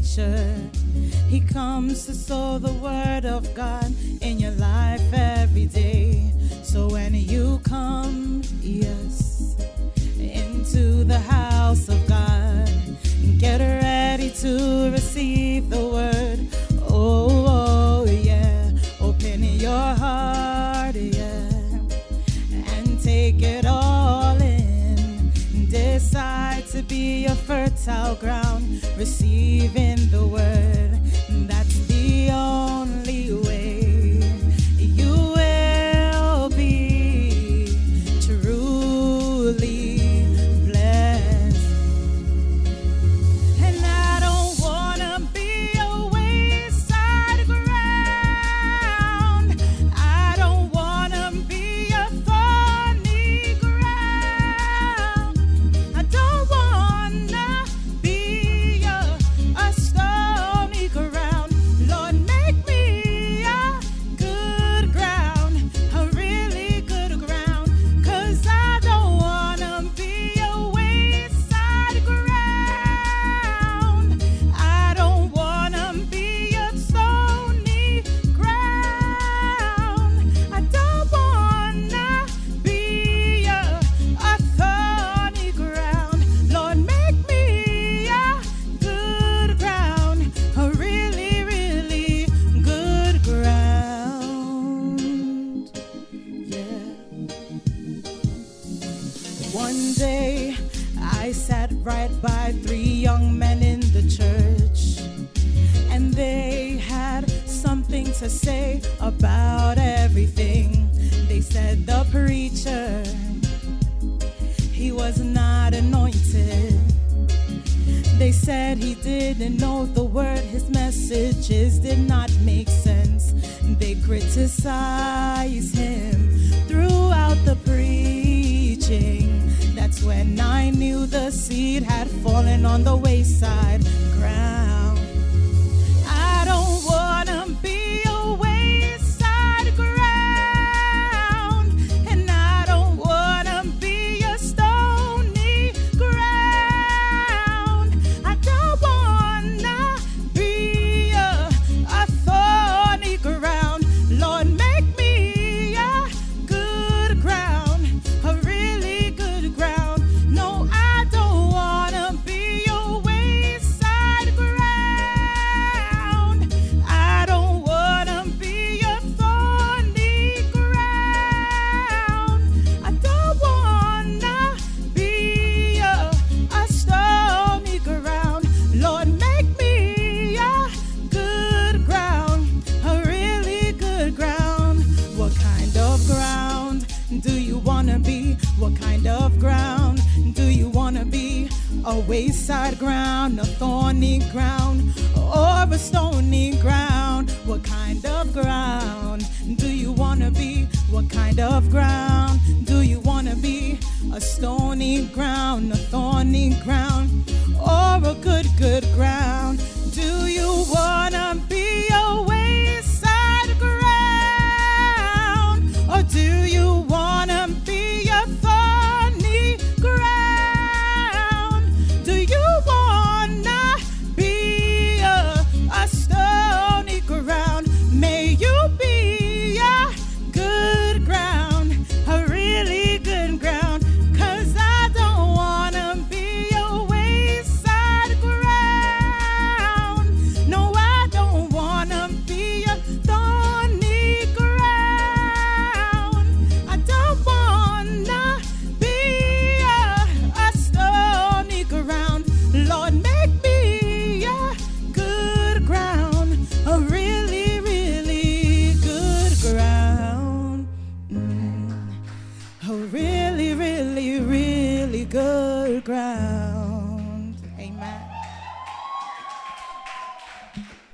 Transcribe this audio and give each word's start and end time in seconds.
preacher. 0.00 0.56
He 1.28 1.40
comes 1.40 2.06
to 2.06 2.14
sow 2.14 2.58
the 2.58 2.72
word 2.72 3.24
of 3.24 3.54
God 3.54 3.92
in 4.20 4.39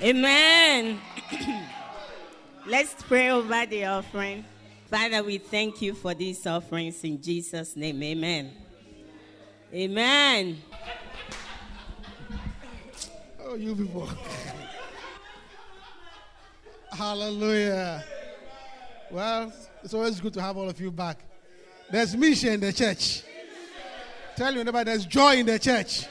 Amen. 0.07 1.01
Let's 2.67 2.95
pray 3.03 3.31
over 3.31 3.67
the 3.67 3.87
offering. 3.87 4.45
Father, 4.89 5.21
we 5.25 5.39
thank 5.39 5.83
you 5.83 5.95
for 5.95 6.15
these 6.15 6.47
offerings 6.47 7.03
in 7.03 7.21
Jesus' 7.21 7.75
name. 7.75 8.01
Amen. 8.01 8.53
Amen. 9.75 10.59
Oh, 13.43 13.57
you 13.57 13.75
people. 13.75 14.09
Hallelujah. 16.93 18.05
Well, 19.11 19.53
it's 19.83 19.93
always 19.93 20.21
good 20.21 20.35
to 20.35 20.41
have 20.41 20.57
all 20.57 20.69
of 20.69 20.81
you 20.81 20.93
back. 20.93 21.19
There's 21.91 22.17
mission 22.17 22.53
in 22.53 22.61
the 22.61 22.73
church. 22.73 23.25
Tell 24.37 24.55
your 24.55 24.63
neighbor 24.63 24.85
there's 24.85 25.05
joy 25.05 25.39
in 25.39 25.47
the 25.47 25.59
church. 25.59 26.07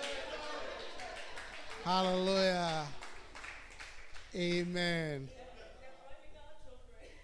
Hallelujah. 1.85 2.87
Amen. 4.35 5.29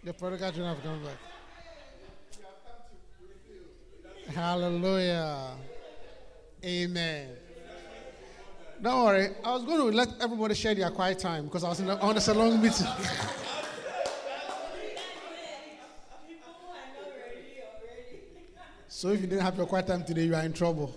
The 0.01 0.13
prodigal 0.13 0.51
children 0.51 0.73
have 0.73 0.81
come 0.81 1.03
back. 1.03 1.17
Hallelujah. 4.33 5.49
Amen. 6.63 7.29
Don't 8.81 9.03
worry. 9.03 9.27
I 9.43 9.51
was 9.51 9.63
going 9.65 9.91
to 9.91 9.97
let 9.97 10.07
everybody 10.21 10.55
share 10.55 10.73
their 10.73 10.89
quiet 10.89 11.19
time 11.19 11.45
because 11.45 11.65
I 11.65 11.69
was 11.69 11.81
in 11.81 11.87
the, 11.87 11.99
on 11.99 12.15
a 12.15 12.21
salon 12.21 12.61
meeting. 12.61 12.87
so 18.87 19.09
if 19.09 19.19
you 19.19 19.27
didn't 19.27 19.43
have 19.43 19.57
your 19.57 19.65
quiet 19.65 19.87
time 19.87 20.05
today, 20.05 20.23
you 20.23 20.33
are 20.33 20.43
in 20.43 20.53
trouble. 20.53 20.95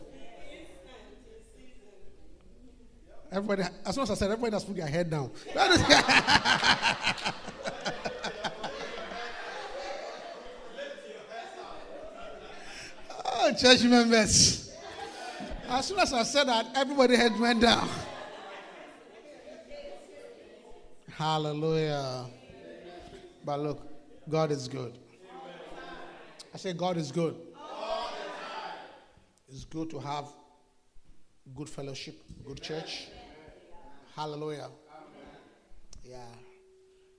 Everybody, 3.34 3.64
as 3.84 3.94
soon 3.96 4.04
as 4.04 4.10
I 4.12 4.14
said, 4.14 4.30
everybody 4.30 4.52
has 4.52 4.62
put 4.64 4.76
their 4.76 4.86
head 4.86 5.10
down. 5.10 5.28
oh, 13.24 13.52
church 13.58 13.82
members. 13.82 14.72
As 15.68 15.86
soon 15.86 15.98
as 15.98 16.12
I 16.12 16.22
said 16.22 16.44
that, 16.46 16.66
everybody 16.76 17.16
head 17.16 17.36
went 17.40 17.60
down. 17.60 17.88
Hallelujah. 21.10 22.26
But 23.44 23.58
look, 23.58 23.82
God 24.28 24.52
is 24.52 24.68
good. 24.68 24.96
I 26.54 26.56
say 26.56 26.72
God 26.72 26.96
is 26.96 27.10
good. 27.10 27.34
It's 29.48 29.64
good 29.64 29.90
to 29.90 29.98
have 29.98 30.28
good 31.52 31.68
fellowship, 31.68 32.22
good 32.46 32.62
church. 32.62 33.08
Hallelujah. 34.14 34.70
Yeah. 36.04 36.18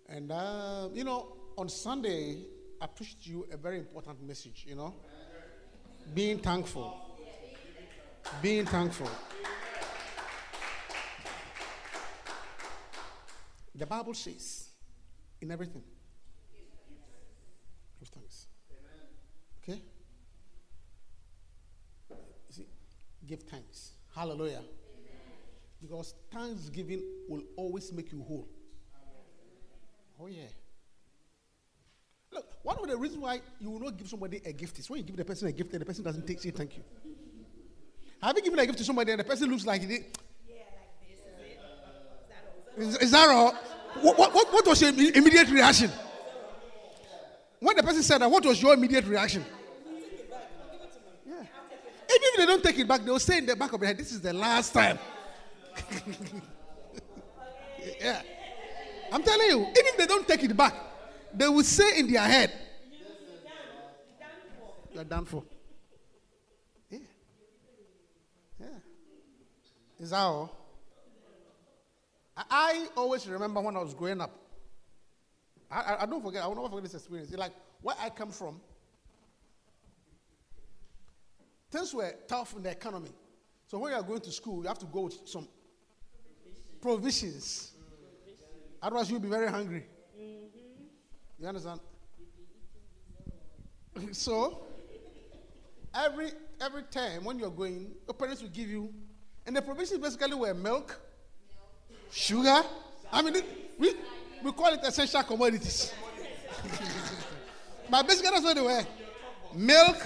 And, 0.08 0.32
uh, 0.32 0.88
you 0.94 1.04
know, 1.04 1.36
on 1.58 1.68
Sunday, 1.68 2.46
I 2.80 2.88
preached 2.88 3.26
you 3.26 3.46
a 3.52 3.58
very 3.58 3.80
important 3.80 4.22
message, 4.26 4.66
you 4.68 4.76
know, 4.76 4.94
being 6.14 6.40
thankful. 6.40 6.96
Being 8.42 8.66
thankful. 8.66 9.10
The 13.74 13.86
Bible 13.86 14.14
says, 14.14 14.70
in 15.42 15.52
everything, 15.52 15.84
give 18.00 18.08
thanks. 18.08 18.48
Okay? 19.62 19.82
See, 22.50 22.68
give 23.28 23.44
thanks. 23.44 23.92
Hallelujah. 24.16 24.62
Because 25.82 26.14
thanksgiving 26.32 27.04
will 27.30 27.44
always 27.56 27.92
make 27.94 28.12
you 28.12 28.24
whole. 28.24 28.48
Oh, 30.20 30.28
yeah. 30.28 30.44
Look, 32.32 32.46
one 32.64 32.78
of 32.78 32.88
the 32.88 32.98
reasons 32.98 33.22
why 33.22 33.40
you 33.60 33.70
will 33.70 33.80
not 33.80 33.98
give 33.98 34.08
somebody 34.08 34.42
a 34.46 34.52
gift 34.52 34.80
is 34.80 34.90
when 34.90 35.00
you 35.00 35.06
give 35.06 35.16
the 35.16 35.26
person 35.26 35.48
a 35.48 35.52
gift 35.52 35.72
and 35.72 35.82
the 35.82 35.86
person 35.86 36.04
doesn't 36.04 36.26
take, 36.26 36.40
say 36.40 36.52
thank 36.52 36.76
you. 36.78 36.84
Have 38.22 38.36
you 38.36 38.44
given 38.44 38.60
a 38.60 38.66
gift 38.66 38.78
to 38.80 38.84
somebody 38.84 39.12
and 39.12 39.20
the 39.20 39.24
person 39.24 39.50
looks 39.50 39.66
like 39.66 39.82
he 39.82 39.88
did? 39.88 40.06
Is, 42.78 42.98
is 42.98 43.12
that 43.12 43.30
all? 43.30 43.54
What, 44.02 44.18
what, 44.18 44.34
what, 44.34 44.52
what 44.52 44.68
was 44.68 44.82
your 44.82 44.90
immediate 44.90 45.50
reaction? 45.50 45.90
When 47.60 47.76
the 47.78 47.84
person 47.84 48.04
said 48.04 48.20
that, 48.20 48.30
what 48.30 48.46
was 48.46 48.62
your 48.62 48.74
immediate 48.74 49.06
reaction? 49.06 49.46
Yeah. 51.26 51.36
Even 51.36 51.48
if 52.10 52.38
they 52.38 52.46
don't 52.46 52.64
take 52.64 52.78
it 52.78 52.88
back, 52.88 53.04
they'll 53.06 53.20
say 53.20 53.38
in 53.38 53.46
the 53.46 53.56
back 53.56 53.72
of 53.72 53.80
their 53.80 53.88
head, 53.88 53.98
this 53.98 54.12
is 54.12 54.20
the 54.22 54.34
last 54.34 54.74
time. 54.74 55.00
yeah. 58.02 58.22
I'm 59.12 59.24
telling 59.24 59.48
you, 59.48 59.60
even 59.60 59.74
if 59.74 59.98
they 59.98 60.06
don't 60.06 60.28
take 60.28 60.44
it 60.44 60.56
back, 60.56 60.74
they 61.34 61.48
will 61.48 61.64
say 61.64 62.00
in 62.00 62.12
their 62.12 62.24
head, 62.24 62.52
You're 64.96 65.04
done 65.04 65.26
for. 65.26 65.44
Yeah. 66.90 67.00
Yeah. 68.60 68.68
Is 70.00 70.12
that 70.12 70.20
all? 70.20 70.56
I, 72.38 72.88
always 72.96 73.28
remember 73.28 73.60
when 73.62 73.76
I 73.76 73.82
was 73.82 73.94
growing 73.94 74.22
up. 74.22 74.32
I, 75.70 75.82
I, 75.82 76.04
I 76.04 76.06
don't 76.06 76.24
forget, 76.24 76.44
I 76.44 76.48
will 76.48 76.56
never 76.56 76.70
forget 76.70 76.84
this 76.84 76.94
experience. 76.96 77.30
It's 77.30 77.38
like 77.38 77.52
where 77.82 77.96
I 78.00 78.10
come 78.10 78.32
from, 78.32 78.62
things 81.72 81.94
were 81.94 82.14
tough 82.28 82.56
in 82.56 82.64
the 82.64 82.72
economy. 82.72 83.12
So 83.68 83.80
when 83.80 83.92
you 83.92 83.98
are 83.98 84.04
going 84.04 84.22
to 84.22 84.32
school, 84.32 84.62
you 84.62 84.68
have 84.68 84.80
to 84.80 84.86
go 84.86 85.02
with 85.02 85.18
some 85.26 85.48
provisions. 86.86 87.72
Otherwise, 88.80 89.10
you'll 89.10 89.20
be 89.20 89.28
very 89.28 89.50
hungry. 89.50 89.84
Mm-hmm. 90.16 91.42
You 91.42 91.48
understand? 91.48 91.80
so, 94.12 94.60
every 95.96 96.30
every 96.62 96.84
time 96.84 97.24
when 97.24 97.40
you're 97.40 97.50
going, 97.50 97.92
your 98.06 98.14
parents 98.14 98.44
will 98.44 98.50
give 98.50 98.70
you, 98.70 98.94
and 99.48 99.56
the 99.56 99.64
provisions 99.64 100.00
basically 100.00 100.36
were 100.36 100.54
milk, 100.54 101.00
sugar. 102.12 102.62
I 103.12 103.22
mean, 103.24 103.38
it- 103.38 103.46
we 103.80 103.94
we 104.44 104.52
call 104.52 104.72
it 104.72 104.82
essential 104.84 105.24
commodities. 105.24 105.92
but 107.90 108.08
basically, 108.08 108.30
that's 108.30 108.44
what 108.44 108.56
they 108.56 108.62
were: 108.62 108.86
milk, 109.56 109.98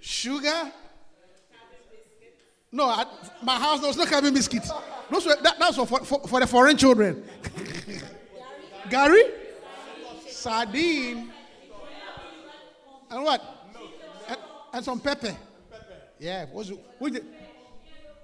sugar. 0.00 0.72
No, 2.70 2.92
at 2.96 3.08
my 3.42 3.58
house 3.58 3.80
there 3.80 3.88
was 3.88 3.96
no 3.96 4.06
cabin 4.06 4.32
biscuits. 4.32 4.70
Those 5.10 5.26
were, 5.26 5.36
that, 5.42 5.58
that 5.58 5.76
was 5.76 5.88
for, 5.88 6.04
for, 6.04 6.28
for 6.28 6.40
the 6.40 6.46
foreign 6.46 6.76
children. 6.76 7.24
gari, 8.88 9.30
sardine, 10.28 11.30
and 13.10 13.24
what? 13.24 13.42
And, 14.28 14.38
and 14.72 14.84
some 14.84 15.00
pepper. 15.00 15.36
Yeah, 16.18 16.46
what 16.46 16.66
they, 16.66 17.20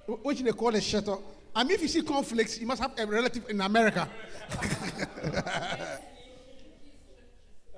what 0.06 0.36
they 0.36 0.52
call 0.52 0.74
a 0.74 0.78
shito. 0.78 1.22
I 1.54 1.64
mean, 1.64 1.72
if 1.72 1.82
you 1.82 1.88
see 1.88 2.02
conflicts, 2.02 2.58
you 2.58 2.66
must 2.66 2.80
have 2.80 2.92
a 2.98 3.06
relative 3.06 3.48
in 3.50 3.60
America. 3.60 4.08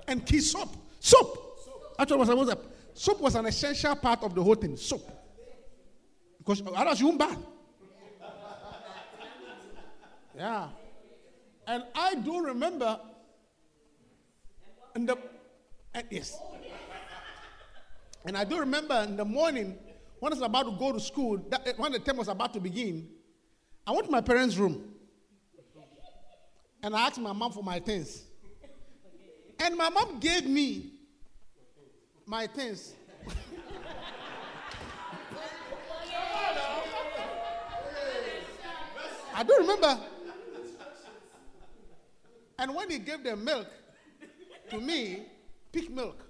and 0.07 0.25
key 0.25 0.39
soap. 0.39 0.69
Soap. 0.99 1.59
Actually, 1.99 2.19
was, 2.19 2.29
was 2.29 2.49
a, 2.49 2.57
soap 2.93 3.21
was 3.21 3.35
an 3.35 3.45
essential 3.45 3.95
part 3.97 4.23
of 4.23 4.33
the 4.33 4.41
whole 4.41 4.55
thing. 4.55 4.77
Soap. 4.77 5.11
Because 6.37 6.61
otherwise 6.61 6.99
you 7.01 7.07
won't 7.07 7.19
bath. 7.19 7.37
Yeah. 10.37 10.67
And 11.67 11.83
I 11.95 12.15
do 12.15 12.43
remember 12.43 12.99
in 14.95 15.05
the 15.05 15.17
uh, 15.95 16.01
yes. 16.09 16.37
And 18.25 18.35
I 18.37 18.43
do 18.43 18.59
remember 18.59 19.05
in 19.07 19.15
the 19.15 19.25
morning 19.25 19.77
when 20.19 20.33
I 20.33 20.35
was 20.35 20.43
about 20.43 20.63
to 20.63 20.71
go 20.71 20.91
to 20.91 20.99
school, 20.99 21.37
that, 21.49 21.67
uh, 21.67 21.73
when 21.77 21.91
the 21.91 21.99
term 21.99 22.17
was 22.17 22.27
about 22.27 22.53
to 22.53 22.59
begin, 22.59 23.07
I 23.85 23.91
went 23.91 24.05
to 24.05 24.11
my 24.11 24.21
parents' 24.21 24.57
room 24.57 24.93
and 26.81 26.95
I 26.95 27.07
asked 27.07 27.19
my 27.19 27.33
mom 27.33 27.51
for 27.51 27.63
my 27.63 27.79
things. 27.79 28.23
And 29.59 29.77
my 29.77 29.89
mom 29.89 30.19
gave 30.19 30.45
me 30.45 30.91
my 32.25 32.47
things. 32.47 32.93
I 39.33 39.43
do 39.43 39.55
remember. 39.59 39.99
And 42.57 42.73
when 42.73 42.89
he 42.89 42.99
gave 42.99 43.23
the 43.23 43.35
milk 43.35 43.67
to 44.69 44.79
me, 44.79 45.25
Peak 45.71 45.91
milk. 45.91 46.23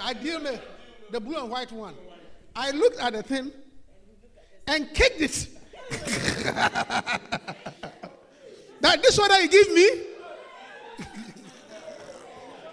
Ideal 0.00 0.40
milk, 0.40 0.60
the 1.12 1.20
blue 1.20 1.38
and 1.38 1.48
white 1.48 1.70
one. 1.70 1.94
I 2.56 2.72
looked 2.72 2.98
at 2.98 3.12
the 3.12 3.22
thing 3.22 3.52
and 4.66 4.92
kicked 4.92 5.20
it. 5.20 5.48
that 8.80 9.00
this 9.02 9.16
one 9.16 9.28
that 9.28 9.42
you 9.42 9.48
give 9.48 9.72
me 9.72 9.90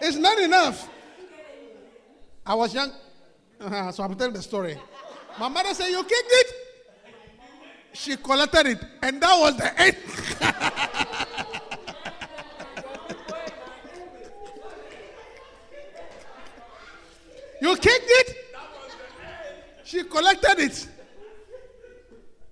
is 0.07 0.17
not 0.17 0.39
enough. 0.39 0.89
I 2.45 2.55
was 2.55 2.73
young, 2.73 2.91
uh 3.61 3.91
so 3.93 4.03
I'm 4.03 4.15
telling 4.15 4.33
the 4.33 4.41
story. 4.41 4.77
My 5.39 5.47
mother 5.49 5.73
said, 5.73 5.89
You 5.89 6.03
kicked 6.03 6.11
it? 6.13 6.64
She 7.95 8.17
collected 8.17 8.67
it, 8.67 8.79
and 9.01 9.21
that 9.21 9.39
was 9.39 9.55
the 9.55 9.79
end. 9.79 9.95
you 17.61 17.75
kicked 17.77 18.05
it? 18.05 18.35
She 19.85 20.03
collected 20.03 20.59
it 20.59 20.87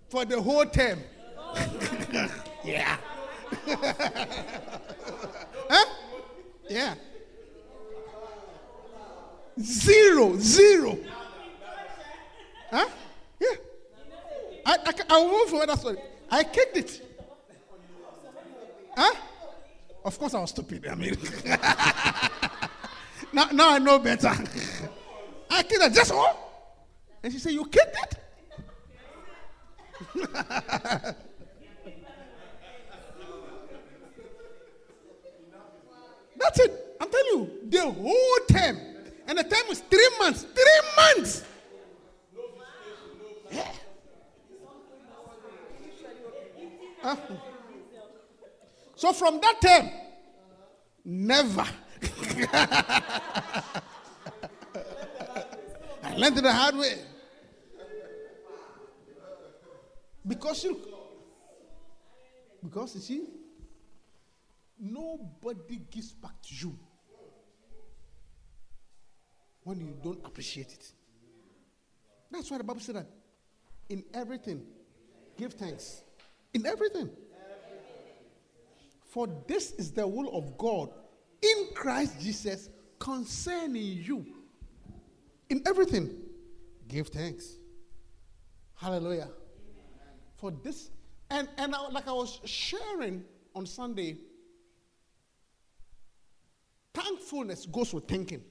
for 0.07 0.23
the 0.23 0.41
whole 0.41 0.65
term. 0.65 1.01
yeah. 2.63 2.97
huh? 5.69 5.85
Yeah. 6.69 6.95
Zero, 9.59 10.37
zero. 10.37 10.97
Huh? 12.71 12.87
Yeah. 13.41 13.55
I, 14.65 14.77
I, 14.85 14.93
I 15.09 15.19
will 15.19 15.51
move. 15.51 15.67
That's 15.67 15.83
what 15.83 15.97
I 16.31 16.43
kicked 16.43 16.77
it. 16.77 17.01
Huh? 18.95 19.15
Of 20.05 20.19
course, 20.19 20.33
I 20.33 20.41
was 20.41 20.49
stupid. 20.49 20.87
I 20.87 20.95
mean, 20.95 21.17
now, 23.33 23.45
now 23.51 23.73
I 23.73 23.79
know 23.79 23.99
better. 23.99 24.29
I 25.49 25.63
kicked 25.63 25.83
it. 25.83 25.93
Just 25.93 26.11
all. 26.11 26.43
And 27.23 27.31
she 27.31 27.39
said, 27.39 27.53
You 27.53 27.65
kicked 27.65 27.97
it? 30.15 31.15
From 49.13 49.39
that 49.41 49.61
time, 49.61 49.91
never. 51.05 51.65
I 56.03 56.15
learned 56.17 56.37
it 56.37 56.41
the 56.41 56.51
hard 56.51 56.75
way. 56.75 56.95
Because 60.25 60.63
you, 60.63 60.79
because 62.63 62.95
you 62.95 63.01
see, 63.01 63.23
nobody 64.79 65.79
gives 65.91 66.11
back 66.13 66.41
to 66.43 66.55
you 66.55 66.79
when 69.63 69.79
you 69.79 69.95
don't 70.03 70.25
appreciate 70.25 70.71
it. 70.71 70.91
That's 72.31 72.49
why 72.49 72.57
the 72.57 72.63
Bible 72.63 72.81
said 72.81 72.95
that 72.95 73.07
in 73.89 74.03
everything, 74.13 74.63
give 75.37 75.53
thanks. 75.53 76.03
In 76.53 76.65
everything. 76.65 77.09
For 79.13 79.27
this 79.47 79.73
is 79.73 79.91
the 79.91 80.07
will 80.07 80.35
of 80.35 80.57
God 80.57 80.89
in 81.39 81.67
Christ 81.75 82.19
Jesus 82.19 82.71
concerning 82.97 84.03
you. 84.03 84.25
In 85.51 85.61
everything, 85.67 86.09
give 86.87 87.09
thanks. 87.09 87.57
Hallelujah. 88.73 89.29
For 90.37 90.49
this, 90.49 90.89
and, 91.29 91.47
and 91.59 91.75
I, 91.75 91.89
like 91.89 92.07
I 92.07 92.11
was 92.11 92.39
sharing 92.45 93.23
on 93.53 93.67
Sunday, 93.67 94.17
thankfulness 96.91 97.67
goes 97.67 97.93
with 97.93 98.07
thinking. 98.07 98.41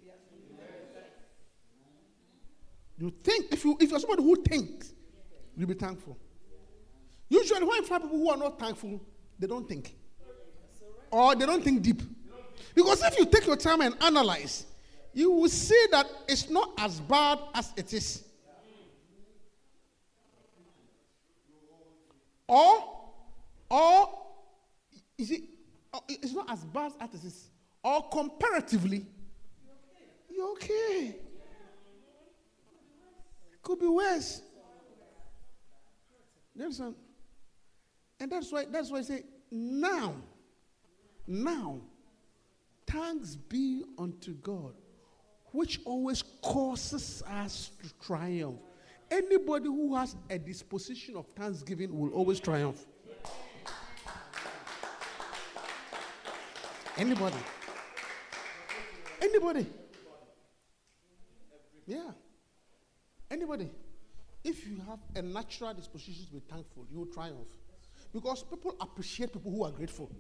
You 2.99 3.13
think, 3.25 3.47
if, 3.53 3.65
you, 3.65 3.77
if 3.81 3.91
you're 3.91 3.99
somebody 3.99 4.23
who 4.23 4.41
thinks, 4.45 4.93
you'll 5.57 5.67
be 5.67 5.75
thankful. 5.75 6.17
Usually, 7.29 7.65
when 7.65 7.79
you 7.79 7.85
find 7.85 8.05
people 8.05 8.17
who 8.17 8.31
are 8.31 8.37
not 8.37 8.61
thankful, 8.61 9.01
they 9.41 9.49
don't 9.49 9.69
think. 9.69 9.97
Or 11.13 11.37
they 11.37 11.45
don't 11.45 11.63
think 11.63 11.83
deep. 11.83 12.03
Because 12.75 13.03
if 13.05 13.19
you 13.19 13.27
take 13.27 13.47
your 13.47 13.57
time 13.57 13.83
and 13.83 13.95
analyze, 14.03 14.65
you 15.13 15.31
will 15.31 15.49
see 15.49 15.87
that 15.91 16.07
it's 16.27 16.49
not 16.49 16.73
as 16.79 17.01
bad 17.01 17.39
as 17.55 17.71
it 17.77 17.93
is. 17.93 18.25
Or, 22.49 22.85
or, 23.71 24.09
see, 25.21 25.49
uh, 25.93 26.01
it's 26.09 26.33
not 26.33 26.51
as 26.51 26.65
bad 26.65 26.93
as 26.99 27.15
it 27.15 27.25
is. 27.25 27.49
Or 27.85 28.09
comparatively, 28.09 29.07
you're 30.31 30.51
okay. 30.53 31.17
Could 33.63 33.81
be 33.81 33.87
worse. 33.87 34.43
You 36.55 36.65
understand? 36.65 36.95
And 38.19 38.31
that's 38.31 38.51
why 38.53 38.67
that's 38.71 38.91
why 38.91 38.99
I 38.99 39.03
say 39.03 39.25
now, 39.51 40.15
now, 41.33 41.81
thanks 42.87 43.37
be 43.37 43.85
unto 43.99 44.35
God, 44.35 44.75
which 45.53 45.81
always 45.87 46.23
causes 46.43 47.23
us 47.23 47.71
to 47.83 48.07
triumph. 48.07 48.61
Anybody 49.11 49.65
who 49.65 49.97
has 49.97 50.15
a 50.29 50.39
disposition 50.39 51.17
of 51.17 51.27
thanksgiving 51.29 51.99
will 51.99 52.11
always 52.11 52.39
triumph. 52.39 52.85
Anybody. 56.99 57.37
Anybody. 59.23 59.67
Yeah. 61.87 62.11
Anybody. 63.31 63.71
If 64.45 64.69
you 64.69 64.77
have 64.87 64.99
a 65.17 65.23
natural 65.23 65.73
disposition 65.73 66.27
to 66.27 66.33
be 66.33 66.41
thankful, 66.41 66.87
you 66.91 66.99
will 66.99 67.07
triumph. 67.07 67.49
Because 68.13 68.43
people 68.43 68.77
appreciate 68.79 69.33
people 69.33 69.51
who 69.51 69.65
are 69.65 69.71
grateful. 69.71 70.11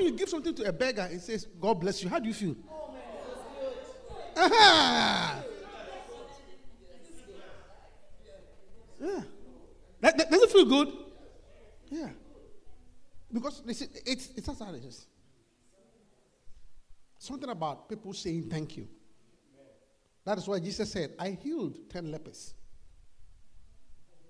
When 0.00 0.06
you 0.14 0.16
give 0.16 0.30
something 0.30 0.54
to 0.54 0.64
a 0.64 0.72
beggar 0.72 1.06
and 1.10 1.20
says, 1.20 1.46
God 1.60 1.74
bless 1.74 2.02
you, 2.02 2.08
how 2.08 2.18
do 2.18 2.26
you 2.26 2.32
feel? 2.32 2.56
Aha! 4.34 5.42
Yeah. 8.98 9.20
That, 10.00 10.16
that- 10.16 10.30
does 10.30 10.40
it 10.40 10.50
feel 10.50 10.64
good? 10.64 10.88
Yeah. 11.90 12.08
Because 13.30 13.60
they 13.60 13.72
it's, 14.06 14.30
it's 14.34 14.46
how 14.46 14.72
it 14.72 14.84
is. 14.84 15.06
Something 17.18 17.50
about 17.50 17.86
people 17.86 18.14
saying 18.14 18.48
thank 18.48 18.78
you. 18.78 18.88
That 20.24 20.38
is 20.38 20.48
why 20.48 20.60
Jesus 20.60 20.90
said, 20.90 21.12
I 21.18 21.32
healed 21.42 21.76
10 21.90 22.10
lepers. 22.10 22.54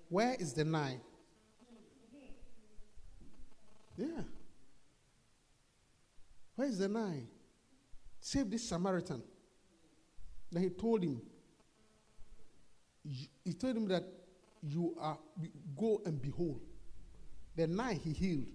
Where 0.09 0.35
is 0.37 0.51
the 0.51 0.65
nine? 0.65 0.99
Yeah. 3.95 4.07
Where 6.61 6.69
is 6.69 6.77
the 6.77 6.87
nine? 6.87 7.27
Save 8.19 8.51
this 8.51 8.69
Samaritan. 8.69 9.23
Then 10.51 10.61
he 10.61 10.69
told 10.69 11.01
him, 11.01 11.19
he 13.03 13.53
told 13.53 13.77
him 13.77 13.87
that 13.87 14.03
you 14.61 14.95
are, 14.99 15.17
go 15.75 16.03
and 16.05 16.21
behold. 16.21 16.61
The 17.55 17.65
nine 17.65 17.95
he 17.95 18.13
healed, 18.13 18.45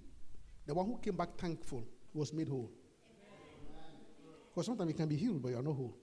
the 0.66 0.72
one 0.72 0.86
who 0.86 0.98
came 0.98 1.16
back 1.16 1.36
thankful 1.36 1.84
was 2.14 2.32
made 2.32 2.48
whole. 2.48 2.70
Because 4.54 4.66
sometimes 4.66 4.88
you 4.88 4.94
can 4.94 5.08
be 5.08 5.16
healed, 5.16 5.42
but 5.42 5.48
you 5.48 5.58
are 5.58 5.62
not 5.62 5.75
whole. 5.75 5.96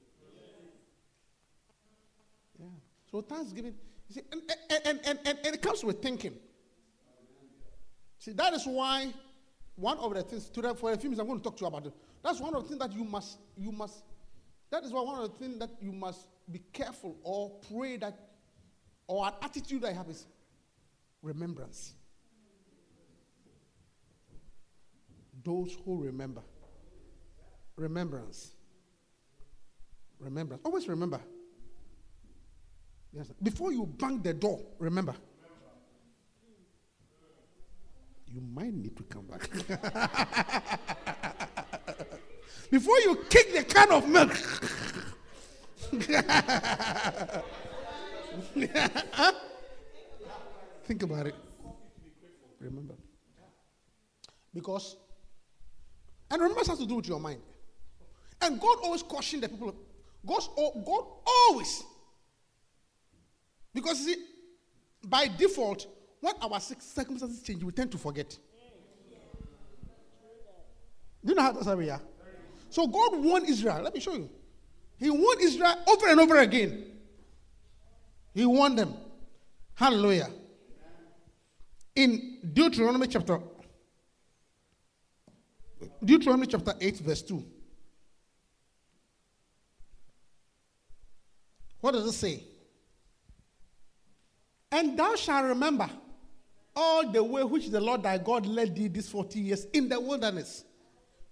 Yeah. 2.59 2.65
So 3.09 3.21
thanksgiving, 3.21 3.75
you 4.09 4.15
see, 4.15 4.21
and, 4.29 4.41
and, 4.85 4.99
and, 5.05 5.19
and, 5.25 5.55
it 5.55 5.61
comes 5.61 5.81
with 5.85 6.01
thinking. 6.01 6.33
See, 8.17 8.33
that 8.33 8.53
is 8.55 8.65
why 8.65 9.13
one 9.75 9.97
of 9.97 10.13
the 10.13 10.21
things, 10.21 10.49
today 10.49 10.71
for 10.75 10.91
a 10.91 10.97
few 10.97 11.09
minutes, 11.09 11.21
I'm 11.21 11.27
going 11.27 11.39
to 11.39 11.43
talk 11.43 11.57
to 11.57 11.61
you 11.61 11.67
about 11.67 11.85
it. 11.85 11.93
That's 12.23 12.39
one 12.39 12.53
of 12.53 12.63
the 12.63 12.69
things 12.69 12.79
that 12.79 12.93
you 12.93 13.03
must, 13.03 13.39
you 13.57 13.71
must, 13.71 14.03
that 14.69 14.83
is 14.83 14.91
why 14.91 15.01
one 15.01 15.23
of 15.23 15.31
the 15.31 15.37
things 15.37 15.59
that 15.59 15.71
you 15.81 15.91
must 15.91 16.27
be 16.51 16.61
careful 16.71 17.17
or 17.23 17.51
pray 17.71 17.97
that, 17.97 18.17
or 19.07 19.25
an 19.25 19.33
attitude 19.41 19.81
that 19.81 19.91
you 19.91 19.97
have 19.97 20.09
is 20.09 20.25
remembrance. 21.21 21.93
Those 25.43 25.77
who 25.85 26.03
remember. 26.03 26.41
Remembrance. 27.75 28.51
Remembrance. 30.19 30.61
Always 30.63 30.87
remember. 30.87 31.19
Yes. 33.11 33.27
Before 33.41 33.71
you 33.71 33.85
bang 33.85 34.21
the 34.21 34.33
door, 34.33 34.61
remember. 34.79 35.15
You 38.33 38.41
might 38.41 38.73
need 38.73 38.97
to 38.97 39.03
come 39.03 39.27
back. 39.27 39.47
Before 42.71 42.97
you 42.99 43.23
kick 43.29 43.53
the 43.53 43.63
can 43.63 43.91
of 43.91 44.09
milk. 44.09 44.33
Think 50.85 51.03
about 51.03 51.27
it. 51.27 51.35
Remember. 52.59 52.95
Because, 54.51 54.97
and 56.31 56.41
remember, 56.41 56.61
remembrance 56.61 56.69
has 56.69 56.79
to 56.79 56.87
do 56.87 56.95
with 56.95 57.07
your 57.07 57.19
mind. 57.19 57.41
And 58.41 58.59
God 58.59 58.79
always 58.83 59.03
cautioned 59.03 59.43
the 59.43 59.49
people. 59.49 59.75
God's, 60.25 60.49
God 60.57 61.05
always 61.25 61.83
Because 63.73 64.03
see, 64.03 64.15
by 65.03 65.27
default, 65.27 65.85
when 66.23 66.35
our 66.41 66.57
circumstances 66.61 67.41
change, 67.41 67.61
we 67.65 67.73
tend 67.73 67.91
to 67.91 67.97
forget. 67.97 68.37
Do 71.25 71.29
you 71.29 71.35
know 71.35 71.41
how 71.41 71.51
that's 71.51 71.65
how 71.65 71.75
we 71.75 71.89
are? 71.89 71.99
So 72.69 72.87
God 72.87 73.21
warned 73.21 73.49
Israel. 73.49 73.81
Let 73.81 73.93
me 73.93 73.99
show 73.99 74.13
you. 74.13 74.29
He 74.97 75.09
warned 75.09 75.41
Israel 75.41 75.75
over 75.85 76.07
and 76.07 76.21
over 76.21 76.37
again. 76.37 76.85
He 78.33 78.45
warned 78.45 78.79
them. 78.79 78.93
Hallelujah. 79.75 80.29
In 81.93 82.39
Deuteronomy 82.53 83.07
chapter 83.07 83.39
Deuteronomy 86.01 86.47
chapter 86.47 86.73
8, 86.79 86.99
verse 86.99 87.21
2. 87.21 87.43
What 91.81 91.91
does 91.91 92.05
it 92.05 92.13
say? 92.13 92.43
And 94.71 94.97
thou 94.97 95.15
shalt 95.17 95.45
remember 95.47 95.89
all 96.75 97.09
the 97.09 97.23
way 97.23 97.43
which 97.43 97.69
the 97.69 97.79
Lord 97.79 98.03
thy 98.03 98.17
God 98.17 98.45
led 98.45 98.75
thee 98.75 98.87
these 98.87 99.09
40 99.09 99.39
years 99.39 99.67
in 99.73 99.89
the 99.89 99.99
wilderness 99.99 100.63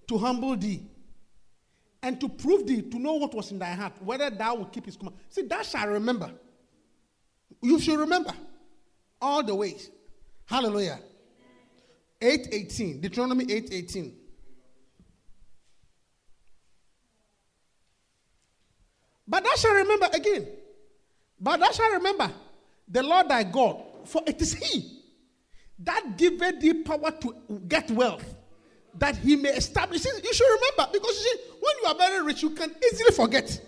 to 0.07 0.17
humble 0.17 0.55
thee 0.55 0.83
and 2.03 2.19
to 2.19 2.29
prove 2.29 2.65
thee 2.67 2.81
to 2.81 3.00
know 3.00 3.13
what 3.13 3.33
was 3.33 3.51
in 3.51 3.60
thy 3.60 3.71
heart, 3.74 3.93
whether 4.01 4.29
thou 4.29 4.55
will 4.55 4.65
keep 4.65 4.86
his 4.86 4.95
command. 4.95 5.15
See, 5.29 5.43
thou 5.43 5.62
shalt 5.62 5.89
remember. 5.89 6.31
You 7.62 7.79
should 7.79 8.00
remember 8.00 8.33
all 9.21 9.43
the 9.43 9.53
ways. 9.53 9.89
Hallelujah. 10.45 11.00
818, 12.21 13.01
Deuteronomy 13.01 13.43
818. 13.45 14.15
But 19.27 19.43
thou 19.43 19.55
shalt 19.55 19.75
remember 19.75 20.10
again. 20.13 20.48
But 21.39 21.60
thou 21.60 21.71
shalt 21.71 21.93
remember 21.93 22.31
the 22.88 23.01
Lord 23.01 23.29
thy 23.29 23.43
God, 23.43 23.81
for 24.05 24.21
it 24.27 24.41
is 24.41 24.53
he 24.53 25.00
that 25.83 26.17
giveth 26.17 26.59
thee 26.59 26.73
power 26.83 27.11
to 27.11 27.35
get 27.67 27.89
wealth, 27.91 28.35
that 28.95 29.17
he 29.17 29.35
may 29.35 29.50
establish 29.50 30.05
it. 30.05 30.23
You 30.23 30.33
should 30.33 30.47
remember, 30.47 30.91
because 30.93 31.17
you 31.17 31.23
see, 31.23 31.39
when 31.59 31.75
you 31.81 31.88
are 31.89 31.95
very 31.95 32.25
rich, 32.25 32.43
you 32.43 32.51
can 32.51 32.73
easily 32.91 33.11
forget. 33.11 33.61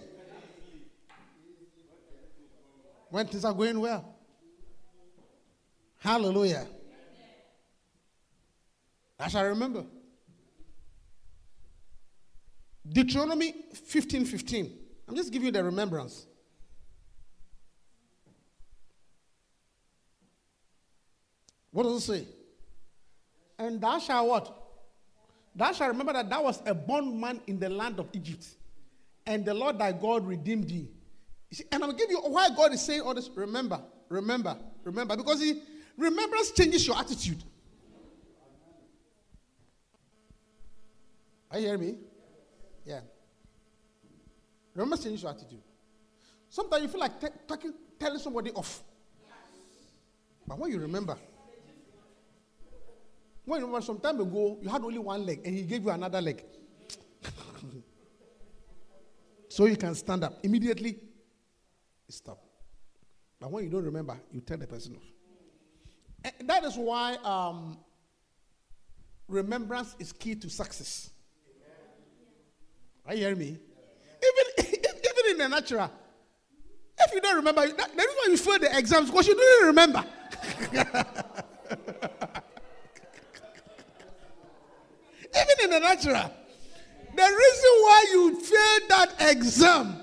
When 3.09 3.27
things 3.27 3.45
are 3.45 3.53
going 3.53 3.79
well. 3.79 4.15
Hallelujah. 5.99 6.67
I 9.19 9.27
shall 9.29 9.45
remember. 9.45 9.85
Deuteronomy 12.85 13.53
15 13.73 14.25
15. 14.25 14.71
I'm 15.07 15.15
just 15.15 15.31
giving 15.31 15.45
you 15.45 15.51
the 15.51 15.63
remembrance. 15.63 16.25
What 21.73 21.83
does 21.83 21.95
it 21.95 22.05
say? 22.05 22.27
And 23.57 23.81
thou 23.81 23.99
shalt 23.99 24.29
what? 24.29 24.59
Thou 25.55 25.71
shalt 25.71 25.89
remember 25.89 26.13
that 26.13 26.29
thou 26.29 26.43
was 26.43 26.61
a 26.65 26.73
bondman 26.73 27.41
in 27.47 27.59
the 27.59 27.69
land 27.69 27.99
of 27.99 28.07
Egypt, 28.13 28.45
and 29.25 29.43
the 29.43 29.53
Lord 29.53 29.77
thy 29.79 29.91
God 29.91 30.25
redeemed 30.25 30.69
thee. 30.69 30.87
See, 31.51 31.65
and 31.71 31.83
I'm 31.83 31.95
giving 31.95 32.15
you 32.15 32.21
why 32.21 32.49
God 32.55 32.73
is 32.73 32.81
saying 32.81 33.01
all 33.01 33.13
this. 33.13 33.29
Remember, 33.35 33.81
remember, 34.07 34.55
remember, 34.83 35.17
because 35.17 35.41
he 35.41 35.61
remembrance 35.97 36.51
changes 36.51 36.85
your 36.87 36.97
attitude. 36.97 37.43
Are 41.51 41.59
you 41.59 41.65
hearing 41.65 41.81
me? 41.81 41.95
Yeah. 42.85 43.01
Remembrance 44.73 45.03
changes 45.03 45.21
your 45.21 45.31
attitude. 45.31 45.61
Sometimes 46.49 46.83
you 46.83 46.89
feel 46.89 46.99
like 46.99 47.19
te- 47.19 47.27
talking, 47.47 47.73
telling 47.99 48.19
somebody 48.19 48.51
off. 48.51 48.83
But 50.47 50.57
when 50.57 50.71
you 50.71 50.79
remember, 50.79 51.17
when 53.45 53.61
remember 53.61 53.81
some 53.81 53.99
time 53.99 54.19
ago, 54.21 54.57
you 54.61 54.69
had 54.69 54.81
only 54.83 54.99
one 54.99 55.25
leg 55.25 55.41
and 55.43 55.53
he 55.55 55.63
gave 55.63 55.83
you 55.83 55.89
another 55.89 56.21
leg. 56.21 56.43
so 59.49 59.65
you 59.65 59.75
can 59.75 59.95
stand 59.95 60.23
up. 60.23 60.39
Immediately, 60.43 60.97
stop. 62.07 62.39
But 63.39 63.51
when 63.51 63.65
you 63.65 63.69
don't 63.69 63.83
remember, 63.83 64.17
you 64.31 64.39
tell 64.41 64.57
the 64.57 64.67
person 64.67 64.95
off. 64.95 66.33
And 66.39 66.49
that 66.49 66.63
is 66.63 66.77
why 66.77 67.15
um, 67.23 67.77
remembrance 69.27 69.95
is 69.99 70.13
key 70.13 70.35
to 70.35 70.49
success. 70.49 71.09
Are 73.05 73.13
you 73.13 73.19
hearing 73.21 73.39
me? 73.39 73.47
Even, 73.47 74.65
even 74.73 75.31
in 75.31 75.37
the 75.37 75.49
natural, 75.49 75.91
if 76.99 77.13
you 77.13 77.19
don't 77.19 77.35
remember, 77.35 77.67
that, 77.67 77.77
that 77.77 78.07
is 78.07 78.15
why 78.15 78.27
you 78.29 78.37
fail 78.37 78.59
the 78.59 78.77
exams 78.77 79.09
because 79.09 79.27
you 79.27 79.35
didn't 79.35 79.67
remember. 79.67 80.05
even 85.35 85.65
in 85.65 85.69
the 85.71 85.79
natural, 85.79 86.31
the 87.15 87.21
reason 87.21 87.71
why 87.81 88.05
you 88.11 88.35
failed 88.39 88.89
that 88.89 89.15
exam 89.31 89.95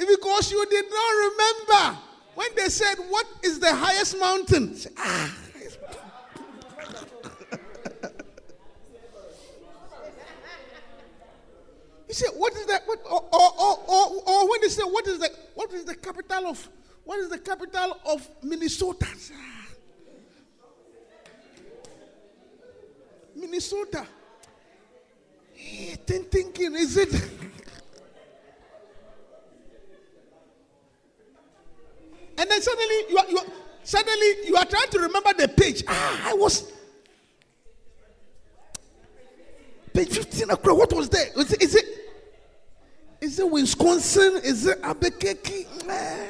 is 0.00 0.16
because 0.16 0.50
you 0.52 0.64
did 0.66 0.84
not 0.90 1.10
remember 1.30 1.98
when 2.34 2.48
they 2.56 2.68
said, 2.68 2.96
What 3.08 3.26
is 3.42 3.58
the 3.58 3.74
highest 3.74 4.18
mountain? 4.18 4.76
Ah, 4.96 5.34
You 12.08 12.14
say, 12.14 12.26
what 12.34 12.54
is 12.54 12.64
that? 12.66 12.82
What, 12.86 13.00
or, 13.04 13.22
or, 13.30 13.52
or, 13.58 13.78
or, 13.86 14.22
or 14.26 14.50
when 14.50 14.62
they 14.62 14.68
say, 14.68 14.82
what 14.82 15.06
is 15.06 15.18
the 15.18 15.30
what 15.54 15.72
is 15.74 15.84
the 15.84 15.94
capital 15.94 16.46
of 16.46 16.68
what 17.04 17.18
is 17.18 17.28
the 17.28 17.38
capital 17.38 17.98
of 18.06 18.26
Minnesota? 18.42 19.06
Ah. 19.34 19.66
Minnesota. 23.36 24.06
Eh, 25.58 25.96
Then 26.06 26.24
thinking, 26.24 26.74
is 26.74 26.96
it? 26.96 27.12
and 32.38 32.48
then 32.50 32.62
suddenly 32.62 32.94
you 33.08 33.18
are, 33.18 33.28
you 33.28 33.38
are 33.38 33.44
suddenly 33.82 34.26
you 34.46 34.56
are 34.56 34.64
trying 34.64 34.88
to 34.90 35.00
remember 35.00 35.32
the 35.36 35.48
page. 35.48 35.82
Ah, 35.88 36.30
I 36.30 36.34
was 36.34 36.70
page 39.92 40.16
15 40.16 40.50
across. 40.50 40.76
What 40.78 40.92
was 40.92 41.08
there? 41.08 41.26
Is 41.36 41.52
it, 41.52 41.62
is 41.62 41.74
it 41.74 41.84
is 43.20 43.38
it 43.40 43.50
Wisconsin? 43.50 44.40
Is 44.44 44.66
it 44.66 44.78
Albuquerque? 44.82 45.66
Meh. 45.86 46.26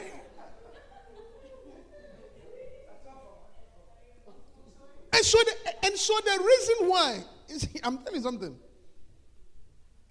And 5.13 5.25
so, 5.25 5.39
the, 5.39 5.87
and 5.87 5.97
so 5.99 6.15
the 6.25 6.39
reason 6.45 6.89
why 6.89 7.25
is 7.49 7.69
I'm 7.83 7.99
telling 7.99 8.15
you 8.15 8.23
something. 8.23 8.57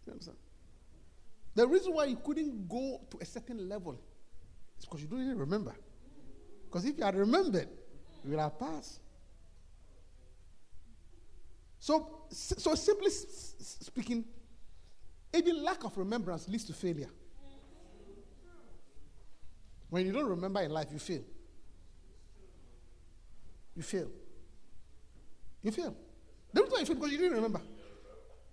You 0.06 0.12
understand? 0.12 0.38
The 1.58 1.68
reason 1.68 1.92
why 1.92 2.06
you 2.06 2.18
couldn't 2.18 2.70
go 2.70 3.02
to 3.10 3.18
a 3.20 3.26
certain 3.26 3.68
level 3.68 4.00
is 4.78 4.86
because 4.86 5.02
you 5.02 5.08
don't 5.08 5.24
even 5.24 5.40
remember. 5.40 5.76
Because 6.66 6.86
if 6.86 7.00
you 7.00 7.04
had 7.04 7.16
remembered, 7.16 7.68
you 8.24 8.30
would 8.30 8.40
have 8.40 8.60
passed. 8.60 9.00
So, 11.80 12.28
so 12.30 12.76
simply 12.76 13.10
speaking, 13.10 14.24
even 15.34 15.64
lack 15.64 15.84
of 15.84 15.98
remembrance 15.98 16.48
leads 16.48 16.66
to 16.66 16.74
failure. 16.74 17.10
When 19.90 20.06
you 20.06 20.12
don't 20.12 20.30
remember 20.30 20.62
in 20.62 20.70
life, 20.70 20.90
you 20.92 21.00
fail. 21.00 21.24
You 23.76 23.82
fail. 23.82 24.12
You 25.64 25.72
fail. 25.72 25.96
The 26.54 26.62
reason 26.62 26.72
why 26.72 26.80
you 26.82 26.86
fail 26.86 26.96
because 26.98 27.12
you 27.14 27.18
didn't 27.18 27.34
remember. 27.34 27.62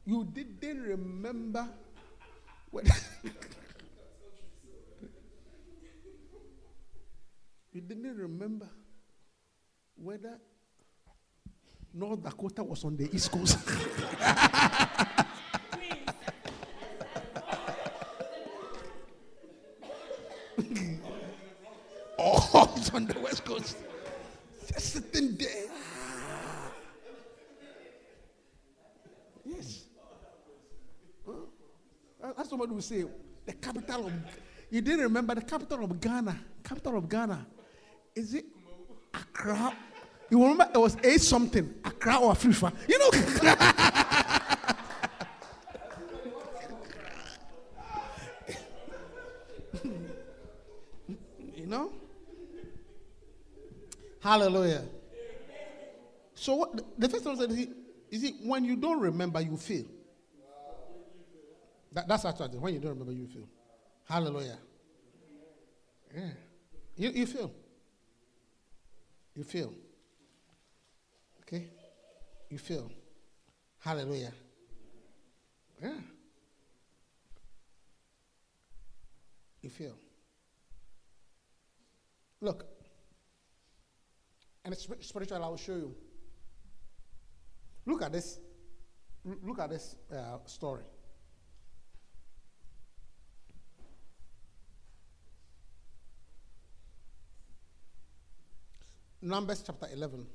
You 0.07 0.25
didn't 0.25 0.85
remember. 0.85 1.69
You 7.73 7.81
didn't 7.81 8.17
remember 8.17 8.69
whether 9.97 10.39
North 11.93 12.23
Dakota 12.23 12.65
was 12.65 12.85
on 12.85 12.97
the 12.97 13.15
East 13.15 13.31
Coast. 13.31 13.59
oh, 22.19 22.75
it's 22.77 22.91
on 22.95 23.07
the 23.07 23.19
West 23.21 23.45
Coast. 23.45 23.77
Just 24.67 24.93
sitting 24.95 25.37
there. 25.37 25.67
Ah. 25.71 26.73
Yes. 29.45 29.85
Huh? 31.27 32.24
That's 32.37 32.49
somebody 32.49 32.73
will 32.73 32.83
say, 32.83 33.05
the 33.47 33.53
capital 33.53 34.07
of, 34.07 34.13
you 34.71 34.81
didn't 34.81 35.03
remember 35.03 35.35
the 35.35 35.43
capital 35.43 35.85
of 35.85 36.01
Ghana. 36.01 36.39
Capital 36.63 36.97
of 36.99 37.09
Ghana. 37.09 37.47
Is 38.15 38.35
it 38.35 38.45
Accra? 39.13 39.75
You 40.31 40.43
remember 40.43 40.69
it 40.75 40.79
was 40.79 40.97
A 41.05 41.19
something, 41.19 41.75
Accra 41.85 42.17
or 42.17 42.33
Afrifa. 42.33 42.73
You 42.89 42.99
know, 42.99 43.11
you 51.55 51.67
know? 51.67 51.93
Hallelujah. 54.21 54.85
So 56.35 56.55
what, 56.55 56.99
the- 56.99 57.09
first 57.09 57.25
one 57.25 57.37
said, 57.37 57.51
is, 58.11 58.25
it 58.25 58.35
when 58.43 58.65
you 58.65 58.77
don't 58.77 59.01
remember, 59.01 59.41
you 59.41 59.57
feel. 59.57 59.85
That, 61.95 62.09
that's 62.09 62.25
actually 62.25 62.59
when 62.59 62.75
you 62.75 62.81
don't 62.81 62.91
remember, 62.91 63.13
you 63.13 63.27
feel. 63.27 63.49
Hallelujah. 64.05 64.59
Yeah. 66.15 66.31
You, 66.97 67.11
you 67.11 67.27
feel. 67.27 67.53
You 69.35 69.45
feel. 69.45 69.73
Okay? 71.43 71.69
You 72.51 72.59
feel. 72.59 72.91
Hallelujah. 73.79 74.33
Yeah. 75.83 75.93
You 79.63 79.71
feel. 79.71 79.95
Look, 82.41 82.67
and 84.65 84.75
it's 84.75 84.87
spiritual, 85.01 85.43
I 85.43 85.49
will 85.49 85.57
show 85.57 85.75
you. 85.75 85.95
Look 87.87 88.03
at 88.03 88.13
this. 88.13 88.39
Look 89.25 89.59
at 89.59 89.71
this 89.71 89.97
uh, 90.13 90.39
story. 90.45 90.85
Numbers 99.25 99.63
chapter 99.67 99.89
11. 99.91 100.27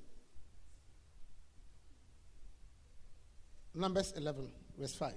Numbers 3.76 4.14
11, 4.18 4.52
verse 4.80 4.96
5. 4.96 5.14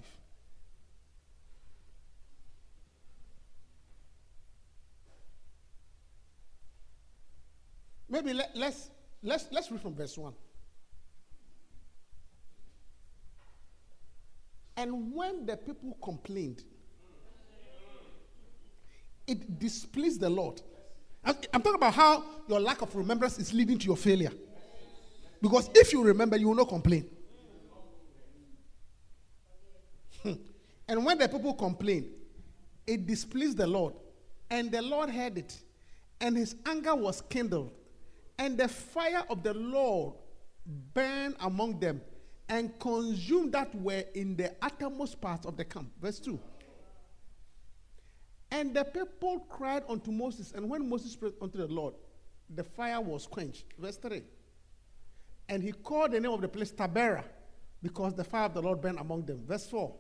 Maybe 8.11 8.35
let, 8.35 8.51
let's, 8.55 8.91
let's, 9.23 9.47
let's 9.51 9.71
read 9.71 9.81
from 9.81 9.95
verse 9.95 10.19
1. 10.19 10.35
And 14.77 15.15
when 15.15 15.47
the 15.47 15.57
people 15.57 15.97
complained, 16.03 16.63
it 19.27 19.59
displeased 19.59 20.21
the 20.21 20.29
Lord. 20.29 20.61
I'm, 21.25 21.63
talking 21.63 21.75
about 21.75 21.95
how 21.95 22.25
your 22.49 22.61
lack 22.61 22.83
of 22.83 22.95
remembrance 22.97 23.39
is 23.39 23.53
leading 23.53 23.79
to 23.79 23.87
your 23.87 23.97
failure. 23.97 24.33
Because 25.41 25.71
if 25.75 25.93
you 25.93 26.03
remember, 26.03 26.37
you 26.37 26.49
will 26.49 26.57
not 26.57 26.69
complain. 26.69 27.09
Hmm. 30.23 30.35
and 30.89 31.05
when 31.05 31.19
the 31.19 31.29
people 31.29 31.55
complained, 31.55 32.07
it 32.87 33.07
displeased 33.07 33.57
the 33.57 33.67
Lord. 33.67 33.95
And 34.51 34.71
the 34.71 34.83
Lord 34.83 35.11
heard 35.11 35.39
it. 35.39 35.57
And 36.21 36.37
his 36.37 36.55
anger 36.67 36.95
was 36.95 37.23
kindled. 37.23 37.73
And 38.39 38.59
the 38.59 38.69
fire 38.69 39.25
of 39.31 39.43
the 39.43 39.55
Lord 39.55 40.15
burned 40.95 41.37
among 41.41 41.81
them 41.81 42.01
and 42.49 42.79
consumed 42.79 43.53
that 43.53 43.75
were 43.75 44.05
in 44.15 44.37
the 44.37 44.55
uttermost 44.61 45.21
part 45.21 45.47
of 45.47 45.57
the 45.57 45.65
camp. 45.65 45.91
Verse 46.01 46.19
2. 46.21 46.39
And 48.53 48.75
the 48.75 48.85
people 48.85 49.41
cried 49.49 49.83
unto 49.89 50.13
Moses, 50.13 50.53
and 50.53 50.69
when 50.69 50.87
Moses 50.87 51.17
prayed 51.17 51.33
unto 51.41 51.57
the 51.57 51.67
Lord, 51.67 51.95
the 52.55 52.63
fire 52.63 53.01
was 53.01 53.27
quenched. 53.27 53.65
Verse 53.79 53.97
3. 53.97 54.23
And 55.49 55.63
he 55.63 55.73
called 55.73 56.13
the 56.13 56.21
name 56.21 56.33
of 56.33 56.43
the 56.43 56.49
place 56.49 56.71
Taberah, 56.71 57.25
because 57.83 58.13
the 58.15 58.25
fire 58.25 58.45
of 58.45 58.55
the 58.55 58.61
Lord 58.61 58.83
burned 58.83 58.99
among 58.99 59.25
them. 59.25 59.43
Verse 59.49 59.67
4. 59.69 59.95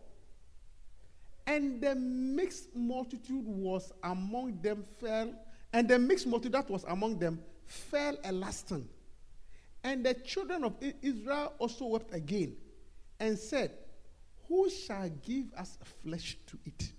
And 1.46 1.80
the 1.80 1.94
mixed 1.94 2.76
multitude 2.76 3.46
was 3.46 3.90
among 4.02 4.60
them 4.60 4.84
fell, 5.00 5.32
and 5.72 5.88
the 5.88 5.98
mixed 5.98 6.26
multitude 6.26 6.52
that 6.52 6.68
was 6.68 6.84
among 6.84 7.18
them 7.18 7.40
fell 7.64 8.18
a 8.22 8.32
lasting. 8.32 8.86
And 9.82 10.04
the 10.04 10.12
children 10.12 10.62
of 10.64 10.74
Israel 11.00 11.54
also 11.58 11.86
wept 11.86 12.14
again, 12.14 12.54
and 13.18 13.38
said, 13.38 13.72
Who 14.46 14.68
shall 14.68 15.08
give 15.08 15.46
us 15.56 15.78
flesh 16.04 16.36
to 16.48 16.58
eat? 16.66 16.92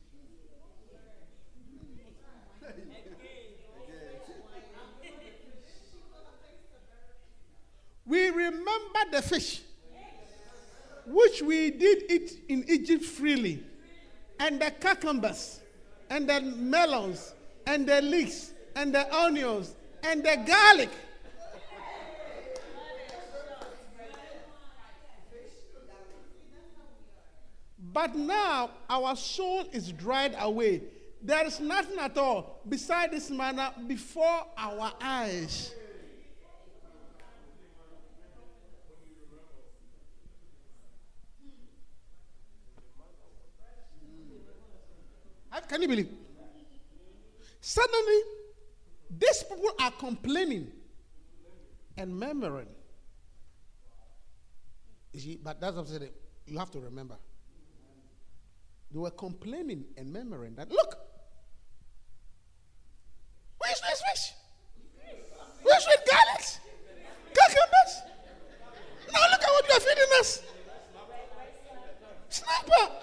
We 8.06 8.30
remember 8.30 9.00
the 9.12 9.22
fish, 9.22 9.62
which 11.06 11.42
we 11.42 11.72
did 11.72 12.12
eat 12.12 12.44
in 12.50 12.66
Egypt 12.68 13.06
freely, 13.06 13.64
and 14.40 14.62
the 14.62 14.72
cucumbers, 14.72 15.62
and 16.10 16.30
the 16.30 16.42
melons, 16.42 17.34
and 17.66 17.88
the 17.88 18.02
leeks, 18.02 18.52
and 18.76 18.94
the 18.94 19.14
onions, 19.16 19.74
and 20.04 20.22
the 20.24 20.44
garlic. 20.46 20.90
But 27.94 28.16
now 28.16 28.72
our 28.90 29.16
soul 29.16 29.66
is 29.72 29.92
dried 29.92 30.36
away. 30.40 30.82
There 31.22 31.46
is 31.46 31.60
nothing 31.60 32.00
at 32.00 32.18
all 32.18 32.60
beside 32.68 33.12
this 33.12 33.30
manna 33.30 33.74
before 33.88 34.48
our 34.58 34.92
eyes. 35.00 35.74
Can 45.68 45.82
you 45.82 45.88
believe? 45.88 46.10
Suddenly, 47.62 48.22
these 49.10 49.44
people 49.44 49.72
are 49.80 49.92
complaining 49.92 50.72
and 51.98 52.16
murmuring. 52.18 52.68
You 55.14 55.20
see, 55.20 55.40
but 55.42 55.62
that's 55.62 55.76
what 55.76 55.84
I'm 55.84 55.88
saying. 55.88 56.12
You 56.48 56.60
have 56.60 56.72
to 56.72 56.80
remember. 56.80 57.16
They 58.92 59.00
were 59.00 59.12
complaining 59.12 59.86
and 59.98 60.12
murmuring 60.12 60.56
that, 60.56 60.70
look, 60.70 60.98
where's 63.58 63.82
this 63.82 64.02
fish? 64.12 64.34
Where's 65.64 65.86
with 65.88 66.06
garlic? 66.10 66.46
Cucumbers? 67.34 68.02
Now 69.12 69.22
look 69.32 69.42
at 69.42 69.50
what 69.50 69.66
you're 69.70 69.80
feeding 69.80 70.12
us. 70.20 70.44
Sniper, 72.30 72.92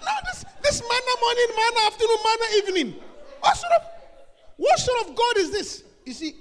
this, 0.71 0.81
manna 0.81 1.19
morning, 1.19 1.47
manna 1.55 1.87
afternoon, 1.87 2.17
manna 2.23 2.57
evening. 2.57 3.01
What 3.39 3.57
sort 3.57 3.73
of, 3.73 3.87
what 4.57 4.79
sort 4.79 5.07
of 5.07 5.15
God 5.15 5.37
is 5.37 5.51
this? 5.51 5.83
You 6.05 6.13
see, 6.13 6.35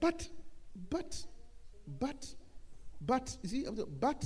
but, 0.00 0.28
but, 0.90 1.24
but, 1.98 2.26
but, 3.00 3.36
you 3.42 3.48
see, 3.48 3.66
but, 4.00 4.24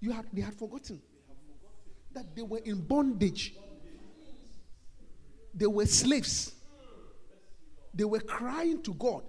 you 0.00 0.12
had, 0.12 0.26
they 0.32 0.42
had 0.42 0.54
forgotten 0.54 1.00
that 2.12 2.34
they 2.34 2.42
were 2.42 2.60
in 2.64 2.80
bondage. 2.80 3.54
They 5.54 5.66
were 5.66 5.86
slaves. 5.86 6.54
They 7.94 8.04
were 8.04 8.20
crying 8.20 8.82
to 8.82 8.94
God 8.94 9.22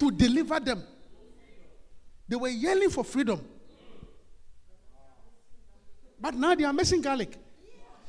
to 0.00 0.10
deliver 0.10 0.58
them. 0.58 0.82
They 2.28 2.36
were 2.36 2.48
yelling 2.48 2.90
for 2.90 3.04
freedom. 3.04 3.40
But 6.20 6.34
now 6.34 6.54
they 6.54 6.64
are 6.64 6.72
missing 6.72 7.00
garlic. 7.00 7.36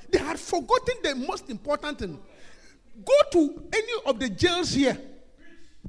They 0.09 0.19
had 0.19 0.39
forgotten 0.39 0.95
the 1.03 1.15
most 1.15 1.49
important 1.49 1.99
thing. 1.99 2.19
Go 3.03 3.13
to 3.31 3.63
any 3.73 3.93
of 4.05 4.19
the 4.19 4.29
jails 4.29 4.71
here. 4.71 4.97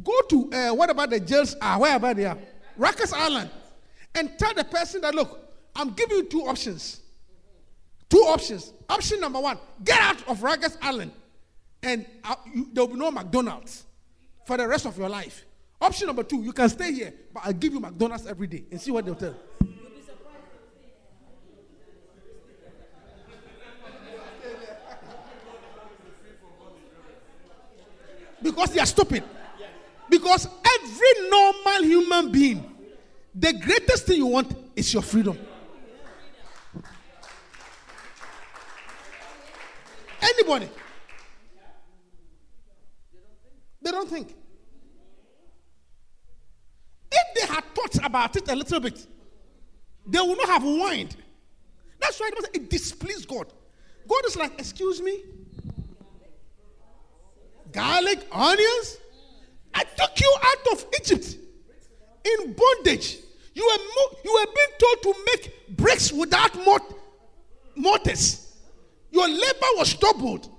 Go 0.02 0.20
to 0.28 0.50
uh, 0.52 0.74
about 0.74 1.10
the 1.10 1.20
jails 1.20 1.54
are, 1.60 1.80
wherever 1.80 2.12
they 2.12 2.24
are, 2.24 2.36
Rikers 2.78 3.12
Island, 3.12 3.50
and 4.14 4.38
tell 4.38 4.52
the 4.54 4.64
person 4.64 5.00
that 5.02 5.14
look, 5.14 5.38
I'm 5.74 5.90
giving 5.90 6.18
you 6.18 6.24
two 6.24 6.42
options. 6.42 7.00
Two 8.08 8.18
options. 8.18 8.72
Option 8.88 9.20
number 9.20 9.40
one: 9.40 9.58
get 9.84 10.00
out 10.00 10.28
of 10.28 10.40
Rikers 10.40 10.76
Island, 10.82 11.12
and 11.82 12.06
uh, 12.24 12.34
you, 12.52 12.68
there 12.72 12.84
will 12.84 12.94
be 12.94 12.98
no 12.98 13.10
McDonald's 13.10 13.84
for 14.46 14.56
the 14.56 14.66
rest 14.66 14.86
of 14.86 14.96
your 14.98 15.08
life. 15.08 15.44
Option 15.80 16.06
number 16.06 16.22
two: 16.22 16.42
you 16.42 16.52
can 16.52 16.68
stay 16.68 16.92
here, 16.92 17.14
but 17.32 17.44
I'll 17.46 17.52
give 17.52 17.72
you 17.72 17.80
McDonald's 17.80 18.26
every 18.26 18.46
day 18.46 18.64
and 18.70 18.80
see 18.80 18.90
what 18.90 19.04
they'll 19.04 19.14
tell. 19.14 19.34
Because 28.46 28.72
they 28.72 28.80
are 28.80 28.86
stupid. 28.86 29.24
Because 30.08 30.46
every 30.46 31.28
normal 31.28 31.82
human 31.82 32.30
being, 32.30 32.64
the 33.34 33.52
greatest 33.54 34.06
thing 34.06 34.18
you 34.18 34.26
want 34.26 34.56
is 34.76 34.94
your 34.94 35.02
freedom. 35.02 35.36
Anybody. 40.22 40.68
They 43.82 43.90
don't 43.90 44.08
think. 44.08 44.34
If 47.10 47.34
they 47.34 47.52
had 47.52 47.64
thought 47.74 48.06
about 48.06 48.36
it 48.36 48.48
a 48.48 48.54
little 48.54 48.78
bit, 48.78 49.06
they 50.06 50.20
would 50.20 50.38
not 50.38 50.48
have 50.48 50.62
whined. 50.62 51.16
That's 51.98 52.20
why 52.20 52.30
it, 52.32 52.50
it 52.54 52.70
displeased 52.70 53.26
God. 53.26 53.52
God 54.06 54.24
is 54.26 54.36
like, 54.36 54.52
excuse 54.58 55.02
me? 55.02 55.24
Garlic, 57.72 58.26
onions? 58.32 58.98
I 59.74 59.84
took 59.84 60.20
you 60.20 60.36
out 60.42 60.72
of 60.72 60.86
Egypt 61.00 61.36
in 62.24 62.52
bondage. 62.54 63.18
You 63.54 63.64
were, 63.64 63.84
mo- 63.84 64.18
you 64.24 64.32
were 64.34 64.46
being 64.46 64.78
told 64.78 65.02
to 65.02 65.24
make 65.26 65.76
bricks 65.76 66.12
without 66.12 66.54
mort- 66.64 66.94
mortars. 67.74 68.54
Your 69.10 69.28
labor 69.28 69.70
was 69.76 69.94
doubled. 69.94 70.50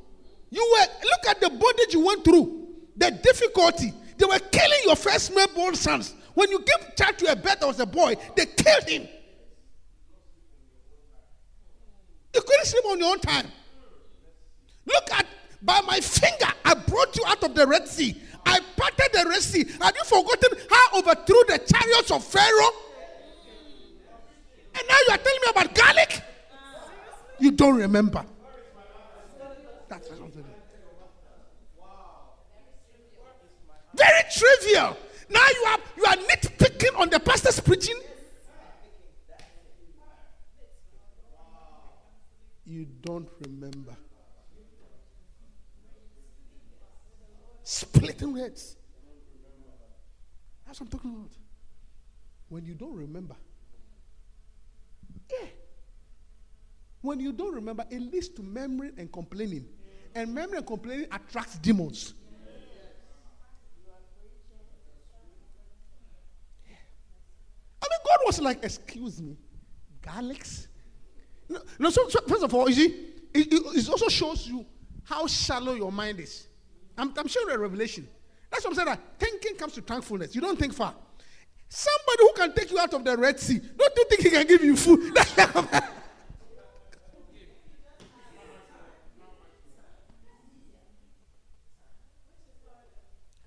You 0.49 0.67
were, 0.71 0.85
look 1.03 1.27
at 1.29 1.41
the 1.41 1.49
bondage 1.49 1.93
you 1.93 2.05
went 2.05 2.23
through, 2.23 2.67
the 2.95 3.11
difficulty. 3.11 3.93
They 4.17 4.25
were 4.25 4.39
killing 4.39 4.79
your 4.85 4.95
first 4.95 5.33
born 5.55 5.75
sons. 5.75 6.13
When 6.33 6.49
you 6.51 6.59
gave 6.59 6.95
child 6.95 7.17
to 7.19 7.31
a 7.31 7.35
birth 7.35 7.59
that 7.59 7.67
was 7.67 7.79
a 7.79 7.85
boy, 7.85 8.15
they 8.35 8.45
killed 8.45 8.87
him. 8.87 9.07
You 12.33 12.41
couldn't 12.41 12.65
sleep 12.65 12.85
on 12.85 12.99
your 12.99 13.11
own 13.11 13.19
time. 13.19 13.47
Look 14.85 15.11
at 15.11 15.25
by 15.61 15.81
my 15.81 15.99
finger, 15.99 16.51
I 16.63 16.73
brought 16.73 17.15
you 17.15 17.23
out 17.25 17.43
of 17.43 17.55
the 17.55 17.65
Red 17.65 17.87
Sea. 17.87 18.15
I 18.45 18.59
parted 18.75 19.09
the 19.13 19.29
Red 19.29 19.41
Sea. 19.41 19.65
Have 19.81 19.95
you 19.95 20.03
forgotten 20.03 20.57
how 20.69 20.75
I 20.75 20.99
overthrew 20.99 21.43
the 21.47 21.57
chariots 21.57 22.11
of 22.11 22.23
Pharaoh? 22.23 22.71
And 24.75 24.87
now 24.87 24.95
you 25.07 25.13
are 25.13 25.17
telling 25.17 25.39
me 25.41 25.47
about 25.49 25.75
garlic? 25.75 26.21
You 27.39 27.51
don't 27.51 27.75
remember. 27.75 28.23
That's 29.89 30.09
you. 30.09 30.33
Very 33.95 34.23
trivial. 34.31 34.97
Now 35.29 35.45
you 35.53 35.65
are 35.67 35.79
you 35.97 36.05
are 36.05 36.15
nitpicking 36.15 36.99
on 36.99 37.09
the 37.09 37.19
pastor's 37.19 37.59
preaching. 37.59 37.99
You 42.65 42.85
don't 43.01 43.29
remember. 43.39 43.96
Splitting 47.69 48.33
heads. 48.37 48.77
That's 50.65 50.79
what 50.79 50.85
I'm 50.85 50.89
talking 50.89 51.11
about. 51.11 51.31
When 52.47 52.63
you 52.63 52.73
don't 52.73 52.95
remember. 52.95 53.35
Yeah. 55.29 55.47
When 57.01 57.19
you 57.19 57.33
don't 57.33 57.53
remember, 57.53 57.83
it 57.89 57.99
leads 57.99 58.29
to 58.29 58.41
memory 58.41 58.91
and 58.97 59.11
complaining. 59.11 59.65
And 60.15 60.33
memory 60.33 60.59
and 60.59 60.65
complaining 60.65 61.07
attracts 61.11 61.57
demons. 61.57 62.13
I 66.65 67.87
mean, 67.89 67.99
God 68.05 68.19
was 68.25 68.39
like, 68.39 68.63
excuse 68.63 69.21
me, 69.21 69.35
garlics? 70.01 70.67
No, 71.49 71.59
no 71.79 71.89
so, 71.89 72.07
so 72.07 72.21
first 72.29 72.43
of 72.43 72.53
all, 72.53 72.69
you 72.69 72.75
see, 72.75 72.85
it, 73.33 73.51
it, 73.51 73.61
it 73.75 73.89
also 73.89 74.07
shows 74.07 74.47
you 74.47 74.65
how 75.03 75.27
shallow 75.27 75.73
your 75.73 75.91
mind 75.91 76.21
is. 76.21 76.47
I'm, 76.97 77.13
I'm 77.17 77.27
showing 77.27 77.49
a 77.53 77.57
revelation. 77.57 78.07
That's 78.51 78.63
what 78.63 78.71
I'm 78.71 78.75
saying. 78.75 78.87
That 78.87 78.99
thinking 79.19 79.55
comes 79.55 79.73
to 79.73 79.81
thankfulness. 79.81 80.33
You 80.33 80.41
don't 80.41 80.57
think 80.57 80.73
far. 80.73 80.93
Somebody 81.69 82.17
who 82.19 82.33
can 82.33 82.53
take 82.53 82.71
you 82.71 82.79
out 82.79 82.93
of 82.93 83.03
the 83.03 83.17
Red 83.17 83.39
Sea, 83.39 83.59
don't 83.77 83.93
you 83.95 84.05
think 84.09 84.21
he 84.21 84.29
can 84.29 84.47
give 84.47 84.63
you 84.63 84.75
food? 84.75 85.17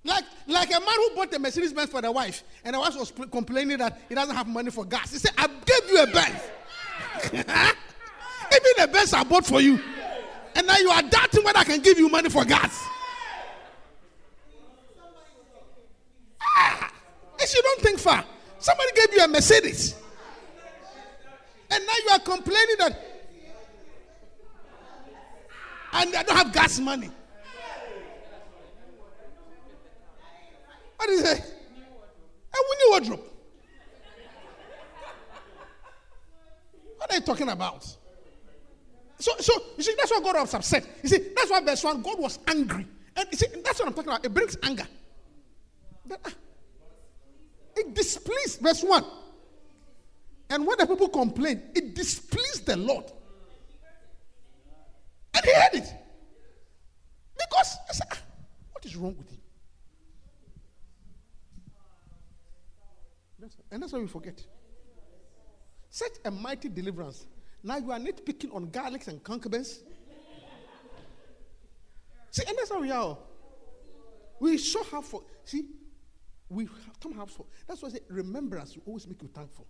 Like, 0.03 0.23
like 0.47 0.69
a 0.69 0.79
man 0.79 0.95
who 0.95 1.15
bought 1.15 1.33
a 1.33 1.39
Mercedes 1.39 1.73
Benz 1.73 1.91
for 1.91 2.01
the 2.01 2.11
wife, 2.11 2.43
and 2.63 2.73
the 2.73 2.79
wife 2.79 2.95
was 2.97 3.11
pl- 3.11 3.27
complaining 3.27 3.77
that 3.77 4.01
he 4.09 4.15
doesn't 4.15 4.35
have 4.35 4.47
money 4.47 4.71
for 4.71 4.83
gas. 4.83 5.11
He 5.11 5.19
said, 5.19 5.31
I 5.37 5.47
gave 5.47 5.89
you 5.89 6.01
a 6.01 6.07
Benz. 6.07 6.41
Even 7.33 7.45
the 8.77 8.89
Benz 8.91 9.13
I 9.13 9.23
bought 9.23 9.45
for 9.45 9.61
you. 9.61 9.79
And 10.55 10.65
now 10.65 10.77
you 10.77 10.89
are 10.89 11.03
doubting 11.03 11.43
whether 11.43 11.59
I 11.59 11.63
can 11.63 11.81
give 11.81 11.99
you 11.99 12.09
money 12.09 12.29
for 12.29 12.43
gas. 12.43 12.83
Yes, 17.41 17.55
you 17.55 17.61
don't 17.61 17.81
think 17.81 17.99
far. 17.99 18.23
Somebody 18.59 18.91
gave 18.95 19.13
you 19.13 19.23
a 19.23 19.27
Mercedes. 19.27 19.95
And 21.71 21.85
now 21.85 21.93
you 22.05 22.09
are 22.11 22.19
complaining 22.19 22.75
that 22.77 23.11
and 25.93 26.15
I 26.15 26.23
don't 26.23 26.37
have 26.37 26.53
gas 26.53 26.79
money. 26.79 27.09
What 30.97 31.09
is 31.09 31.21
it? 31.21 31.39
A 32.53 32.57
winning 32.69 32.89
wardrobe. 32.89 33.29
What 36.97 37.11
are 37.11 37.15
you 37.15 37.21
talking 37.21 37.49
about? 37.49 37.83
So, 39.17 39.31
so 39.39 39.53
you 39.77 39.83
see, 39.83 39.95
that's 39.97 40.11
why 40.11 40.19
God 40.21 40.35
was 40.35 40.53
upset. 40.53 40.87
You 41.03 41.09
see, 41.09 41.17
that's 41.35 41.49
why 41.49 41.61
verse 41.61 41.83
1, 41.83 42.01
God 42.01 42.19
was 42.19 42.39
angry. 42.47 42.87
And 43.15 43.27
you 43.31 43.37
see, 43.37 43.47
that's 43.63 43.79
what 43.79 43.87
I'm 43.87 43.93
talking 43.93 44.09
about. 44.09 44.25
It 44.25 44.33
brings 44.33 44.55
anger. 44.63 44.87
Ah, 46.11 46.31
it 47.75 47.93
displeased, 47.93 48.59
verse 48.61 48.83
1. 48.83 49.05
And 50.49 50.67
when 50.67 50.77
the 50.77 50.85
people 50.85 51.09
complained, 51.09 51.61
it 51.73 51.95
displeased 51.95 52.65
the 52.65 52.75
Lord. 52.75 53.05
And 55.33 55.45
he 55.45 55.53
heard 55.53 55.73
it. 55.73 55.93
Because 57.37 57.77
I 57.89 57.93
said, 57.93 58.07
ah, 58.11 58.17
what 58.73 58.85
is 58.85 58.95
wrong 58.95 59.15
with 59.17 59.29
him? 59.29 59.37
And 63.71 63.81
that's 63.81 63.93
why 63.93 63.99
we 63.99 64.07
forget. 64.07 64.43
Such 65.89 66.11
a 66.25 66.31
mighty 66.31 66.69
deliverance. 66.69 67.25
Now 67.63 67.77
you 67.77 67.91
are 67.91 67.99
nitpicking 67.99 68.53
on 68.53 68.67
garlics 68.67 69.07
and 69.07 69.23
concubines. 69.23 69.79
See, 72.31 72.43
and 72.47 72.57
that's 72.57 72.69
how 72.69 72.81
we 72.81 72.91
are. 72.91 73.17
We 74.39 74.57
show 74.57 74.83
how 74.83 75.01
for 75.01 75.21
see, 75.43 75.65
we 76.51 76.65
have 76.65 76.99
come 76.99 77.13
have 77.13 77.29
for 77.29 77.45
that's 77.65 77.81
why 77.81 77.87
I 77.87 77.91
say 77.93 77.99
remembrance 78.09 78.75
will 78.75 78.83
always 78.87 79.07
make 79.07 79.21
you 79.21 79.29
thankful. 79.29 79.65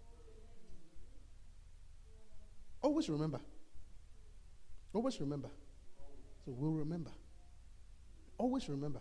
Always 2.82 3.08
remember. 3.08 3.40
Always 4.92 5.20
remember. 5.20 5.50
So 6.44 6.52
we'll 6.52 6.72
remember. 6.72 7.12
Always 8.40 8.68
remember. 8.68 9.00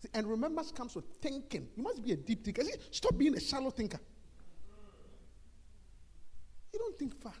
See, 0.00 0.08
and 0.14 0.28
remembrance 0.28 0.70
comes 0.70 0.94
with 0.94 1.04
thinking. 1.20 1.68
You 1.76 1.82
must 1.82 2.04
be 2.04 2.12
a 2.12 2.16
deep 2.16 2.44
thinker. 2.44 2.62
See, 2.62 2.74
stop 2.92 3.18
being 3.18 3.34
a 3.36 3.40
shallow 3.40 3.70
thinker. 3.70 3.98
You 6.72 6.78
don't 6.78 6.96
think 6.96 7.20
far. 7.20 7.34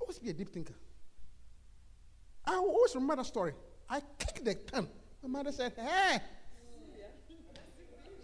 Always 0.00 0.20
be 0.20 0.30
a 0.30 0.34
deep 0.34 0.50
thinker. 0.50 0.74
I 2.44 2.60
will 2.60 2.68
always 2.68 2.94
remember 2.94 3.16
that 3.16 3.26
story. 3.26 3.54
I 3.90 4.00
kicked 4.18 4.44
the 4.44 4.54
can. 4.54 4.86
My 5.22 5.28
mother 5.28 5.52
said, 5.52 5.72
Hey, 5.76 6.18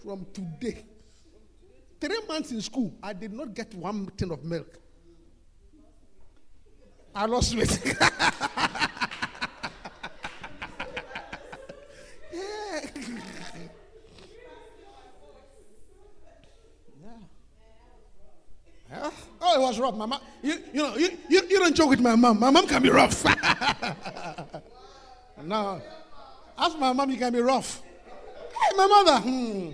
from 0.02 0.26
today, 0.32 0.84
three 2.00 2.20
months 2.26 2.50
in 2.52 2.60
school, 2.60 2.92
I 3.02 3.12
did 3.12 3.32
not 3.32 3.54
get 3.54 3.74
one 3.74 4.10
tin 4.16 4.30
of 4.30 4.44
milk. 4.44 4.78
I 7.14 7.26
lost 7.26 7.56
weight. 7.56 7.80
yeah. 18.90 19.10
Oh, 19.40 19.54
it 19.54 19.60
was 19.60 19.78
rough. 19.80 19.94
My 19.96 20.06
mom, 20.06 20.20
you, 20.42 20.58
you 20.72 20.82
know, 20.82 20.96
you, 20.96 21.10
you, 21.28 21.42
you 21.48 21.58
don't 21.58 21.74
joke 21.74 21.90
with 21.90 22.00
my 22.00 22.14
mom. 22.14 22.38
My 22.38 22.50
mom 22.50 22.66
can 22.66 22.82
be 22.82 22.90
rough. 22.90 23.24
no. 25.42 25.82
Ask 26.56 26.78
my 26.78 26.92
mom, 26.92 27.10
you 27.10 27.16
can 27.16 27.32
be 27.32 27.40
rough. 27.40 27.82
Hey, 27.82 28.76
my 28.76 28.86
mother. 28.86 29.18
Hmm. 29.20 29.72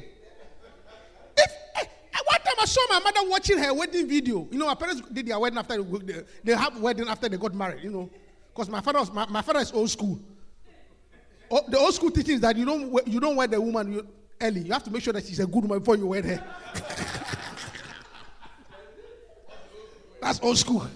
If, 1.37 1.53
eh, 1.77 1.83
eh, 1.83 2.19
one 2.25 2.41
time 2.41 2.55
I 2.56 2.56
saw 2.66 2.81
my 2.90 2.98
mother 3.00 3.20
watching 3.29 3.59
her 3.59 3.72
wedding 3.72 4.09
video. 4.09 4.46
You 4.50 4.59
know, 4.59 4.66
my 4.66 4.74
parents 4.74 5.02
did 5.12 5.26
their 5.26 5.38
wedding 5.38 5.59
after 5.59 5.83
they, 5.83 6.22
they, 6.44 6.52
have 6.55 6.79
wedding 6.81 7.09
after 7.09 7.29
they 7.29 7.37
got 7.37 7.55
married. 7.55 7.83
You 7.83 7.90
know, 7.90 8.11
because 8.48 8.68
my 8.68 8.81
father 8.81 9.00
was 9.00 9.12
my, 9.12 9.26
my 9.26 9.42
father 9.42 9.61
is 9.61 9.72
old 9.72 9.90
school. 9.90 10.20
Oh, 11.50 11.62
the 11.68 11.79
old 11.79 11.94
school 11.94 12.11
teaching 12.11 12.35
is 12.35 12.40
that 12.40 12.57
you 12.57 12.64
don't 12.64 13.07
you 13.09 13.20
don't 13.20 13.37
wed 13.37 13.50
the 13.52 13.61
woman 13.61 13.92
you, 13.92 14.07
early. 14.40 14.61
You 14.61 14.72
have 14.72 14.85
to 14.85 14.90
make 14.90 15.02
sure 15.02 15.12
that 15.12 15.24
she's 15.24 15.40
a 15.40 15.46
good 15.46 15.62
woman 15.62 15.79
before 15.79 15.96
you 15.96 16.07
wed 16.07 16.24
her. 16.24 16.44
That's 20.20 20.40
old 20.42 20.59
school. 20.59 20.87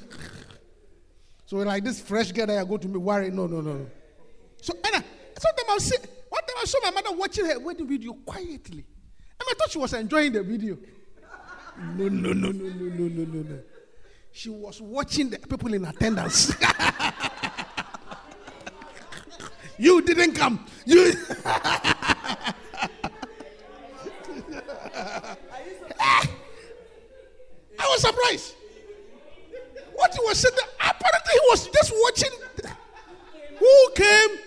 So 1.47 1.57
like 1.57 1.85
this 1.85 2.01
fresh 2.01 2.33
girl 2.33 2.47
that 2.47 2.55
you're 2.55 2.65
going 2.65 2.81
to 2.81 2.89
be 2.89 2.99
worried. 2.99 3.35
No, 3.35 3.47
no, 3.47 3.61
no, 3.61 3.73
no. 3.73 3.87
So 4.61 4.73
and 4.85 4.97
I, 4.97 5.05
sometimes 5.39 5.69
I'll 5.69 5.81
say, 5.81 5.97
one 6.29 6.43
time 6.43 6.57
I 6.61 6.65
saw 6.65 6.79
my 6.83 6.91
mother 6.91 7.17
watching 7.17 7.45
her 7.47 7.59
wedding 7.59 7.87
video 7.89 8.13
quietly. 8.13 8.79
And 8.79 9.49
I 9.49 9.55
thought 9.59 9.71
she 9.71 9.79
was 9.79 9.93
enjoying 9.95 10.33
the 10.33 10.43
video. 10.43 10.79
No, 11.81 12.09
no, 12.09 12.33
no, 12.33 12.53
no, 12.53 12.55
no, 12.69 13.09
no, 13.09 13.25
no, 13.25 13.43
no. 13.43 13.59
She 14.33 14.51
was 14.51 14.81
watching 14.83 15.31
the 15.31 15.39
people 15.39 15.73
in 15.73 15.85
attendance. 15.85 16.53
you 19.79 20.03
didn't 20.03 20.35
come. 20.35 20.67
You. 20.85 21.15
I 27.79 27.79
was 27.79 28.01
surprised. 28.03 28.55
What 29.95 30.13
he 30.15 30.21
was 30.23 30.39
saying, 30.39 30.55
apparently 30.79 31.33
he 31.33 31.41
was 31.49 31.67
just 31.69 31.93
watching 31.95 32.31
who 33.59 33.91
came 33.95 34.39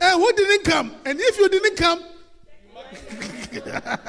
and 0.00 0.20
who 0.20 0.32
didn't 0.32 0.64
come. 0.64 0.94
And 1.04 1.20
if 1.20 1.38
you 1.38 1.48
didn't 1.48 1.76
come, 1.76 2.02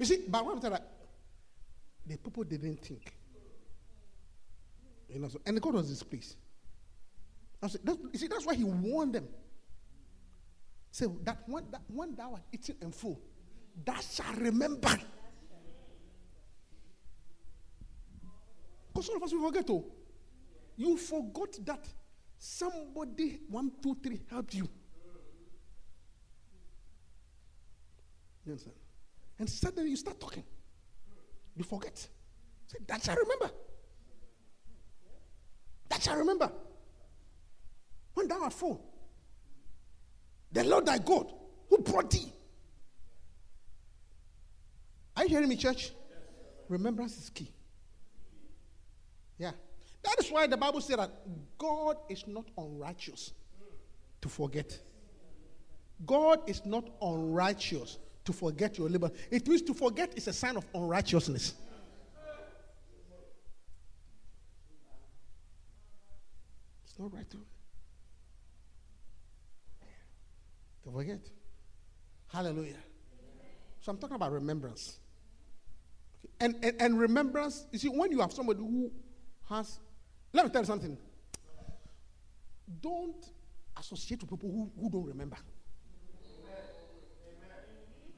You 0.00 0.06
see, 0.06 0.24
but 0.26 0.46
what 0.46 0.64
I'm 0.64 0.72
that 0.72 0.82
the 2.06 2.16
people 2.16 2.42
didn't 2.42 2.78
think. 2.82 3.12
You 5.10 5.20
know, 5.20 5.28
so, 5.28 5.42
and 5.44 5.58
the 5.58 5.60
God 5.60 5.74
was 5.74 5.90
displeased. 5.90 6.36
That's, 7.60 7.76
that's, 7.84 7.98
you 8.10 8.18
see, 8.18 8.26
that's 8.26 8.46
why 8.46 8.54
He 8.54 8.64
warned 8.64 9.14
them. 9.14 9.28
So 10.90 11.18
that 11.24 11.42
when, 11.46 11.70
that 11.70 11.82
when 11.88 12.14
thou 12.14 12.32
art 12.32 12.42
eating 12.50 12.76
and 12.80 12.94
full, 12.94 13.20
thou 13.84 13.96
shalt 14.00 14.38
remember. 14.38 14.98
Because 18.88 19.06
some 19.06 19.16
of 19.16 19.22
us 19.22 19.34
we 19.34 19.40
forget 19.40 19.66
to. 19.66 19.84
You 20.78 20.96
forgot 20.96 21.58
that 21.66 21.84
somebody, 22.38 23.40
one, 23.50 23.70
two, 23.82 23.98
three, 24.02 24.22
helped 24.30 24.54
you. 24.54 24.66
You 28.46 28.52
understand? 28.52 28.76
And 29.40 29.48
suddenly 29.48 29.88
you 29.88 29.96
start 29.96 30.20
talking. 30.20 30.44
You 31.56 31.64
forget. 31.64 31.96
Say, 31.96 32.78
that 32.86 33.02
shall 33.02 33.16
remember. 33.16 33.50
That 35.88 36.02
shall 36.02 36.16
remember. 36.16 36.52
When 38.12 38.28
thou 38.28 38.42
art 38.42 38.52
full, 38.52 38.84
the 40.52 40.62
Lord 40.62 40.84
thy 40.84 40.98
God 40.98 41.32
who 41.70 41.78
brought 41.78 42.10
thee. 42.10 42.30
Are 45.16 45.22
you 45.22 45.30
hearing 45.30 45.48
me, 45.48 45.56
church? 45.56 45.90
Remembrance 46.68 47.16
is 47.16 47.30
key. 47.30 47.50
Yeah. 49.38 49.52
That 50.02 50.16
is 50.20 50.30
why 50.30 50.48
the 50.48 50.58
Bible 50.58 50.82
said 50.82 50.98
that 50.98 51.12
God 51.56 51.96
is 52.10 52.24
not 52.26 52.44
unrighteous 52.58 53.32
to 54.20 54.28
forget. 54.28 54.78
God 56.04 56.40
is 56.46 56.66
not 56.66 56.90
unrighteous 57.00 57.96
to 58.24 58.32
forget 58.32 58.78
your 58.78 58.88
labor. 58.88 59.10
It 59.30 59.46
means 59.48 59.62
to 59.62 59.74
forget 59.74 60.16
is 60.16 60.28
a 60.28 60.32
sign 60.32 60.56
of 60.56 60.64
unrighteousness. 60.74 61.54
It's 66.84 66.98
not 66.98 67.12
right 67.14 67.30
to, 67.30 67.38
to 70.84 70.90
forget. 70.90 71.20
Hallelujah. 72.28 72.76
So 73.80 73.92
I'm 73.92 73.98
talking 73.98 74.16
about 74.16 74.32
remembrance. 74.32 74.98
And, 76.38 76.56
and, 76.62 76.80
and 76.80 76.98
remembrance, 76.98 77.66
you 77.72 77.78
see, 77.78 77.88
when 77.88 78.10
you 78.12 78.20
have 78.20 78.32
somebody 78.32 78.60
who 78.60 78.90
has, 79.48 79.78
let 80.32 80.46
me 80.46 80.50
tell 80.52 80.62
you 80.62 80.66
something. 80.66 80.96
Don't 82.80 83.26
associate 83.78 84.20
with 84.20 84.30
people 84.30 84.50
who, 84.50 84.70
who 84.80 84.90
don't 84.90 85.06
remember. 85.06 85.36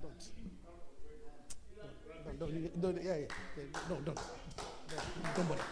Don't. 0.03 0.33
Don't, 2.43 2.51
don't, 2.51 2.97
don't, 2.97 3.05
yeah, 3.05 3.15
yeah, 3.15 3.27
yeah, 3.57 3.63
don't, 3.89 4.05
don't, 4.05 4.19
don't 5.37 5.49
bother. 5.49 5.63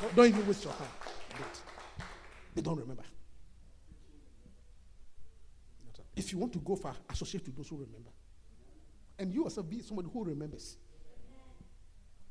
Don't, 0.00 0.16
don't 0.16 0.26
even 0.28 0.46
waste 0.46 0.64
your 0.64 0.72
time. 0.72 0.88
Don't. 1.36 1.60
They 2.54 2.62
don't 2.62 2.78
remember. 2.78 3.02
If 6.16 6.32
you 6.32 6.38
want 6.38 6.54
to 6.54 6.58
go 6.58 6.74
far, 6.74 6.94
associate 7.10 7.44
with 7.44 7.56
those 7.56 7.68
who 7.68 7.76
remember. 7.76 8.08
And 9.18 9.30
you 9.30 9.44
yourself 9.44 9.68
be 9.68 9.82
somebody 9.82 10.08
who 10.10 10.24
remembers. 10.24 10.78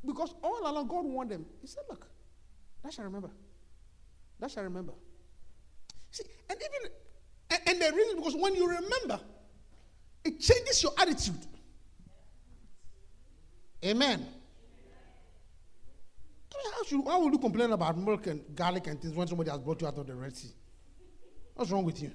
Because 0.03 0.33
all 0.41 0.61
along 0.65 0.87
God 0.87 1.05
warned 1.05 1.29
them. 1.29 1.45
He 1.61 1.67
said, 1.67 1.83
Look, 1.87 2.07
that 2.83 2.91
shall 2.91 3.05
remember. 3.05 3.29
That 4.39 4.49
shall 4.49 4.63
remember. 4.63 4.93
See, 6.09 6.23
and 6.49 6.57
even 6.57 6.91
and, 7.51 7.61
and 7.67 7.81
the 7.81 7.95
reason 7.95 8.15
because 8.15 8.35
when 8.35 8.55
you 8.55 8.67
remember, 8.67 9.19
it 10.23 10.39
changes 10.39 10.81
your 10.81 10.93
attitude. 10.97 11.45
Amen. 13.83 14.25
How, 16.53 16.83
should, 16.83 17.03
will 17.03 17.31
you 17.31 17.37
complain 17.37 17.71
about 17.71 17.97
milk 17.97 18.27
and 18.27 18.43
garlic 18.55 18.87
and 18.87 19.01
things 19.01 19.13
when 19.13 19.27
somebody 19.27 19.49
has 19.49 19.59
brought 19.59 19.81
you 19.81 19.87
out 19.87 19.97
of 19.97 20.07
the 20.07 20.15
Red 20.15 20.35
Sea? 20.35 20.51
What's 21.53 21.71
wrong 21.71 21.83
with 21.83 22.01
you? 22.01 22.11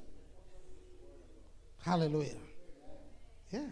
Hallelujah. 1.79 2.37
Yeah. 3.51 3.67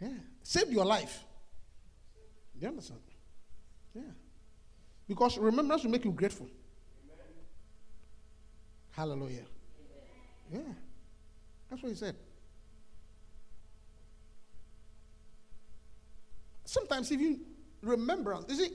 Yeah. 0.00 0.08
Saved 0.42 0.70
your 0.70 0.84
life. 0.84 1.24
Do 2.54 2.62
you 2.62 2.68
understand? 2.68 3.00
Yeah. 3.94 4.02
Because 5.08 5.38
remembrance 5.38 5.84
will 5.84 5.90
make 5.90 6.04
you 6.04 6.12
grateful. 6.12 6.48
Hallelujah. 8.92 9.44
Yeah. 10.52 10.60
That's 11.68 11.82
what 11.82 11.88
he 11.90 11.96
said. 11.96 12.16
Sometimes 16.74 17.12
even 17.12 17.40
remembrance, 17.82 18.46
you 18.48 18.56
see, 18.56 18.72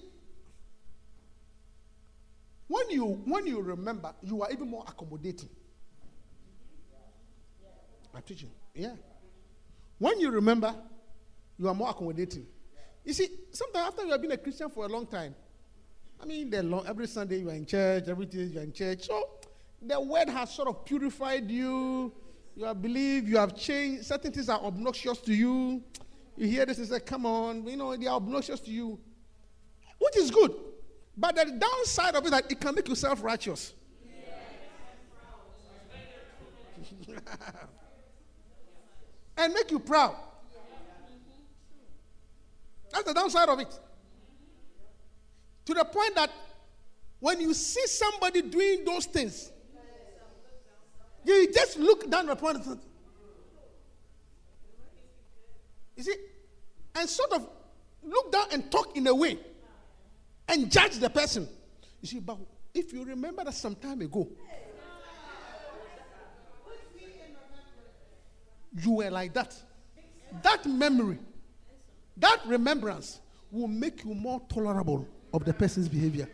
when 2.66 2.90
you 2.92 3.04
when 3.26 3.46
you 3.46 3.60
remember, 3.60 4.14
you 4.24 4.42
are 4.42 4.50
even 4.50 4.70
more 4.70 4.86
accommodating. 4.88 5.50
I'm 8.16 8.22
teaching. 8.22 8.52
Yeah. 8.74 8.94
When 9.98 10.18
you 10.22 10.32
remember, 10.32 10.74
you 11.58 11.68
are 11.68 11.76
more 11.76 11.90
accommodating. 11.90 12.48
You 13.04 13.12
see, 13.12 13.28
sometimes 13.52 13.90
after 13.90 14.06
you 14.06 14.12
have 14.12 14.22
been 14.22 14.32
a 14.32 14.38
Christian 14.38 14.70
for 14.70 14.86
a 14.86 14.88
long 14.88 15.06
time, 15.06 15.36
I 16.22 16.26
mean, 16.26 16.50
the 16.50 16.64
long, 16.64 16.88
every 16.88 17.06
Sunday 17.06 17.40
you 17.40 17.50
are 17.50 17.54
in 17.54 17.66
church, 17.66 18.08
every 18.08 18.28
Tuesday 18.28 18.54
you 18.54 18.60
are 18.62 18.64
in 18.64 18.72
church. 18.72 19.08
So 19.08 19.28
the 19.82 20.00
word 20.00 20.30
has 20.30 20.52
sort 20.54 20.70
of 20.70 20.86
purified 20.86 21.52
you. 21.52 22.14
You 22.56 22.64
have 22.64 22.82
believed, 22.82 23.28
you 23.28 23.36
have 23.36 23.58
changed. 23.58 24.06
Certain 24.06 24.32
things 24.32 24.48
are 24.48 24.62
obnoxious 24.62 25.18
to 25.20 25.34
you. 25.34 25.84
You 26.40 26.48
hear 26.48 26.66
this 26.66 26.78
and 26.78 26.88
say, 26.88 27.02
come 27.02 27.26
on, 27.26 27.68
you 27.68 27.76
know, 27.76 27.94
they 27.98 28.08
are 28.08 28.16
obnoxious 28.16 28.62
to 28.62 28.72
you. 28.72 28.98
Which 29.98 30.16
is 30.16 30.32
good. 30.32 30.56
But 31.18 31.36
the 31.36 31.44
downside 31.44 32.16
of 32.16 32.26
it 32.26 32.30
that 32.30 32.50
it 32.50 32.62
can 32.62 32.74
make 32.74 32.88
you 32.88 32.96
self-righteous. 32.96 33.74
and 39.38 39.54
make 39.54 39.70
you 39.70 39.80
proud. 39.80 40.16
That's 42.94 43.04
the 43.04 43.14
downside 43.14 43.50
of 43.50 43.60
it. 43.60 43.78
To 45.66 45.74
the 45.74 45.84
point 45.84 46.16
that 46.16 46.32
when 47.20 47.42
you 47.42 47.54
see 47.54 47.86
somebody 47.86 48.44
doing 48.44 48.86
those 48.86 49.06
things, 49.08 49.52
you 51.26 51.52
just 51.52 51.78
look 51.78 52.10
down 52.10 52.30
upon 52.30 52.62
it. 52.62 52.66
You 55.98 56.04
see, 56.04 56.16
and 56.96 57.10
sort 57.10 57.32
of 57.34 57.48
look 58.04 58.32
down 58.32 58.48
and 58.52 58.72
talk 58.72 58.96
in 58.96 59.08
a 59.08 59.16
way 59.16 59.38
and 60.48 60.72
judge 60.72 60.98
the 60.98 61.10
person. 61.10 61.48
You 62.02 62.08
see, 62.08 62.20
but 62.20 62.38
if 62.74 62.94
you 62.94 63.04
remember 63.04 63.44
that 63.44 63.54
some 63.54 63.76
time 63.76 64.02
ago, 64.02 64.28
you 68.82 68.92
were 68.92 69.10
like 69.10 69.34
that. 69.34 69.56
That 70.44 70.66
memory, 70.66 71.18
that 72.18 72.40
remembrance 72.46 73.20
will 73.52 73.68
make 73.68 74.04
you 74.06 74.14
more 74.14 74.42
tolerable 74.48 75.08
of 75.34 75.44
the 75.44 75.54
person's 75.54 75.88
behavior. 75.88 76.30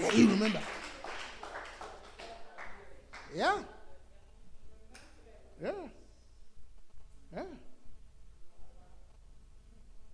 Yeah, 0.00 0.12
you 0.12 0.28
remember. 0.30 0.60
Yeah. 3.34 3.58
Yeah. 5.62 5.72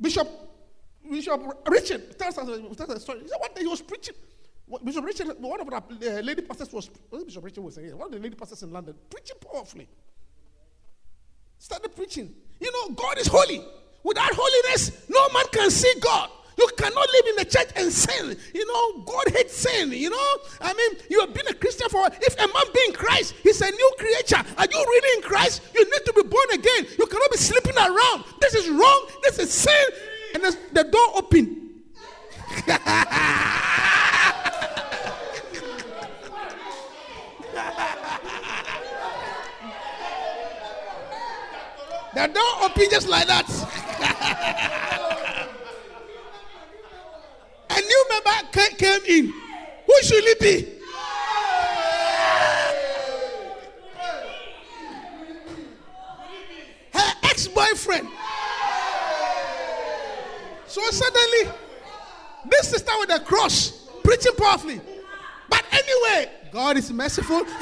Bishop 0.00 0.28
Bishop 1.26 1.68
Richard 1.68 2.18
tells 2.18 2.38
us, 2.38 2.46
tells 2.76 2.90
us 2.90 2.96
a 2.96 3.00
story. 3.00 3.20
He 3.20 3.28
said 3.28 3.38
one 3.40 3.50
day 3.54 3.62
he 3.62 3.66
was 3.66 3.82
preaching. 3.82 4.14
Bishop 4.84 5.04
Richard, 5.04 5.28
one 5.40 5.60
of 5.60 5.98
the 6.00 6.18
uh, 6.18 6.22
lady 6.22 6.42
pastors 6.42 6.72
was, 6.72 6.88
Bishop 7.24 7.44
Richard 7.44 7.62
was 7.62 7.74
saying, 7.74 7.96
one 7.96 8.06
of 8.06 8.12
the 8.12 8.18
lady 8.18 8.34
pastors 8.34 8.62
in 8.62 8.72
London, 8.72 8.94
preaching 9.10 9.36
powerfully. 9.40 9.88
Started 11.58 11.94
preaching. 11.96 12.32
You 12.60 12.70
know, 12.72 12.94
God 12.94 13.18
is 13.18 13.26
holy. 13.26 13.64
Without 14.02 14.30
holiness, 14.32 15.08
no 15.08 15.28
man 15.32 15.44
can 15.52 15.70
see 15.70 15.92
God. 16.00 16.30
You 16.58 16.68
cannot 16.76 17.06
live 17.12 17.26
in 17.26 17.36
the 17.36 17.44
church 17.44 17.68
and 17.76 17.92
sin. 17.92 18.36
You 18.54 18.66
know, 18.66 19.02
God 19.04 19.24
hates 19.34 19.56
sin. 19.56 19.92
You 19.92 20.10
know, 20.10 20.36
I 20.60 20.72
mean, 20.74 21.02
you 21.10 21.20
have 21.20 21.34
been 21.34 21.46
a 21.48 21.54
Christian 21.54 21.88
for. 21.88 22.06
If 22.06 22.34
a 22.34 22.46
man 22.46 22.72
be 22.72 22.80
in 22.88 22.94
Christ, 22.94 23.34
he's 23.42 23.60
a 23.60 23.70
new 23.70 23.92
creature. 23.98 24.42
Are 24.56 24.66
you 24.70 24.78
really 24.78 25.18
in 25.18 25.22
Christ? 25.22 25.62
You 25.74 25.84
need 25.84 26.04
to 26.06 26.12
be 26.14 26.22
born 26.22 26.50
again. 26.54 26.86
You 26.98 27.06
cannot 27.06 27.30
be 27.30 27.36
sleeping 27.36 27.76
around. 27.76 28.24
This 28.40 28.54
is 28.54 28.70
wrong. 28.70 29.06
This 29.22 29.38
is 29.38 29.52
sin. 29.52 29.86
And 30.36 30.44
the, 30.44 30.58
the 30.70 30.84
door 30.84 31.06
opened. 31.14 31.56
The 42.14 42.26
door 42.32 42.52
opened 42.64 42.90
just 42.90 43.08
like 43.08 43.26
that. 43.26 43.46
A 47.70 47.80
new 47.80 48.06
member 48.10 48.48
ca- 48.52 48.76
came 48.76 49.00
in. 49.06 49.32
Who 49.86 50.02
should 50.02 50.24
it 50.24 50.40
be? 50.40 50.72
Her 56.92 57.12
ex 57.24 57.48
boyfriend. 57.48 58.08
So 60.76 60.82
suddenly, 60.90 61.48
this 62.50 62.68
sister 62.68 62.92
with 63.00 63.08
the 63.08 63.20
cross 63.20 63.88
preaching 64.04 64.34
powerfully. 64.36 64.78
But 65.48 65.64
anyway, 65.72 66.30
God 66.52 66.76
is 66.76 66.92
merciful. 66.92 67.44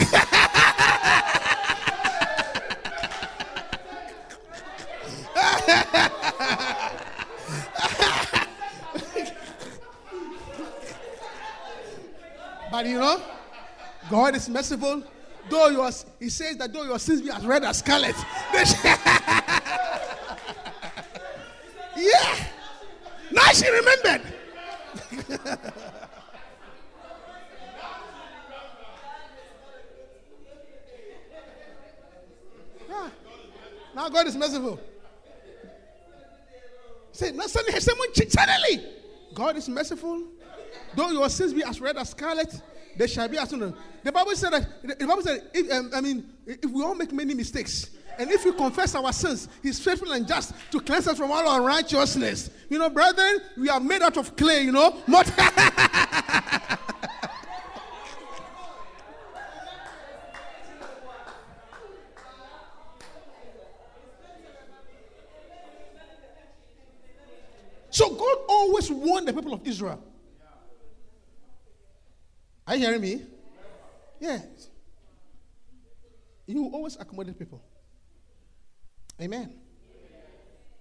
But 12.73 12.87
you 12.87 12.99
know, 12.99 13.23
God 14.11 14.35
is 14.35 14.49
merciful. 14.49 15.05
Though 15.49 15.69
your, 15.69 15.89
he 16.19 16.29
says 16.31 16.57
that 16.57 16.73
though 16.73 16.83
your 16.83 16.99
sins 16.99 17.23
be 17.23 17.31
as 17.31 17.47
red 17.47 17.63
as 17.63 17.79
scarlet. 17.79 18.17
yeah. 21.97 22.34
She 23.55 23.71
remembered. 23.71 24.21
Yeah. 32.89 33.09
Now 33.95 34.09
God 34.09 34.27
is 34.27 34.37
merciful. 34.37 34.81
Say, 37.13 37.31
now 37.31 37.47
suddenly, 37.47 37.79
suddenly, 37.79 38.85
God 39.33 39.57
is 39.57 39.69
merciful. 39.69 40.25
Though 40.97 41.11
your 41.11 41.29
sins 41.29 41.53
be 41.55 41.63
as 41.63 41.81
red 41.81 41.97
as 41.97 42.11
scarlet, 42.11 42.61
they 42.97 43.07
shall 43.07 43.29
be 43.29 43.39
as 43.39 43.51
soon. 43.51 43.73
The 44.03 44.11
Bible 44.11 44.35
said 44.35 44.53
that. 44.53 44.99
The 44.99 45.07
Bible 45.07 45.23
said, 45.23 45.49
if, 45.55 45.71
um, 45.71 45.91
I 45.95 46.01
mean, 46.01 46.29
if 46.45 46.69
we 46.69 46.83
all 46.83 46.97
make 46.97 47.13
many 47.13 47.35
mistakes, 47.35 47.91
and 48.19 48.31
if 48.31 48.45
we 48.45 48.53
confess 48.53 48.95
our 48.95 49.13
sins, 49.13 49.49
He's 49.63 49.81
faithful 49.81 50.13
and 50.13 50.27
just 50.27 50.55
to 50.71 50.81
cleanse 50.81 51.09
us 51.09 51.19
from 51.19 51.31
all 51.31 51.57
unrighteousness. 51.57 52.51
You 52.69 52.79
know, 52.79 52.91
brethren, 52.91 53.39
we 53.57 53.69
are 53.69 53.81
made 53.81 54.03
out 54.03 54.17
of 54.17 54.37
clay. 54.37 54.63
You 54.63 54.73
know, 54.73 54.97
not. 55.07 55.31
So 67.95 68.11
God 68.11 68.39
always 68.49 68.91
warned 68.91 69.29
the 69.29 69.33
people 69.33 69.55
of 69.55 69.65
Israel. 69.65 70.03
Are 72.67 72.75
you 72.75 72.87
hearing 72.87 73.01
me? 73.01 73.23
Yes. 74.19 74.69
Will 76.49 76.75
always 76.75 76.97
accommodate 76.97 77.39
people. 77.39 77.63
Amen. 79.21 79.55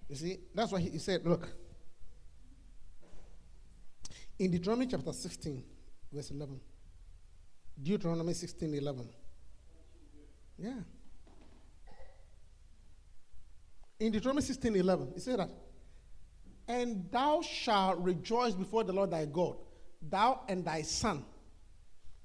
You 0.09 0.15
see, 0.15 0.37
that's 0.53 0.71
why 0.71 0.79
he, 0.79 0.97
said, 0.97 1.25
look. 1.25 1.49
In 4.39 4.51
Deuteronomy 4.51 4.87
chapter 4.87 5.13
16, 5.13 5.63
verse 6.11 6.31
11. 6.31 6.59
Deuteronomy 7.81 8.33
16, 8.33 8.73
11. 8.73 9.09
Yeah. 10.57 10.71
In 13.99 14.11
Deuteronomy 14.11 14.41
16, 14.41 14.75
11, 14.75 15.11
he 15.13 15.19
said 15.19 15.39
that. 15.39 15.49
And 16.67 17.09
thou 17.11 17.41
shalt 17.41 17.99
rejoice 17.99 18.53
before 18.53 18.83
the 18.83 18.93
Lord 18.93 19.11
thy 19.11 19.25
God, 19.25 19.55
thou 20.01 20.41
and 20.47 20.63
thy 20.63 20.81
son. 20.81 21.25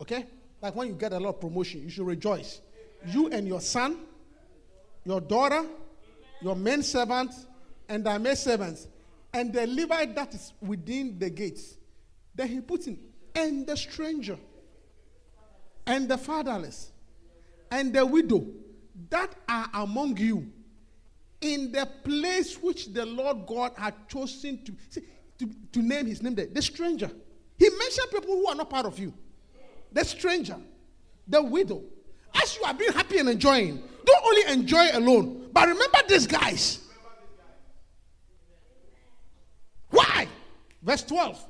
Okay? 0.00 0.26
Like 0.60 0.74
when 0.74 0.88
you 0.88 0.94
get 0.94 1.12
a 1.12 1.18
lot 1.18 1.30
of 1.30 1.40
promotion, 1.40 1.82
you 1.82 1.90
should 1.90 2.06
rejoice. 2.06 2.60
You 3.06 3.28
and 3.28 3.46
your 3.46 3.60
son, 3.60 3.98
your 5.04 5.20
daughter, 5.20 5.64
your 6.40 6.56
main 6.56 6.82
servant, 6.82 7.32
and 7.88 8.04
thy 8.04 8.18
maid 8.18 8.38
servants, 8.38 8.86
and 9.32 9.52
the 9.52 9.66
Levite 9.66 10.14
that 10.14 10.34
is 10.34 10.52
within 10.60 11.18
the 11.18 11.30
gates. 11.30 11.76
Then 12.34 12.48
he 12.48 12.60
puts 12.60 12.86
in, 12.86 12.98
and 13.34 13.66
the 13.66 13.76
stranger, 13.76 14.38
and 15.86 16.08
the 16.08 16.18
fatherless, 16.18 16.92
and 17.70 17.92
the 17.92 18.04
widow 18.04 18.46
that 19.10 19.34
are 19.48 19.68
among 19.74 20.16
you 20.16 20.50
in 21.40 21.70
the 21.72 21.86
place 22.04 22.60
which 22.60 22.92
the 22.92 23.06
Lord 23.06 23.46
God 23.46 23.72
had 23.76 23.94
chosen 24.08 24.64
to, 24.64 24.72
see, 24.88 25.02
to, 25.38 25.48
to 25.72 25.82
name 25.82 26.06
his 26.06 26.22
name 26.22 26.34
there, 26.34 26.46
the 26.46 26.62
stranger. 26.62 27.10
He 27.58 27.68
mentioned 27.70 28.10
people 28.10 28.34
who 28.34 28.46
are 28.48 28.54
not 28.54 28.70
part 28.70 28.86
of 28.86 28.98
you. 28.98 29.12
The 29.92 30.04
stranger, 30.04 30.56
the 31.26 31.42
widow. 31.42 31.82
As 32.34 32.56
you 32.56 32.64
are 32.64 32.74
being 32.74 32.92
happy 32.92 33.18
and 33.18 33.28
enjoying, 33.28 33.82
don't 34.04 34.24
only 34.24 34.52
enjoy 34.52 34.88
alone, 34.92 35.47
but 35.58 35.66
remember 35.66 35.98
these 36.06 36.28
guys. 36.28 36.78
Why? 39.90 40.28
Verse 40.82 41.02
12. 41.02 41.44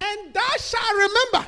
And 0.00 0.32
thou 0.32 0.40
shalt 0.58 0.94
remember 0.94 1.46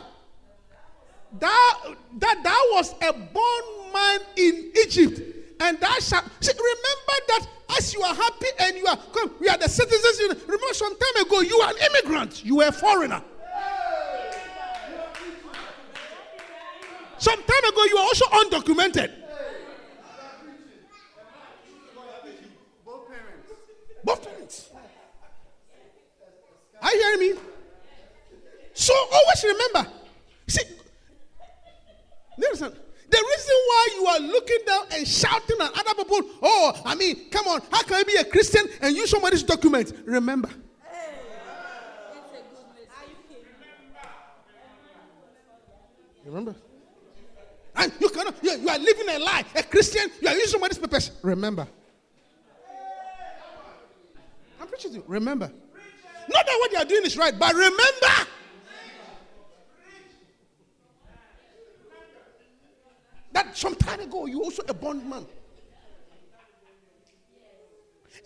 thou, 1.38 1.96
that 2.18 2.42
thou 2.44 2.60
was 2.72 2.94
a 3.00 3.14
bondman 3.14 4.26
in 4.36 4.72
Egypt, 4.84 5.22
and 5.60 5.80
thou 5.80 5.94
shalt 6.00 6.24
see, 6.40 6.52
remember 6.52 7.16
that 7.28 7.46
as 7.78 7.94
you 7.94 8.02
are 8.02 8.14
happy 8.14 8.48
and 8.60 8.76
you 8.76 8.86
are 8.86 8.98
we 9.40 9.48
are 9.48 9.56
the 9.56 9.70
citizens. 9.70 10.18
You 10.20 10.28
know, 10.28 10.40
remember 10.44 10.74
some 10.74 10.98
time 10.98 11.24
ago 11.24 11.40
you 11.40 11.58
were 11.58 11.70
an 11.70 11.76
immigrant, 11.90 12.44
you 12.44 12.56
were 12.56 12.66
a 12.66 12.72
foreigner. 12.72 13.22
Some 17.16 17.42
time 17.42 17.64
ago 17.72 17.84
you 17.84 17.94
were 17.94 18.02
also 18.02 18.26
undocumented. 18.26 19.22
Both 24.06 24.24
parents. 24.24 24.70
Are 26.80 26.85
hearing 26.96 27.20
me? 27.20 27.40
So 28.74 28.94
always 28.94 29.44
remember. 29.44 29.90
See, 30.48 30.62
listen. 32.38 32.72
The 33.08 33.18
reason 33.18 33.54
why 33.68 33.88
you 33.94 34.06
are 34.06 34.32
looking 34.32 34.58
down 34.66 34.86
and 34.92 35.06
shouting 35.06 35.56
at 35.60 35.70
other 35.78 35.94
people, 35.94 36.20
oh, 36.42 36.82
I 36.84 36.96
mean, 36.96 37.30
come 37.30 37.46
on, 37.46 37.62
how 37.70 37.82
can 37.84 38.00
you 38.00 38.04
be 38.04 38.16
a 38.16 38.24
Christian 38.24 38.66
and 38.80 38.96
use 38.96 39.10
somebody's 39.10 39.44
document? 39.44 39.92
Remember. 40.04 40.50
Remember? 46.24 46.56
And 47.76 47.92
you 48.00 48.08
cannot, 48.08 48.34
you, 48.42 48.58
you 48.58 48.68
are 48.68 48.78
living 48.78 49.08
a 49.08 49.18
lie. 49.20 49.44
A 49.54 49.62
Christian, 49.62 50.10
you 50.20 50.28
are 50.28 50.34
using 50.34 50.48
somebody's 50.48 50.78
papers. 50.78 51.12
Remember. 51.22 51.68
I'm 54.60 54.66
preaching 54.66 54.90
to 54.90 54.96
you. 54.96 55.04
Remember. 55.06 55.52
Not 56.28 56.46
that 56.46 56.56
what 56.58 56.72
you 56.72 56.78
are 56.78 56.84
doing 56.84 57.04
is 57.04 57.16
right, 57.16 57.38
but 57.38 57.54
remember. 57.54 58.30
That 63.32 63.56
some 63.56 63.74
time 63.74 64.00
ago 64.00 64.26
you 64.26 64.42
also 64.42 64.62
a 64.68 64.74
bondman. 64.74 65.26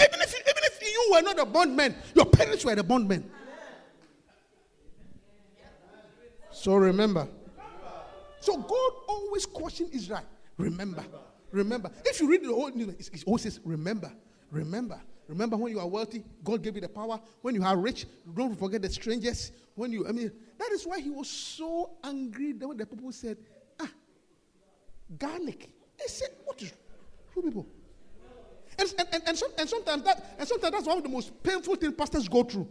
Even 0.00 0.20
if, 0.20 0.34
even 0.34 0.64
if 0.64 0.82
you 0.82 1.08
were 1.12 1.22
not 1.22 1.38
a 1.38 1.44
bondman, 1.44 1.94
your 2.14 2.26
parents 2.26 2.64
were 2.64 2.74
the 2.74 2.84
bondmen. 2.84 3.28
So 6.52 6.74
remember. 6.76 7.28
So 8.40 8.56
God 8.56 8.92
always 9.08 9.46
cautioned 9.46 9.90
Israel. 9.92 10.24
Remember. 10.56 11.04
Remember. 11.50 11.90
If 12.04 12.20
you 12.20 12.30
read 12.30 12.44
the 12.44 12.52
Old 12.52 12.74
Testament, 12.74 13.00
it 13.00 13.24
always 13.26 13.42
says, 13.42 13.60
remember. 13.64 14.12
Remember. 14.50 15.00
Remember 15.30 15.56
when 15.56 15.70
you 15.72 15.78
are 15.78 15.86
wealthy, 15.86 16.24
God 16.42 16.60
gave 16.60 16.74
you 16.74 16.80
the 16.80 16.88
power. 16.88 17.20
When 17.40 17.54
you 17.54 17.62
are 17.62 17.76
rich, 17.76 18.04
don't 18.34 18.58
forget 18.58 18.82
the 18.82 18.90
strangers. 18.90 19.52
When 19.76 19.92
you, 19.92 20.06
I 20.06 20.10
mean, 20.10 20.32
that 20.58 20.72
is 20.72 20.84
why 20.84 20.98
he 20.98 21.08
was 21.08 21.30
so 21.30 21.92
angry 22.02 22.52
that 22.52 22.66
when 22.66 22.76
the 22.76 22.84
people 22.84 23.12
said, 23.12 23.38
ah, 23.78 23.88
garlic. 25.16 25.70
They 25.96 26.06
said, 26.08 26.30
what 26.44 26.60
is 26.60 26.72
who 27.32 27.42
people? 27.42 27.64
And, 28.76 28.92
and, 28.98 29.08
and, 29.12 29.22
and, 29.28 29.42
and 29.58 29.68
sometimes 29.68 30.02
that 30.02 30.34
and 30.36 30.48
sometimes 30.48 30.72
that's 30.72 30.86
one 30.86 30.96
of 30.98 31.02
the 31.04 31.08
most 31.08 31.40
painful 31.42 31.76
things 31.76 31.94
pastors 31.94 32.28
go 32.28 32.42
through. 32.42 32.66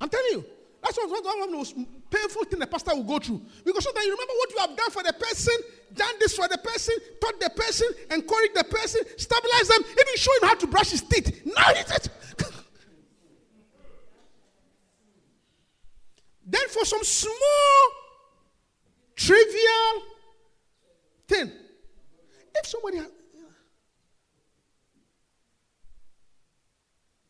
I'm 0.00 0.08
telling 0.08 0.32
you. 0.32 0.44
That's 0.86 0.98
one 0.98 1.42
of 1.42 1.50
the 1.50 1.56
most 1.56 1.74
painful 2.10 2.44
thing 2.44 2.62
a 2.62 2.66
pastor 2.66 2.94
will 2.94 3.02
go 3.02 3.18
through. 3.18 3.42
Because 3.64 3.82
sometimes 3.84 4.06
you 4.06 4.12
remember 4.12 4.32
what 4.38 4.50
you 4.52 4.58
have 4.58 4.76
done 4.76 4.90
for 4.90 5.02
the 5.02 5.12
person, 5.12 5.54
done 5.94 6.14
this 6.20 6.36
for 6.36 6.46
the 6.46 6.58
person, 6.58 6.94
taught 7.20 7.40
the 7.40 7.50
person, 7.50 7.88
encouraged 8.10 8.54
the 8.54 8.62
person, 8.64 9.00
stabilized 9.16 9.70
them, 9.70 9.82
even 9.82 10.16
showing 10.16 10.38
him 10.42 10.48
how 10.48 10.54
to 10.54 10.66
brush 10.68 10.90
his 10.90 11.02
teeth. 11.02 11.42
Now 11.44 11.70
it's 11.70 11.90
it. 11.90 12.08
then 16.46 16.68
for 16.68 16.84
some 16.84 17.02
small, 17.02 17.34
trivial 19.16 20.02
thing, 21.26 21.50
if 22.54 22.66
somebody 22.66 22.98
has, 22.98 23.08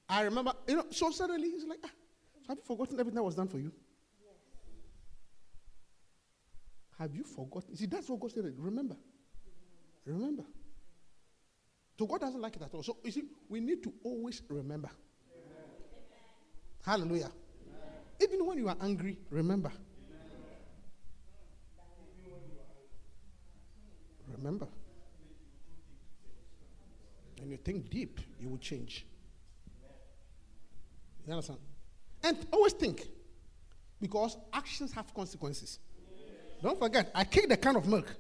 I 0.09 0.23
remember, 0.23 0.53
you 0.69 0.77
know, 0.77 0.85
so 0.91 1.11
suddenly 1.11 1.51
he's 1.51 1.65
like, 1.65 1.79
ah, 1.85 1.91
have 2.49 2.59
you 2.59 2.65
forgotten 2.65 2.99
everything 3.01 3.17
that 3.17 3.23
was 3.23 3.35
done 3.35 3.49
for 3.49 3.59
you? 3.59 3.73
Have 6.99 7.15
you 7.15 7.25
forgotten? 7.25 7.77
See, 7.77 7.87
that's 7.87 8.09
what 8.09 8.21
God 8.21 8.33
said. 8.33 8.55
Remember. 8.57 8.97
Remember. 10.05 10.45
So 11.99 12.07
God 12.07 12.21
doesn't 12.21 12.41
like 12.41 12.57
it 12.57 12.63
at 12.63 12.73
all. 12.73 12.83
So 12.83 12.99
you 13.05 13.11
see, 13.11 13.25
we 13.49 13.61
need 13.61 13.83
to 13.83 13.93
always 14.03 14.43
remember. 14.49 14.91
Hallelujah. 16.85 17.31
Even 18.23 18.47
when 18.47 18.59
you 18.59 18.69
are 18.69 18.77
angry, 18.81 19.19
remember. 19.31 19.73
Remember. 24.29 24.69
When 27.39 27.51
you 27.51 27.57
think 27.57 27.91
deep, 27.91 28.21
you 28.41 28.49
will 28.49 28.59
change. 28.59 29.05
You 31.27 31.33
understand? 31.33 31.59
And 32.27 32.37
always 32.53 32.73
think. 32.73 33.07
Because 34.01 34.37
actions 34.53 34.93
have 34.93 35.15
consequences. 35.15 35.79
Don't 36.61 36.79
forget, 36.79 37.11
I 37.15 37.23
kicked 37.25 37.49
the 37.49 37.57
can 37.57 37.77
of 37.77 37.87
milk. 37.87 38.13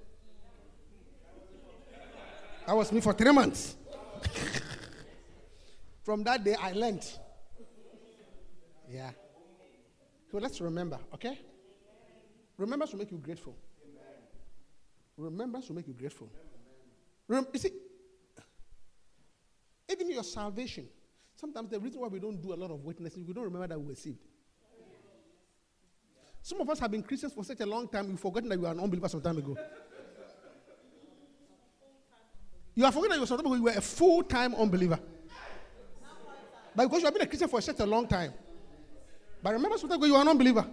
That 2.66 2.76
was 2.76 2.92
me 2.92 3.00
for 3.00 3.12
three 3.12 3.32
months. 3.32 3.74
From 6.04 6.22
that 6.22 6.44
day, 6.44 6.54
I 6.61 6.70
learned. 6.72 7.04
Yeah. 8.88 9.11
So 10.30 10.38
let's 10.38 10.61
remember, 10.61 11.00
okay? 11.14 11.40
Remembrance 12.57 12.92
will 12.92 13.00
make 13.00 13.11
you 13.11 13.18
grateful. 13.18 13.57
Remembrance 15.16 15.68
will 15.68 15.76
make 15.76 15.88
you 15.88 15.94
grateful. 15.94 16.30
Rem- 17.26 17.46
you 17.52 17.59
see, 17.59 17.70
even 19.90 20.11
your 20.11 20.22
salvation, 20.22 20.88
sometimes 21.37 21.70
the 21.70 21.78
reason 21.78 22.01
why 22.01 22.09
we 22.09 22.18
don't 22.18 22.41
do 22.41 22.53
a 22.53 22.57
lot 22.57 22.70
of 22.70 22.82
witnessing, 22.82 23.24
we 23.26 23.32
don't 23.32 23.45
remember 23.45 23.68
that 23.68 23.78
we 23.78 23.87
were 23.87 23.95
saved. 23.95 24.18
Some 26.43 26.61
of 26.61 26.70
us 26.70 26.78
have 26.78 26.91
been 26.91 27.03
Christians 27.03 27.32
for 27.32 27.45
such 27.45 27.61
a 27.61 27.66
long 27.66 27.89
time, 27.89 28.09
you've 28.11 28.20
forgotten 28.20 28.49
that 28.49 28.57
you 28.57 28.62
were 28.62 28.70
an 28.70 28.80
unbeliever 28.80 29.09
some 29.09 29.20
time 29.20 29.39
ago. 29.39 29.57
You 32.74 32.84
have 32.84 32.95
forgotten 32.95 33.11
that 33.11 33.16
you 33.16 33.20
were, 33.20 33.26
some 33.26 33.39
time 33.39 33.47
ago, 33.47 33.55
you 33.55 33.62
were 33.62 33.70
a 33.70 33.80
full 33.80 34.22
time 34.22 34.55
unbeliever. 34.55 34.99
But 36.74 36.84
because 36.84 37.01
you 37.01 37.07
have 37.07 37.14
been 37.14 37.22
a 37.22 37.26
Christian 37.26 37.49
for 37.49 37.61
such 37.61 37.80
a 37.80 37.87
long 37.87 38.07
time. 38.07 38.32
But 39.43 39.55
remember, 39.55 39.78
some 39.78 39.89
time 39.89 39.99
ago, 39.99 40.07
you 40.07 40.12
were 40.12 40.20
an 40.20 40.28
unbeliever. 40.28 40.66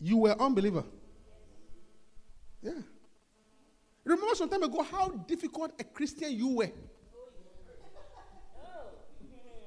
You 0.00 0.18
were 0.18 0.30
an 0.30 0.40
unbeliever. 0.40 0.84
Yeah. 2.62 2.72
Remember 4.04 4.34
some 4.34 4.48
time 4.48 4.62
ago 4.62 4.82
how 4.82 5.08
difficult 5.08 5.72
a 5.78 5.84
Christian 5.84 6.32
you 6.32 6.48
were. 6.48 6.70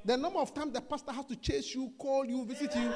The 0.03 0.17
number 0.17 0.39
of 0.39 0.53
times 0.53 0.73
the 0.73 0.81
pastor 0.81 1.11
has 1.11 1.25
to 1.25 1.35
chase 1.35 1.75
you, 1.75 1.91
call 1.97 2.25
you, 2.25 2.43
visit 2.45 2.75
you. 2.75 2.91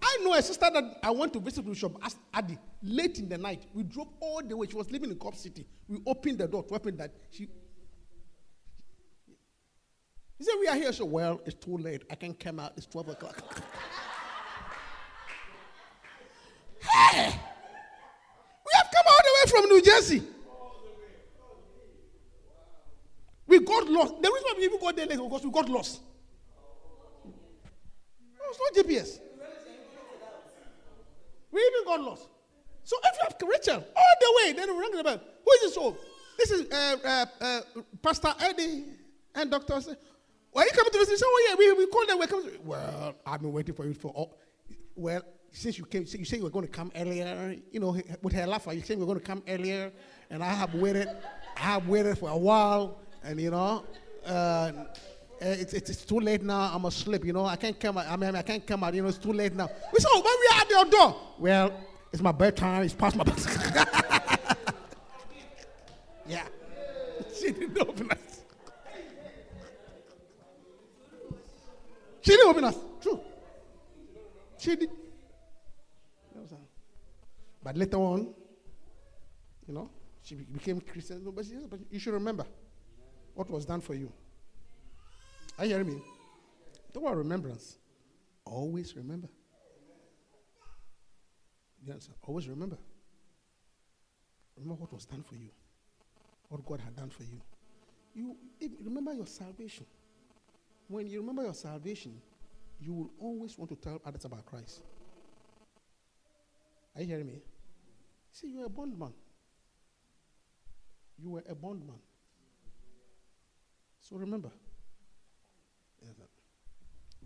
I 0.00 0.18
know 0.22 0.34
a 0.34 0.42
sister 0.42 0.70
that 0.72 0.98
I 1.02 1.10
went 1.10 1.32
to 1.34 1.40
visit 1.40 1.66
Bishop 1.66 1.96
As- 2.02 2.16
Adi 2.32 2.56
late 2.82 3.18
in 3.18 3.28
the 3.28 3.36
night. 3.36 3.66
We 3.74 3.82
drove 3.82 4.08
all 4.20 4.42
the 4.42 4.56
way. 4.56 4.66
She 4.68 4.76
was 4.76 4.90
living 4.90 5.10
in 5.10 5.18
Cop 5.18 5.34
City. 5.34 5.66
We 5.88 6.00
opened 6.06 6.38
the 6.38 6.48
door 6.48 6.62
to 6.62 6.74
open 6.74 6.96
that. 6.96 7.12
She 7.30 7.48
he 10.38 10.44
said, 10.44 10.54
We 10.60 10.68
are 10.68 10.76
here. 10.76 10.92
So, 10.92 11.04
well, 11.04 11.40
it's 11.44 11.56
too 11.56 11.76
late. 11.76 12.04
I 12.10 12.14
can't 12.14 12.38
come 12.38 12.60
out. 12.60 12.72
It's 12.76 12.86
12 12.86 13.08
o'clock. 13.08 13.42
hey! 16.80 17.26
We 17.26 18.72
have 18.74 18.88
come 18.94 19.04
all 19.06 19.18
the 19.24 19.32
way 19.34 19.50
from 19.50 19.68
New 19.68 19.82
Jersey. 19.82 20.22
We 23.58 23.64
got 23.64 23.88
lost. 23.88 24.22
The 24.22 24.30
reason 24.30 24.44
why 24.44 24.54
we 24.56 24.64
even 24.64 24.80
got 24.80 24.96
there 24.96 25.06
late 25.06 25.18
was 25.18 25.28
because 25.28 25.44
we 25.44 25.50
got 25.50 25.68
lost. 25.68 26.00
No, 27.24 28.44
it's 28.50 28.60
not 28.76 28.84
GPS. 28.84 29.20
We 31.50 31.60
even 31.60 31.84
got 31.84 32.00
lost. 32.00 32.28
So 32.84 32.96
if 33.02 33.16
you 33.16 33.22
have 33.24 33.36
Rachel 33.50 33.84
all 33.96 34.14
the 34.20 34.32
way, 34.36 34.52
then 34.52 34.74
we 34.74 34.80
rang 34.80 34.92
the 34.92 35.02
bell. 35.02 35.20
Who 35.44 35.52
is 35.52 35.60
this 35.62 35.74
soul? 35.74 35.96
This 36.38 36.50
is 36.52 36.70
uh, 36.70 36.96
uh, 37.04 37.26
uh, 37.40 37.60
Pastor 38.00 38.32
Eddie 38.40 38.84
and 39.34 39.50
Doctor. 39.50 39.80
Why 40.52 40.62
are 40.62 40.64
you 40.64 40.70
coming 40.72 40.92
to 40.92 40.98
visit? 40.98 41.18
He 41.18 41.24
Oh 41.24 41.46
yeah, 41.48 41.54
we, 41.58 41.72
we 41.72 41.86
called 41.90 42.08
them. 42.08 42.18
We're 42.18 42.26
coming. 42.28 42.50
Well, 42.64 43.14
I've 43.26 43.40
been 43.40 43.52
waiting 43.52 43.74
for 43.74 43.86
you 43.86 43.94
for. 43.94 44.12
all 44.12 44.38
well, 44.94 45.22
since 45.50 45.78
you 45.78 45.84
came, 45.84 46.02
you 46.08 46.24
say 46.24 46.36
you 46.36 46.44
were 46.44 46.50
going 46.50 46.66
to 46.66 46.70
come 46.72 46.92
earlier. 46.94 47.56
You 47.72 47.80
know, 47.80 48.00
with 48.22 48.34
her 48.34 48.46
laugh, 48.46 48.66
you 48.70 48.80
said 48.82 48.98
you 48.98 49.00
were 49.00 49.06
going 49.06 49.20
to 49.20 49.24
come 49.26 49.42
earlier, 49.48 49.90
and 50.30 50.44
I 50.44 50.52
have 50.52 50.74
waited. 50.74 51.08
I 51.56 51.60
have 51.60 51.88
waited 51.88 52.18
for 52.18 52.30
a 52.30 52.36
while, 52.36 53.00
and 53.22 53.40
you 53.40 53.50
know. 53.50 53.84
Uh, 54.26 54.72
it's, 55.40 55.72
it's, 55.72 55.90
it's 55.90 56.04
too 56.04 56.18
late 56.18 56.42
now. 56.42 56.70
I'm 56.74 56.84
asleep. 56.84 57.24
You 57.24 57.32
know, 57.32 57.46
I 57.46 57.56
can't 57.56 57.78
come. 57.78 57.98
out. 57.98 58.06
I 58.08 58.16
mean, 58.16 58.34
I 58.34 58.42
can't 58.42 58.66
come 58.66 58.82
out. 58.82 58.94
You 58.94 59.02
know, 59.02 59.08
it's 59.08 59.18
too 59.18 59.32
late 59.32 59.54
now. 59.54 59.70
We 59.92 60.00
said, 60.00 60.08
oh, 60.10 60.22
but 60.22 60.32
we 60.40 60.48
are 60.56 60.60
at 60.60 60.70
your 60.70 60.84
door. 60.90 61.20
Well, 61.38 61.72
it's 62.12 62.22
my 62.22 62.32
bedtime. 62.32 62.82
It's 62.82 62.94
past 62.94 63.16
my 63.16 63.24
bedtime. 63.24 63.86
yeah. 66.26 66.46
She 67.38 67.52
didn't 67.52 67.78
open 67.78 68.10
us. 68.10 68.40
She 72.20 72.32
didn't 72.32 72.48
open 72.48 72.64
us. 72.64 72.76
True. 73.00 73.20
She 74.58 74.74
did. 74.74 74.90
But 77.62 77.76
later 77.76 77.96
on, 77.98 78.34
you 79.68 79.74
know, 79.74 79.90
she 80.22 80.34
became 80.34 80.80
Christian. 80.80 81.22
But 81.30 81.78
you 81.90 81.98
should 82.00 82.14
remember 82.14 82.44
what 83.38 83.48
was 83.48 83.64
done 83.64 83.80
for 83.80 83.94
you. 83.94 84.12
Are 85.58 85.64
you 85.64 85.70
hearing 85.70 85.86
me? 85.86 86.02
Don't 86.92 87.04
want 87.04 87.16
remembrance. 87.16 87.78
Always 88.44 88.96
remember. 88.96 89.28
You 91.84 91.92
understand? 91.92 92.16
Always 92.26 92.48
remember. 92.48 92.76
Remember 94.56 94.74
what 94.74 94.92
was 94.92 95.04
done 95.04 95.22
for 95.22 95.36
you. 95.36 95.50
What 96.48 96.66
God 96.66 96.80
had 96.80 96.96
done 96.96 97.10
for 97.10 97.22
you. 97.22 97.40
You 98.12 98.36
remember 98.82 99.12
your 99.12 99.26
salvation. 99.26 99.86
When 100.88 101.06
you 101.06 101.20
remember 101.20 101.44
your 101.44 101.54
salvation, 101.54 102.20
you 102.80 102.92
will 102.92 103.10
always 103.20 103.56
want 103.56 103.70
to 103.70 103.76
tell 103.76 104.00
others 104.04 104.24
about 104.24 104.46
Christ. 104.46 104.80
Are 106.96 107.02
you 107.02 107.06
hearing 107.06 107.26
me? 107.26 107.40
See, 108.32 108.48
you're 108.48 108.66
a 108.66 108.68
bondman. 108.68 109.12
You 111.16 111.30
were 111.30 111.44
a 111.48 111.54
bondman. 111.54 112.00
So 114.08 114.16
remember. 114.16 114.50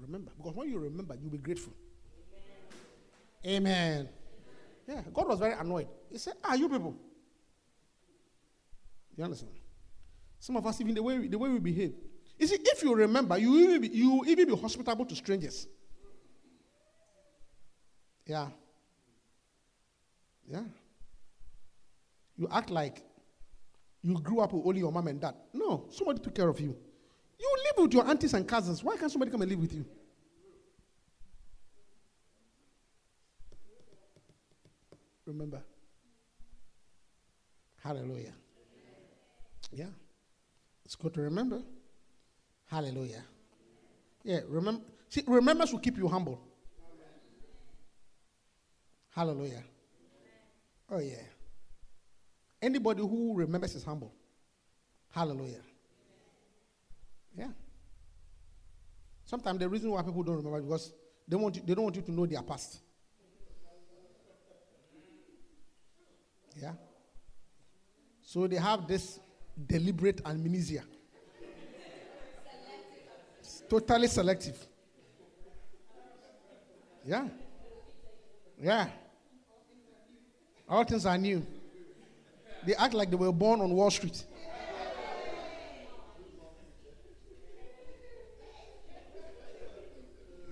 Remember. 0.00 0.32
Because 0.36 0.54
when 0.54 0.68
you 0.68 0.78
remember, 0.78 1.14
you'll 1.20 1.30
be 1.30 1.38
grateful. 1.38 1.72
Amen. 3.46 4.08
Yeah, 4.88 5.02
God 5.14 5.28
was 5.28 5.38
very 5.38 5.52
annoyed. 5.52 5.86
He 6.10 6.18
said, 6.18 6.34
Ah, 6.42 6.54
you 6.54 6.68
people. 6.68 6.96
You 9.16 9.24
understand? 9.24 9.52
Some 10.40 10.56
of 10.56 10.66
us, 10.66 10.80
even 10.80 10.94
the 10.94 11.02
way 11.02 11.18
we, 11.18 11.28
the 11.28 11.38
way 11.38 11.48
we 11.50 11.60
behave. 11.60 11.94
You 12.38 12.46
see, 12.48 12.58
if 12.60 12.82
you 12.82 12.94
remember, 12.94 13.38
you 13.38 13.56
even 13.60 13.80
be, 13.80 13.88
you 13.88 14.10
will 14.10 14.28
even 14.28 14.48
be 14.48 14.56
hospitable 14.56 15.04
to 15.04 15.14
strangers. 15.14 15.68
Yeah. 18.26 18.48
Yeah. 20.48 20.64
You 22.36 22.48
act 22.50 22.70
like 22.70 23.04
you 24.02 24.14
grew 24.20 24.40
up 24.40 24.52
with 24.52 24.66
only 24.66 24.80
your 24.80 24.92
mom 24.92 25.06
and 25.08 25.20
dad. 25.20 25.34
No, 25.52 25.86
somebody 25.90 26.20
took 26.20 26.34
care 26.34 26.48
of 26.48 26.58
you. 26.60 26.76
You 27.38 27.56
live 27.64 27.84
with 27.84 27.94
your 27.94 28.06
aunties 28.08 28.34
and 28.34 28.46
cousins. 28.46 28.82
Why 28.82 28.96
can't 28.96 29.10
somebody 29.10 29.30
come 29.30 29.42
and 29.42 29.50
live 29.50 29.60
with 29.60 29.72
you? 29.72 29.84
Remember. 35.26 35.62
Hallelujah. 37.82 38.32
Yeah. 39.72 39.86
It's 40.84 40.94
good 40.94 41.14
to 41.14 41.22
remember. 41.22 41.62
Hallelujah. 42.66 43.24
Yeah, 44.24 44.40
remember. 44.48 44.82
See, 45.08 45.22
remembrance 45.26 45.72
will 45.72 45.80
keep 45.80 45.96
you 45.96 46.08
humble. 46.08 46.40
Hallelujah. 49.10 49.62
Oh, 50.90 50.98
yeah. 50.98 51.16
Anybody 52.62 53.02
who 53.02 53.34
remembers 53.34 53.74
is 53.74 53.82
humble. 53.82 54.14
Hallelujah. 55.10 55.60
Yeah. 57.36 57.48
Sometimes 59.24 59.58
the 59.58 59.68
reason 59.68 59.90
why 59.90 60.02
people 60.02 60.22
don't 60.22 60.36
remember 60.36 60.58
is 60.58 60.64
because 60.64 60.92
they, 61.26 61.36
want 61.36 61.56
you, 61.56 61.62
they 61.66 61.74
don't 61.74 61.84
want 61.84 61.96
you 61.96 62.02
to 62.02 62.12
know 62.12 62.24
their 62.24 62.42
past. 62.42 62.78
Yeah. 66.60 66.72
So 68.22 68.46
they 68.46 68.56
have 68.56 68.86
this 68.86 69.18
deliberate 69.66 70.20
amnesia. 70.24 70.84
It's 73.40 73.62
totally 73.68 74.06
selective. 74.06 74.56
Yeah. 77.04 77.26
Yeah. 78.60 78.88
All 80.68 80.84
things 80.84 81.04
are 81.04 81.18
new. 81.18 81.44
They 82.64 82.74
act 82.74 82.94
like 82.94 83.10
they 83.10 83.16
were 83.16 83.32
born 83.32 83.60
on 83.60 83.72
Wall 83.74 83.90
Street. 83.90 84.24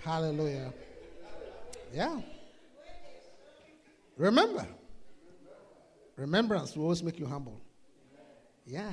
Hallelujah. 0.02 0.72
Yeah. 1.92 2.20
Remember. 4.16 4.66
Remembrance 6.16 6.76
will 6.76 6.84
always 6.84 7.02
make 7.02 7.18
you 7.18 7.26
humble. 7.26 7.60
Yeah. 8.66 8.92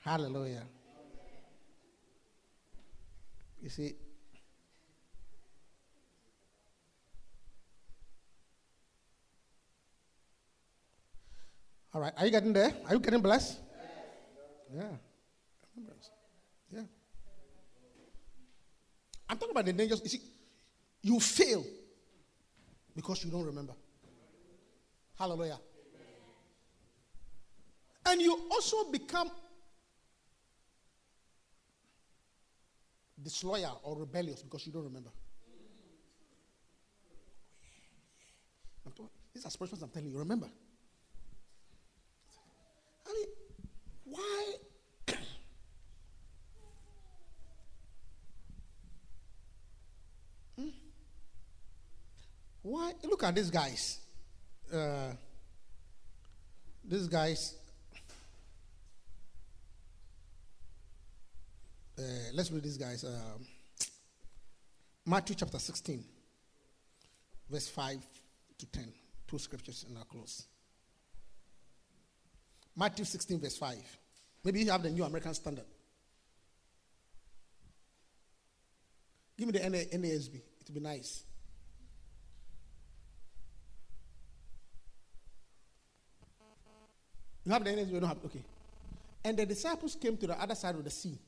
Hallelujah. 0.00 0.62
You 3.62 3.68
see, 3.70 3.94
all 11.96 12.02
right, 12.02 12.12
are 12.18 12.26
you 12.26 12.30
getting 12.30 12.52
there? 12.52 12.74
Are 12.84 12.92
you 12.92 13.00
getting 13.00 13.22
blessed? 13.22 13.58
Yeah. 14.70 14.82
Yeah. 16.70 16.82
I'm 19.30 19.38
talking 19.38 19.52
about 19.52 19.64
the 19.64 19.72
dangers. 19.72 20.02
You 20.02 20.10
see, 20.10 20.20
you 21.00 21.18
fail 21.18 21.64
because 22.94 23.24
you 23.24 23.30
don't 23.30 23.46
remember. 23.46 23.72
Hallelujah. 25.18 25.58
And 28.04 28.20
you 28.20 28.46
also 28.50 28.90
become 28.92 29.30
disloyal 33.22 33.80
or 33.82 33.96
rebellious 34.00 34.42
because 34.42 34.66
you 34.66 34.72
don't 34.74 34.84
remember. 34.84 35.08
These 39.32 39.46
are 39.46 39.48
expressions 39.48 39.82
I'm 39.82 39.88
telling 39.88 40.10
you. 40.10 40.18
Remember. 40.18 40.48
I 43.08 43.12
mean, 43.12 43.26
why? 44.04 44.54
Hmm? 50.58 50.68
Why? 52.62 52.92
Look 53.04 53.22
at 53.22 53.34
these 53.34 53.50
guys. 53.50 53.98
Uh, 54.72 55.12
these 56.84 57.08
guys. 57.08 57.54
Uh, 61.98 62.02
let's 62.34 62.50
read 62.50 62.62
these 62.62 62.76
guys. 62.76 63.04
Um, 63.04 63.46
Matthew 65.06 65.36
chapter 65.36 65.58
16, 65.58 66.04
verse 67.48 67.68
5 67.68 67.98
to 68.58 68.66
10. 68.66 68.92
Two 69.28 69.38
scriptures 69.38 69.86
in 69.88 69.96
our 69.96 70.04
close. 70.04 70.46
Matthew 72.76 73.04
16, 73.04 73.40
verse 73.40 73.56
5. 73.56 73.76
Maybe 74.44 74.60
you 74.60 74.70
have 74.70 74.82
the 74.82 74.90
New 74.90 75.04
American 75.04 75.32
Standard. 75.34 75.64
Give 79.36 79.48
me 79.48 79.58
the 79.58 79.68
NA, 79.68 79.78
NASB. 79.78 80.34
It 80.34 80.42
will 80.68 80.74
be 80.74 80.80
nice. 80.80 81.24
You 87.44 87.52
have 87.52 87.64
the 87.64 87.70
NASB, 87.70 87.92
you 87.92 88.00
don't 88.00 88.08
have 88.08 88.18
Okay. 88.24 88.42
And 89.24 89.36
the 89.36 89.46
disciples 89.46 89.96
came 90.00 90.16
to 90.18 90.26
the 90.26 90.40
other 90.40 90.54
side 90.54 90.76
of 90.76 90.84
the 90.84 90.90
sea, 90.90 91.18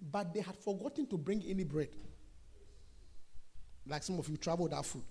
but 0.00 0.34
they 0.34 0.40
had 0.40 0.56
forgotten 0.56 1.06
to 1.06 1.16
bring 1.16 1.44
any 1.46 1.62
bread. 1.62 1.90
Like 3.86 4.02
some 4.02 4.18
of 4.18 4.28
you 4.28 4.36
travel 4.36 4.64
without 4.64 4.84
food. 4.84 5.04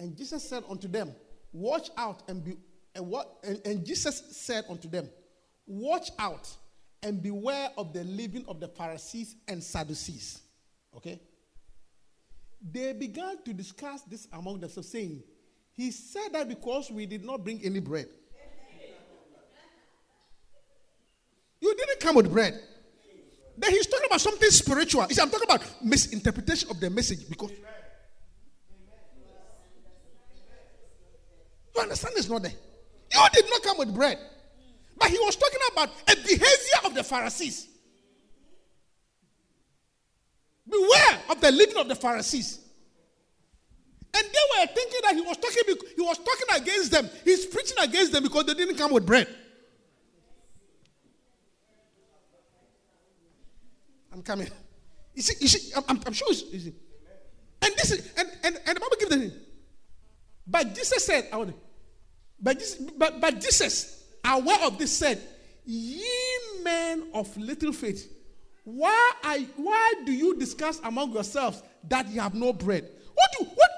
And 0.00 0.16
Jesus 0.16 0.42
said 0.42 0.64
unto 0.68 0.88
them, 0.88 1.14
Watch 1.52 1.90
out 1.96 2.22
and 2.28 2.42
be 2.42 2.56
and 2.94 3.06
what 3.06 3.38
and, 3.42 3.60
and 3.64 3.84
Jesus 3.86 4.22
said 4.36 4.64
unto 4.68 4.88
them, 4.88 5.08
Watch 5.66 6.10
out 6.18 6.48
and 7.02 7.22
beware 7.22 7.70
of 7.76 7.92
the 7.92 8.04
leaven 8.04 8.44
of 8.48 8.60
the 8.60 8.68
Pharisees 8.68 9.36
and 9.48 9.62
Sadducees. 9.62 10.42
Okay? 10.96 11.20
They 12.70 12.92
began 12.92 13.42
to 13.44 13.52
discuss 13.52 14.02
this 14.02 14.28
among 14.32 14.60
themselves, 14.60 14.90
saying, 14.90 15.22
He 15.72 15.90
said 15.90 16.32
that 16.32 16.48
because 16.48 16.90
we 16.90 17.06
did 17.06 17.24
not 17.24 17.42
bring 17.42 17.60
any 17.64 17.80
bread. 17.80 18.08
You 21.60 21.74
didn't 21.76 22.00
come 22.00 22.16
with 22.16 22.30
bread. 22.30 22.60
Then 23.56 23.70
he's 23.70 23.86
talking 23.86 24.06
about 24.06 24.20
something 24.20 24.50
spiritual. 24.50 25.02
He 25.04 25.14
said, 25.14 25.22
I'm 25.22 25.30
talking 25.30 25.48
about 25.48 25.64
misinterpretation 25.84 26.70
of 26.70 26.80
the 26.80 26.90
message 26.90 27.28
because 27.28 27.50
you 31.74 31.80
understand 31.80 32.14
it's 32.16 32.28
not 32.28 32.42
there. 32.42 32.52
You 33.14 33.26
did 33.32 33.44
not 33.50 33.62
come 33.62 33.78
with 33.78 33.94
bread. 33.94 34.18
But 34.98 35.10
he 35.10 35.18
was 35.18 35.36
talking 35.36 35.58
about 35.72 35.90
a 36.08 36.16
behavior 36.16 36.78
of 36.84 36.94
the 36.94 37.02
Pharisees. 37.02 37.68
Beware 40.68 41.20
of 41.28 41.40
the 41.40 41.50
leaven 41.50 41.76
of 41.78 41.88
the 41.88 41.94
Pharisees. 41.94 42.60
And 44.14 44.24
they 44.24 44.60
were 44.60 44.66
thinking 44.66 45.00
that 45.04 45.14
he 45.14 45.20
was 45.22 45.36
talking 45.38 45.62
he 45.96 46.02
was 46.02 46.18
talking 46.18 46.62
against 46.62 46.90
them. 46.92 47.08
He's 47.24 47.46
preaching 47.46 47.78
against 47.80 48.12
them 48.12 48.22
because 48.22 48.44
they 48.44 48.54
didn't 48.54 48.76
come 48.76 48.92
with 48.92 49.06
bread. 49.06 49.26
I'm 54.12 54.22
coming. 54.22 54.48
You 55.14 55.22
see, 55.22 55.34
you 55.40 55.48
see 55.48 55.72
I'm, 55.88 56.00
I'm, 56.06 56.12
sure 56.12 56.28
you 56.28 56.34
see. 56.34 56.74
And 57.62 57.74
this 57.76 57.90
is 57.90 58.12
and, 58.16 58.28
and, 58.44 58.60
and 58.66 58.76
the 58.76 58.80
Bible 58.80 58.96
gives 58.98 59.10
them. 59.10 59.32
But 60.46 60.74
Jesus 60.74 61.04
said, 61.04 61.28
I 61.32 61.36
want 61.36 61.54
but 62.42 62.58
Jesus, 62.58 62.90
but, 62.98 63.20
but 63.20 63.40
Jesus, 63.40 64.04
aware 64.24 64.64
of 64.64 64.78
this, 64.78 64.92
said, 64.92 65.20
Ye 65.64 66.04
men 66.64 67.04
of 67.14 67.34
little 67.36 67.72
faith, 67.72 68.12
why, 68.64 69.12
are, 69.24 69.38
why 69.56 69.94
do 70.04 70.12
you 70.12 70.36
discuss 70.36 70.80
among 70.84 71.12
yourselves 71.12 71.62
that 71.88 72.08
you 72.08 72.20
have 72.20 72.34
no 72.34 72.52
bread? 72.52 72.88
What 73.14 73.30
do, 73.38 73.44
what, 73.44 73.70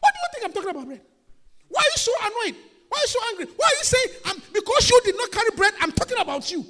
what 0.00 0.12
do 0.12 0.18
you 0.20 0.28
think 0.32 0.44
I'm 0.44 0.52
talking 0.52 0.70
about 0.70 0.86
bread? 0.86 1.00
Why 1.68 1.80
are 1.80 1.84
you 1.84 1.96
so 1.96 2.12
annoyed? 2.20 2.56
Why 2.88 2.98
are 2.98 3.02
you 3.02 3.08
so 3.08 3.18
angry? 3.30 3.46
Why 3.56 3.66
are 3.66 3.78
you 3.78 3.84
saying, 3.84 4.42
because 4.52 4.90
you 4.90 5.00
did 5.04 5.16
not 5.16 5.32
carry 5.32 5.50
bread, 5.56 5.72
I'm 5.80 5.92
talking 5.92 6.18
about 6.18 6.50
you? 6.52 6.66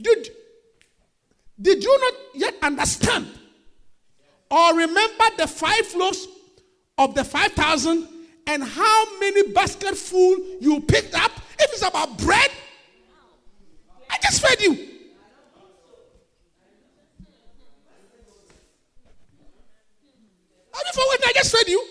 Did, 0.00 0.28
did 1.60 1.82
you 1.82 1.98
not 2.00 2.14
yet 2.34 2.54
understand 2.62 3.26
or 4.48 4.76
remember 4.76 5.24
the 5.36 5.48
five 5.48 5.92
loaves 5.96 6.28
of 6.98 7.14
the 7.14 7.24
5,000 7.24 8.08
and 8.46 8.62
how 8.62 9.18
many 9.20 9.52
basketful 9.52 10.36
you 10.60 10.80
picked 10.80 11.14
up? 11.14 11.30
If 11.58 11.72
it's 11.72 11.82
about 11.86 12.18
bread, 12.18 12.50
I 14.10 14.16
just 14.22 14.40
fed 14.40 14.60
you. 14.60 14.88
You 20.98 21.24
I 21.28 21.32
just 21.34 21.54
fed 21.54 21.68
you? 21.68 21.84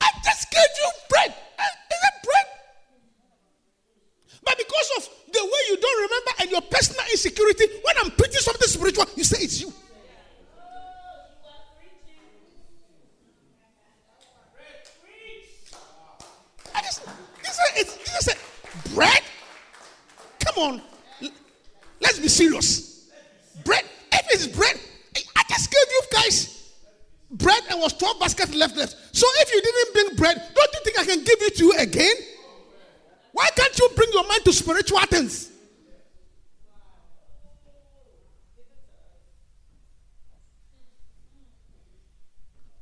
I 0.00 0.08
just 0.24 0.50
gave 0.50 0.60
you 0.60 0.90
bread. 1.10 1.34
Eh, 1.58 1.62
Is 1.62 2.02
it 2.02 2.24
bread? 2.24 2.46
But 4.44 4.58
because 4.58 4.90
of 4.98 5.08
the 5.32 5.44
way 5.44 5.60
you 5.68 5.76
don't 5.76 6.02
remember 6.02 6.30
and 6.40 6.50
your 6.50 6.60
personal 6.62 7.04
insecurity, 7.10 7.64
when 7.82 7.96
I'm 7.98 8.10
preaching 8.12 8.40
something 8.40 8.68
spiritual, 8.68 9.06
you 9.16 9.24
say 9.24 9.42
it's 9.42 9.60
you. 9.60 9.72
I 16.74 16.82
just, 16.82 17.00
he 17.00 17.44
said, 17.44 17.64
it's, 17.76 17.96
he 17.96 18.04
just 18.04 18.24
said, 18.24 18.36
bread? 18.94 19.22
Come 20.38 20.47
on. 20.58 20.82
Let's 22.00 22.18
be 22.18 22.28
serious. 22.28 23.08
Bread. 23.64 23.84
If 24.12 24.26
it's 24.30 24.46
bread, 24.46 24.78
I- 25.36 25.42
just 25.48 25.70
gave 25.70 25.86
you 25.90 26.02
guys 26.12 26.72
bread 27.30 27.62
and 27.70 27.80
was 27.80 27.92
12 27.94 28.20
baskets 28.20 28.54
left 28.54 28.76
left. 28.76 28.96
So 29.12 29.26
if 29.36 29.52
you 29.52 29.60
didn't 29.60 29.92
bring 29.92 30.16
bread, 30.16 30.36
don't 30.54 30.72
you 30.74 30.80
think 30.84 30.98
I 30.98 31.04
can 31.04 31.24
give 31.24 31.42
it 31.42 31.56
to 31.56 31.64
you 31.64 31.72
again? 31.72 32.14
Why 33.32 33.48
can't 33.56 33.78
you 33.78 33.88
bring 33.94 34.10
your 34.12 34.26
mind 34.26 34.44
to 34.44 34.52
spiritual 34.52 35.00
things? 35.00 35.50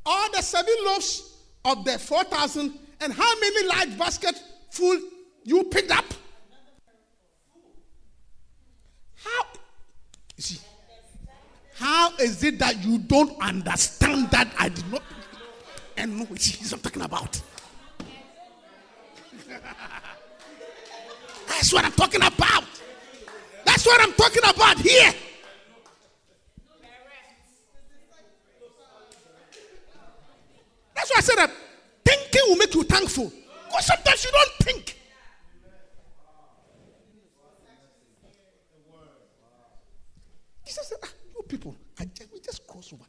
All 0.04 0.30
the 0.32 0.40
seven 0.42 0.74
loaves 0.84 1.34
of 1.64 1.84
the 1.84 1.98
4,000 1.98 2.78
and 3.00 3.12
how 3.12 3.40
many 3.40 3.66
large 3.66 3.98
baskets 3.98 4.40
full 4.70 5.00
you 5.42 5.64
picked 5.64 5.90
up? 5.90 6.04
How? 9.16 9.46
You 10.36 10.42
see, 10.42 10.60
how 11.78 12.10
is 12.16 12.42
it 12.42 12.58
that 12.58 12.82
you 12.84 12.98
don't 12.98 13.38
understand 13.40 14.30
that 14.30 14.48
I 14.58 14.70
did 14.70 14.90
not 14.90 15.02
and 15.96 16.18
know 16.18 16.24
what 16.24 16.40
he's 16.40 16.72
I'm 16.72 16.80
talking 16.80 17.02
about? 17.02 17.40
That's 21.48 21.72
what 21.72 21.84
I'm 21.84 21.92
talking 21.92 22.22
about. 22.22 22.64
That's 23.64 23.86
what 23.86 24.00
I'm 24.00 24.12
talking 24.14 24.42
about 24.48 24.78
here. 24.78 25.12
That's 30.94 31.10
why 31.10 31.18
I 31.18 31.20
said 31.20 31.36
that 31.36 31.50
thinking 32.04 32.42
will 32.48 32.56
make 32.56 32.74
you 32.74 32.84
thankful. 32.84 33.30
Because 33.66 33.86
sometimes 33.86 34.24
you 34.24 34.30
don't 34.32 34.52
think. 34.62 34.96
Ah, 41.02 41.08
people 41.48 41.76
just, 42.14 42.32
we 42.32 42.40
just 42.40 42.66
cross 42.66 42.92
over. 42.92 43.04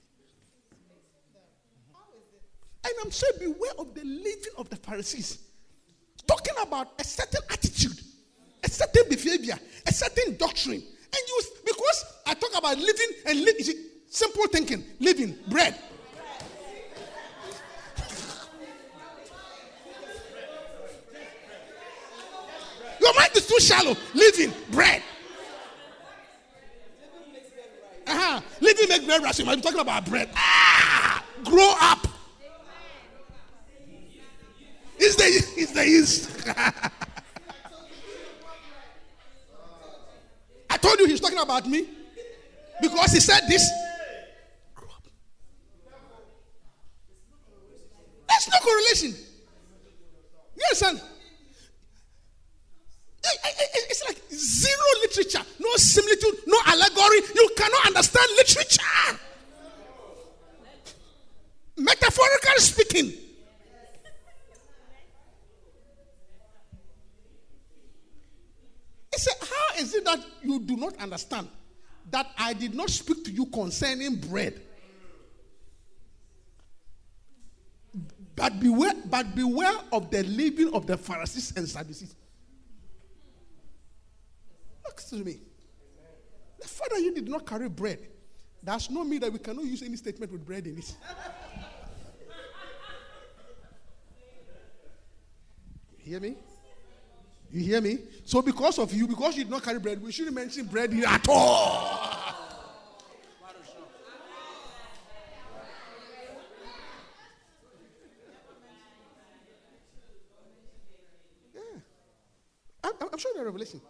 And 2.83 2.93
I'm 3.03 3.11
saying, 3.11 3.33
beware 3.39 3.73
of 3.79 3.93
the 3.93 4.03
leaven 4.03 4.53
of 4.57 4.69
the 4.69 4.77
Pharisees. 4.77 5.39
Talking 6.25 6.55
about 6.61 6.93
a 6.99 7.03
certain 7.03 7.41
attitude, 7.49 7.99
a 8.63 8.69
certain 8.69 9.09
behavior, 9.09 9.55
a 9.85 9.93
certain 9.93 10.37
doctrine. 10.37 10.75
And 10.75 11.21
you, 11.27 11.41
because 11.65 12.05
I 12.25 12.33
talk 12.33 12.57
about 12.57 12.77
living 12.77 13.07
and 13.25 13.39
living, 13.41 13.75
simple 14.09 14.47
thinking, 14.47 14.83
living, 14.99 15.35
bread. 15.49 15.75
Your 23.01 23.13
mind 23.15 23.31
is 23.35 23.47
too 23.47 23.59
shallow, 23.59 23.95
living, 24.13 24.53
bread. 24.71 25.03
Uh-huh. 28.07 28.41
Living 28.61 28.89
make 28.89 29.05
bread 29.05 29.21
ration. 29.21 29.47
I'm 29.49 29.61
talking 29.61 29.79
about 29.79 30.05
bread. 30.05 30.29
Ah, 30.35 31.23
grow 31.43 31.73
up. 31.81 32.07
It's 34.97 35.15
the 35.15 35.23
it's 35.61 35.71
the 35.73 35.87
yeast. 35.87 36.47
I 40.69 40.77
told 40.77 40.99
you 40.99 41.07
he's 41.07 41.19
talking 41.19 41.39
about 41.39 41.67
me 41.67 41.87
because 42.81 43.11
he 43.11 43.19
said 43.19 43.41
this. 43.47 43.69
There's 48.27 48.49
no 48.49 48.59
correlation. 48.59 49.15
Yes, 50.55 50.79
son. 50.79 51.01
It's 53.89 54.03
like 54.05 54.21
zero 54.31 54.83
literature, 55.01 55.43
no 55.59 55.75
similitude, 55.75 56.39
no 56.47 56.57
allegory. 56.65 57.19
You 57.35 57.49
cannot 57.55 57.87
understand 57.87 58.25
literature. 58.37 59.19
Metaphorically 61.77 62.59
speaking. 62.59 63.05
He 69.13 69.17
said, 69.17 69.33
How 69.41 69.79
is 69.81 69.93
it 69.95 70.05
that 70.05 70.19
you 70.43 70.59
do 70.59 70.75
not 70.75 70.95
understand 70.97 71.47
that 72.11 72.27
I 72.37 72.53
did 72.53 72.75
not 72.75 72.89
speak 72.89 73.23
to 73.25 73.31
you 73.31 73.45
concerning 73.47 74.15
bread? 74.15 74.61
But 78.35 78.59
beware, 78.59 78.93
but 79.09 79.33
beware 79.35 79.73
of 79.91 80.11
the 80.11 80.23
leaven 80.23 80.71
of 80.73 80.85
the 80.85 80.95
Pharisees 80.97 81.53
and 81.57 81.67
Sadducees. 81.67 82.15
Listen 84.97 85.19
to 85.19 85.25
me. 85.25 85.37
The 86.59 86.67
fact 86.67 86.89
that 86.91 87.01
you 87.01 87.13
did 87.13 87.29
not 87.29 87.45
carry 87.45 87.69
bread 87.69 87.99
does 88.63 88.89
not 88.89 89.07
mean 89.07 89.19
that 89.21 89.31
we 89.31 89.39
cannot 89.39 89.63
use 89.65 89.83
any 89.83 89.95
statement 89.95 90.31
with 90.31 90.45
bread 90.45 90.65
in 90.65 90.77
it. 90.79 90.95
You 95.99 96.11
hear 96.11 96.19
me? 96.19 96.35
You 97.51 97.61
hear 97.61 97.79
me? 97.81 97.99
So 98.25 98.41
because 98.41 98.79
of 98.79 98.91
you, 98.93 99.07
because 99.07 99.37
you 99.37 99.43
did 99.43 99.51
not 99.51 99.63
carry 99.63 99.79
bread, 99.79 100.01
we 100.01 100.11
shouldn't 100.11 100.35
mention 100.35 100.65
bread 100.65 100.91
here 100.91 101.05
at 101.07 101.27
all. 101.29 102.33
Yeah. 111.53 111.61
I'm, 112.83 112.93
I'm- 112.99 113.17
sure 113.17 113.31
the 113.35 113.43
revelation. 113.45 113.81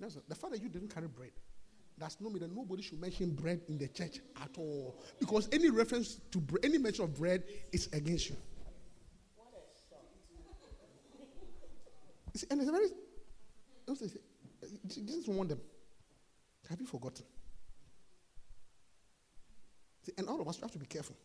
The 0.00 0.34
fact 0.34 0.52
that 0.52 0.62
you 0.62 0.68
didn't 0.68 0.94
carry 0.94 1.08
bread 1.08 1.32
does 1.98 2.16
not 2.20 2.32
mean 2.32 2.40
that 2.40 2.54
nobody 2.54 2.82
should 2.82 3.00
mention 3.00 3.30
bread 3.30 3.60
in 3.68 3.78
the 3.78 3.88
church 3.88 4.20
at 4.40 4.50
all. 4.56 5.00
Because 5.18 5.48
any 5.50 5.70
reference 5.70 6.20
to 6.30 6.38
bre- 6.38 6.58
any 6.62 6.78
mention 6.78 7.04
of 7.04 7.14
bread 7.16 7.42
is 7.72 7.88
against 7.92 8.30
you. 8.30 8.36
See, 12.34 12.46
and 12.50 12.60
it's 12.60 12.70
very. 12.70 12.86
see, 13.96 14.18
uh, 14.62 14.66
Jesus 14.86 15.26
warned 15.26 15.50
them. 15.50 15.60
Have 16.68 16.80
you 16.80 16.86
forgotten? 16.86 17.24
See, 20.02 20.12
and 20.16 20.28
all 20.28 20.40
of 20.40 20.46
us 20.46 20.60
have 20.60 20.70
to 20.70 20.78
be 20.78 20.86
careful. 20.86 21.16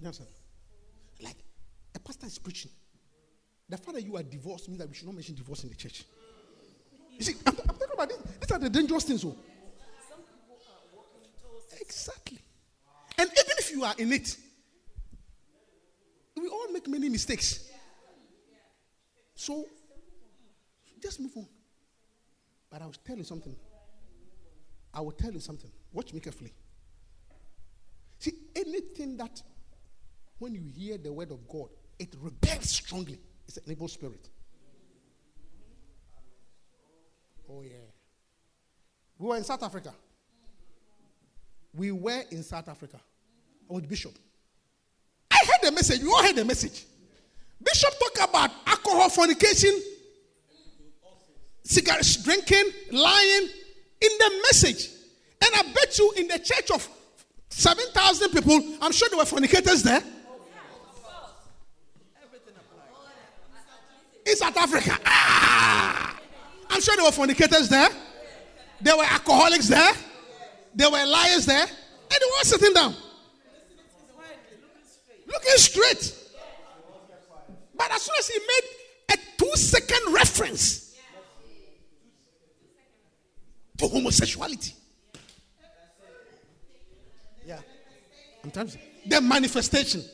You 0.00 0.06
understand? 0.06 0.30
Like 1.20 1.36
a 1.96 1.98
pastor 1.98 2.26
is 2.26 2.38
preaching. 2.38 2.70
The 3.68 3.76
fact 3.76 3.94
that 3.94 4.02
you 4.04 4.16
are 4.16 4.22
divorced 4.22 4.68
means 4.68 4.80
that 4.80 4.88
we 4.88 4.94
should 4.94 5.06
not 5.06 5.14
mention 5.14 5.34
divorce 5.34 5.62
in 5.64 5.68
the 5.68 5.74
church. 5.74 6.04
You 7.18 7.24
see, 7.24 7.34
I'm, 7.46 7.54
I'm 7.68 7.76
talking 7.76 7.94
about 7.94 8.08
this. 8.08 8.18
These 8.40 8.50
are 8.52 8.58
the 8.58 8.70
dangerous 8.70 9.04
things. 9.04 9.24
Oh. 9.24 9.36
Exactly. 11.80 12.38
And 13.18 13.28
even 13.28 13.52
if 13.58 13.70
you 13.70 13.84
are 13.84 13.94
in 13.98 14.12
it, 14.12 14.36
we 16.36 16.48
all 16.48 16.72
make 16.72 16.86
many 16.88 17.08
mistakes. 17.08 17.70
So, 19.34 19.66
just 21.02 21.20
move 21.20 21.32
on. 21.36 21.46
But 22.70 22.82
I 22.82 22.86
will 22.86 22.94
tell 23.04 23.16
you 23.16 23.24
something. 23.24 23.54
I 24.94 25.00
will 25.00 25.12
tell 25.12 25.32
you 25.32 25.40
something. 25.40 25.70
Watch 25.92 26.12
me 26.12 26.20
carefully. 26.20 26.52
See, 28.18 28.32
anything 28.54 29.16
that 29.16 29.42
when 30.38 30.54
you 30.54 30.62
hear 30.62 30.98
the 30.98 31.12
word 31.12 31.30
of 31.30 31.46
God, 31.48 31.68
it 31.98 32.14
rebels 32.20 32.70
strongly. 32.70 33.18
It's 33.48 33.56
an 33.56 33.64
evil 33.66 33.88
spirit. 33.88 34.28
Oh, 37.50 37.62
yeah. 37.62 37.70
We 39.18 39.26
were 39.26 39.36
in 39.36 39.44
South 39.44 39.62
Africa. 39.62 39.94
We 41.74 41.90
were 41.92 42.22
in 42.30 42.42
South 42.42 42.68
Africa. 42.68 43.00
with 43.68 43.88
bishop. 43.88 44.12
I 45.30 45.38
heard 45.44 45.70
the 45.70 45.72
message. 45.72 46.00
You 46.00 46.12
all 46.12 46.22
heard 46.22 46.36
the 46.36 46.44
message. 46.44 46.84
Bishop 47.62 47.92
talk 47.98 48.28
about 48.28 48.50
alcohol, 48.66 49.08
fornication, 49.08 49.70
cigarettes, 51.64 52.22
drinking, 52.22 52.64
lying 52.92 53.48
in 54.00 54.10
the 54.18 54.42
message. 54.44 54.90
And 55.44 55.54
I 55.54 55.62
bet 55.72 55.98
you 55.98 56.12
in 56.16 56.28
the 56.28 56.38
church 56.38 56.70
of 56.70 56.88
7,000 57.48 58.30
people, 58.30 58.62
I'm 58.80 58.92
sure 58.92 59.08
there 59.08 59.18
were 59.18 59.24
fornicators 59.24 59.82
there. 59.82 60.02
In 64.28 64.36
South 64.36 64.56
Africa. 64.58 64.98
Ah! 65.06 66.20
I'm 66.68 66.80
sure 66.82 66.94
there 66.96 67.04
were 67.04 67.12
fornicators 67.12 67.68
there. 67.70 67.88
There 68.80 68.96
were 68.96 69.04
alcoholics 69.04 69.68
there. 69.68 69.92
There 70.74 70.90
were 70.90 71.04
liars 71.06 71.46
there. 71.46 71.62
And 71.62 72.10
they 72.10 72.26
were 72.26 72.36
all 72.36 72.44
sitting 72.44 72.74
down. 72.74 72.94
Looking 75.26 75.56
straight. 75.56 76.14
But 77.74 77.90
as 77.92 78.02
soon 78.02 78.16
as 78.18 78.28
he 78.28 78.38
made 78.38 79.16
a 79.16 79.16
two 79.38 79.56
second 79.56 80.12
reference 80.12 80.94
to 83.78 83.86
homosexuality. 83.86 84.74
Yeah. 87.46 87.60
I'm. 88.44 88.78
The 89.06 89.20
manifestation. 89.20 90.04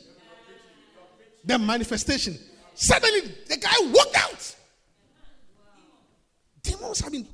The 1.43 1.59
manifestation. 1.59 2.37
Suddenly, 2.75 3.21
the 3.47 3.57
guy 3.57 3.73
walked 3.85 4.17
out. 4.17 4.55
Demons 6.61 6.99
have 6.99 7.11
been 7.11 7.25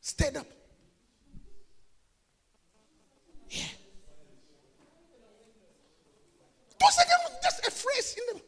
stirred 0.00 0.36
up. 0.36 0.46
Yeah. 3.50 3.64
Two 6.78 6.86
seconds, 6.90 7.38
just 7.42 7.66
a 7.66 7.70
phrase 7.70 8.16
in 8.16 8.34
them. 8.34 8.42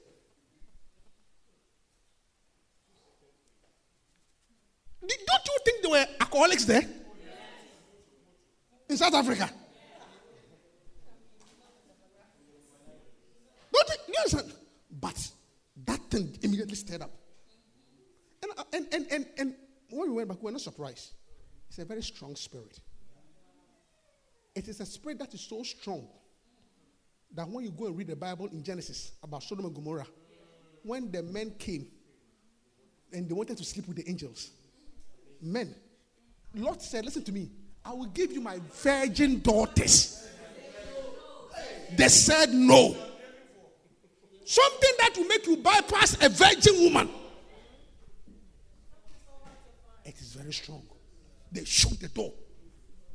Don't 5.00 5.46
you 5.46 5.58
think 5.64 5.82
there 5.82 5.90
were 5.90 6.06
alcoholics 6.20 6.64
there? 6.64 6.86
In 8.88 8.96
South 8.96 9.14
Africa? 9.14 9.50
Don't 13.72 13.88
you, 14.08 14.14
understand? 14.18 14.52
But 15.00 15.30
that 15.88 16.00
thing 16.10 16.38
immediately 16.42 16.74
stirred 16.74 17.02
up. 17.02 17.10
And, 18.42 18.52
uh, 18.56 18.64
and, 18.72 18.86
and, 18.92 19.06
and, 19.10 19.26
and 19.38 19.54
when 19.90 20.10
we 20.10 20.14
went 20.16 20.28
back, 20.28 20.38
we 20.38 20.44
were 20.44 20.52
not 20.52 20.60
surprised. 20.60 21.14
It's 21.68 21.78
a 21.78 21.84
very 21.84 22.02
strong 22.02 22.36
spirit. 22.36 22.78
It 24.54 24.68
is 24.68 24.80
a 24.80 24.86
spirit 24.86 25.18
that 25.18 25.32
is 25.34 25.40
so 25.40 25.62
strong 25.62 26.06
that 27.34 27.48
when 27.48 27.64
you 27.64 27.70
go 27.70 27.86
and 27.86 27.96
read 27.96 28.08
the 28.08 28.16
Bible 28.16 28.46
in 28.46 28.62
Genesis 28.62 29.12
about 29.22 29.42
Sodom 29.42 29.66
and 29.66 29.74
Gomorrah, 29.74 30.06
when 30.82 31.10
the 31.10 31.22
men 31.22 31.52
came 31.58 31.86
and 33.12 33.28
they 33.28 33.34
wanted 33.34 33.56
to 33.56 33.64
sleep 33.64 33.88
with 33.88 33.96
the 33.96 34.08
angels, 34.08 34.50
men, 35.40 35.74
Lot 36.54 36.82
said, 36.82 37.04
Listen 37.04 37.24
to 37.24 37.32
me, 37.32 37.50
I 37.84 37.92
will 37.92 38.06
give 38.06 38.32
you 38.32 38.40
my 38.40 38.60
virgin 38.82 39.40
daughters. 39.40 40.26
They 41.96 42.08
said 42.08 42.50
no. 42.50 42.96
Something 44.48 44.92
that 44.98 45.12
will 45.14 45.26
make 45.26 45.46
you 45.46 45.58
bypass 45.58 46.16
a 46.24 46.28
virgin 46.30 46.82
woman. 46.82 47.10
It 50.06 50.18
is 50.18 50.32
very 50.32 50.54
strong. 50.54 50.82
They 51.52 51.66
shut 51.66 52.00
the 52.00 52.08
door. 52.08 52.32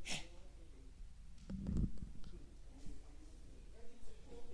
Yeah. 0.06 0.14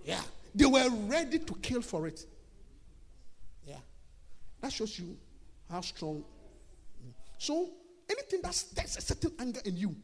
yeah. 0.06 0.22
They 0.54 0.64
were 0.64 0.88
ready 1.06 1.40
to 1.40 1.54
kill 1.56 1.82
for 1.82 2.06
it. 2.06 2.24
Yeah. 3.66 3.76
That 4.62 4.72
shows 4.72 4.98
you 4.98 5.18
how 5.70 5.82
strong. 5.82 6.24
So, 7.36 7.68
anything 8.08 8.40
that 8.40 8.54
stirs 8.54 8.96
a 8.96 9.02
certain 9.02 9.32
anger 9.38 9.60
in 9.66 9.76
you, 9.76 9.94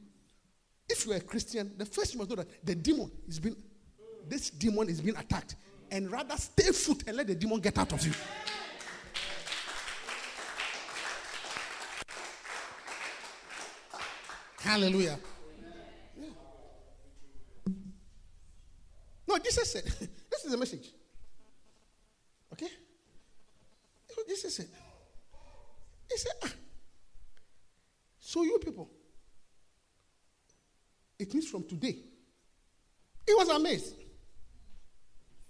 if 0.91 1.07
you 1.07 1.13
are 1.13 1.17
a 1.17 1.21
Christian, 1.21 1.73
the 1.79 1.87
first 1.87 2.13
you 2.13 2.19
must 2.19 2.29
know 2.29 2.37
that 2.37 2.67
the 2.67 2.75
demon 2.75 3.11
is 3.27 3.39
being, 3.39 3.57
this 4.29 4.51
demon 4.51 4.91
is 4.91 5.01
being 5.01 5.17
attacked. 5.17 5.57
And 5.91 6.11
rather 6.11 6.37
stay 6.37 6.73
foot 6.73 7.05
and 7.07 7.17
let 7.17 7.27
the 7.27 7.35
demon 7.35 7.61
get 7.61 7.79
out 7.79 7.93
of 7.93 8.05
you. 8.07 8.13
Hallelujah. 14.59 15.19
Yeah. 16.19 16.29
No, 19.29 19.39
Jesus 19.39 19.73
said, 19.73 19.85
this 20.31 20.45
is 20.45 20.51
the 20.51 20.57
message. 20.57 20.91
Okay? 22.53 22.69
Jesus 24.27 24.57
said, 24.57 24.69
He 26.11 26.19
said, 26.19 26.33
ah, 26.45 26.53
so 28.19 28.43
you 28.43 28.59
people, 28.59 28.91
it 31.19 31.33
means 31.33 31.49
from 31.49 31.65
today. 31.65 31.97
He 33.27 33.35
was 33.35 33.49
amazed. 33.49 33.95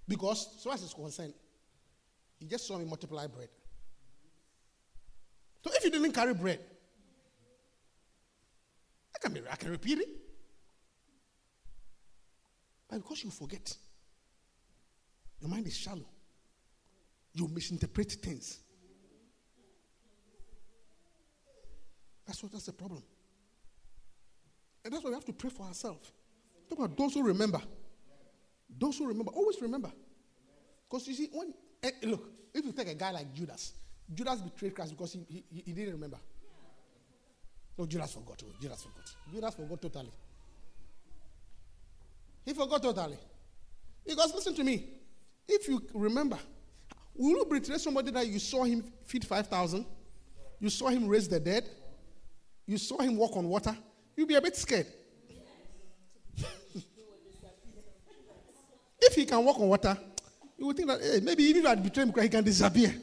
Because, 0.08 0.62
so 0.62 0.72
as 0.72 0.82
is 0.82 0.94
concerned, 0.94 1.34
he 2.38 2.46
just 2.46 2.66
saw 2.66 2.78
me 2.78 2.84
multiply 2.84 3.26
bread. 3.26 3.48
So 5.64 5.70
if 5.74 5.84
you 5.84 5.90
didn't 5.90 6.12
carry 6.12 6.34
bread, 6.34 6.60
I 9.14 9.18
can, 9.18 9.32
be, 9.32 9.40
I 9.50 9.56
can 9.56 9.70
repeat 9.70 9.98
it. 9.98 10.08
But 12.88 12.98
because 12.98 13.24
you 13.24 13.30
forget, 13.30 13.76
your 15.40 15.50
mind 15.50 15.66
is 15.66 15.76
shallow. 15.76 16.06
You 17.32 17.48
misinterpret 17.48 18.12
things. 18.12 18.60
That's 22.26 22.42
what 22.42 22.52
that's 22.52 22.66
the 22.66 22.72
problem. 22.72 23.02
And 24.84 24.92
that's 24.92 25.02
why 25.02 25.10
we 25.10 25.14
have 25.14 25.24
to 25.24 25.32
pray 25.32 25.50
for 25.50 25.66
ourselves. 25.66 26.12
Talk 26.68 26.78
about 26.78 26.96
those 26.96 27.14
who 27.14 27.22
remember. 27.22 27.60
Those 28.68 28.98
who 28.98 29.06
remember, 29.06 29.32
always 29.32 29.60
remember. 29.60 29.90
Because 30.88 31.06
you 31.08 31.14
see, 31.14 31.28
when 31.32 31.52
eh, 31.82 31.90
look, 32.04 32.30
if 32.54 32.64
you 32.64 32.72
take 32.72 32.88
a 32.88 32.94
guy 32.94 33.10
like 33.10 33.32
Judas, 33.32 33.72
Judas 34.12 34.40
betrayed 34.40 34.74
Christ 34.74 34.92
because 34.92 35.12
he, 35.12 35.44
he, 35.50 35.62
he 35.66 35.72
didn't 35.72 35.94
remember. 35.94 36.18
No, 37.78 37.86
Judas 37.86 38.12
forgot. 38.12 38.42
oh, 38.44 38.52
Judas 38.60 38.82
forgot. 38.82 39.14
Judas 39.32 39.54
forgot 39.54 39.82
totally. 39.82 40.12
He 42.44 42.54
forgot 42.54 42.82
totally. 42.82 43.18
Because 44.06 44.34
listen 44.34 44.54
to 44.54 44.64
me. 44.64 44.84
If 45.48 45.68
you 45.68 45.82
remember, 45.92 46.38
will 47.14 47.30
you 47.30 47.46
betray 47.48 47.78
somebody 47.78 48.10
that 48.12 48.26
you 48.26 48.38
saw 48.38 48.64
him 48.64 48.84
feed 49.04 49.24
5,000? 49.24 49.84
You 50.58 50.70
saw 50.70 50.88
him 50.88 51.06
raise 51.06 51.28
the 51.28 51.38
dead? 51.38 51.68
You 52.66 52.78
saw 52.78 52.98
him 52.98 53.16
walk 53.16 53.36
on 53.36 53.48
water? 53.48 53.76
You'll 54.16 54.26
be 54.26 54.34
a 54.34 54.40
bit 54.40 54.56
scared. 54.56 54.86
He 59.16 59.26
can 59.26 59.44
walk 59.44 59.58
on 59.58 59.68
water, 59.68 59.96
you 60.58 60.66
would 60.66 60.76
think 60.76 60.88
that 60.88 61.00
hey, 61.00 61.20
maybe 61.22 61.44
even 61.44 61.64
if 61.64 61.68
I 61.68 61.74
betray 61.74 62.04
him, 62.04 62.12
he 62.14 62.28
can 62.28 62.44
disappear. 62.44 62.94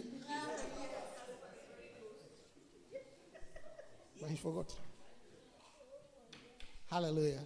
But 4.22 4.30
he 4.30 4.38
forgot. 4.38 4.74
Hallelujah. 6.89 7.41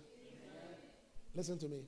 Listen 1.33 1.57
to 1.59 1.67
me. 1.67 1.85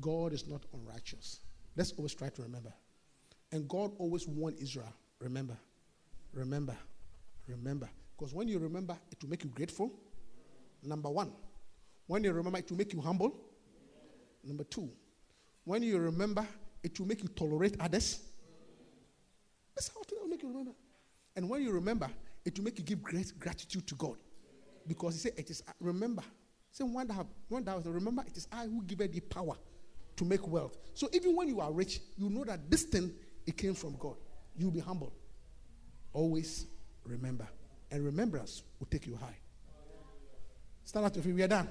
God 0.00 0.32
is 0.32 0.46
not 0.46 0.62
unrighteous. 0.72 1.40
Let's 1.76 1.92
always 1.92 2.14
try 2.14 2.28
to 2.28 2.42
remember. 2.42 2.72
And 3.52 3.68
God 3.68 3.92
always 3.98 4.26
warned 4.26 4.58
Israel 4.60 4.92
remember, 5.20 5.56
remember, 6.32 6.76
remember. 7.48 7.88
Because 8.16 8.34
when 8.34 8.48
you 8.48 8.58
remember, 8.58 8.96
it 9.10 9.22
will 9.22 9.30
make 9.30 9.44
you 9.44 9.50
grateful. 9.50 9.92
Number 10.82 11.10
one. 11.10 11.32
When 12.06 12.22
you 12.22 12.32
remember, 12.32 12.58
it 12.58 12.68
will 12.68 12.76
make 12.76 12.92
you 12.92 13.00
humble. 13.00 13.34
Number 14.46 14.64
two. 14.64 14.90
When 15.64 15.82
you 15.82 15.98
remember, 15.98 16.46
it 16.82 16.98
will 16.98 17.06
make 17.06 17.22
you 17.22 17.28
tolerate 17.28 17.76
others. 17.80 18.20
That's 19.74 19.88
how 19.88 20.02
it 20.02 20.12
will 20.20 20.28
make 20.28 20.42
you 20.42 20.48
remember. 20.48 20.72
And 21.36 21.48
when 21.48 21.62
you 21.62 21.72
remember, 21.72 22.08
it 22.44 22.56
will 22.58 22.64
make 22.64 22.78
you 22.78 22.84
give 22.84 23.02
great 23.02 23.32
gratitude 23.38 23.86
to 23.86 23.94
God. 23.94 24.16
Because 24.86 25.14
he 25.14 25.20
said, 25.20 25.32
It 25.36 25.50
is, 25.50 25.62
remember. 25.80 26.22
Say, 26.70 26.84
when 26.84 27.06
thou, 27.06 27.26
when 27.48 27.64
thou 27.64 27.78
remember, 27.78 28.24
it 28.26 28.36
is 28.36 28.48
I 28.52 28.64
who 28.64 28.82
give 28.82 28.98
the 28.98 29.20
power 29.20 29.54
to 30.16 30.24
make 30.24 30.46
wealth. 30.46 30.76
So 30.92 31.08
even 31.12 31.34
when 31.34 31.48
you 31.48 31.60
are 31.60 31.72
rich, 31.72 32.00
you 32.16 32.28
know 32.28 32.44
that 32.44 32.70
this 32.70 32.82
thing, 32.82 33.12
it 33.46 33.56
came 33.56 33.74
from 33.74 33.96
God. 33.96 34.16
You'll 34.56 34.70
be 34.70 34.80
humble. 34.80 35.12
Always 36.12 36.66
remember. 37.04 37.46
And 37.90 38.04
remembrance 38.04 38.62
will 38.78 38.86
take 38.86 39.06
you 39.06 39.16
high. 39.16 39.36
Stand 40.84 41.06
up 41.06 41.14
to 41.14 41.22
feet. 41.22 41.34
We 41.34 41.42
are 41.42 41.48
done. 41.48 41.68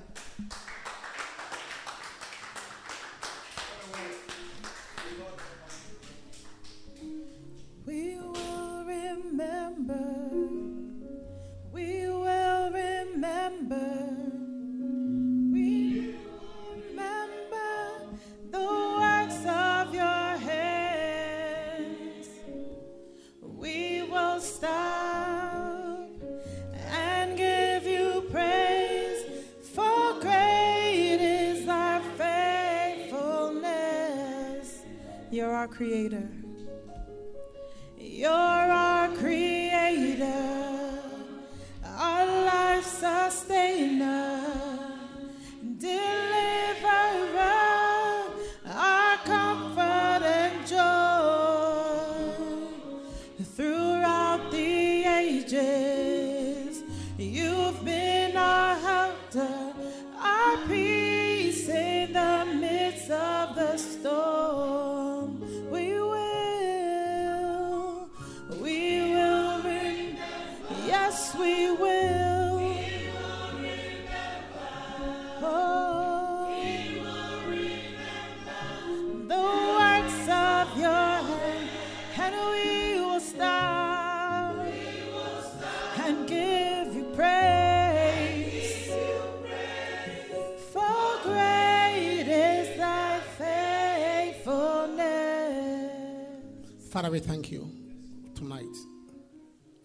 We 97.13 97.19
thank 97.19 97.51
you 97.51 97.69
tonight 98.33 98.75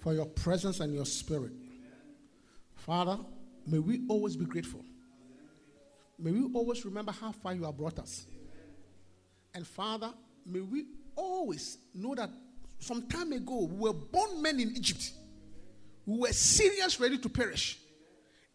for 0.00 0.14
your 0.14 0.24
presence 0.24 0.80
and 0.80 0.94
your 0.94 1.04
spirit. 1.04 1.52
Father, 2.74 3.18
may 3.66 3.80
we 3.80 4.00
always 4.08 4.34
be 4.34 4.46
grateful. 4.46 4.82
May 6.18 6.30
we 6.30 6.50
always 6.54 6.86
remember 6.86 7.12
how 7.12 7.32
far 7.32 7.52
you 7.52 7.64
have 7.64 7.76
brought 7.76 7.98
us. 7.98 8.24
And 9.52 9.66
Father, 9.66 10.10
may 10.46 10.60
we 10.60 10.86
always 11.16 11.76
know 11.94 12.14
that 12.14 12.30
some 12.78 13.06
time 13.08 13.32
ago 13.32 13.64
we 13.70 13.76
were 13.76 13.92
bondmen 13.92 14.58
in 14.58 14.70
Egypt. 14.70 15.12
We 16.06 16.20
were 16.20 16.32
serious, 16.32 16.98
ready 16.98 17.18
to 17.18 17.28
perish. 17.28 17.78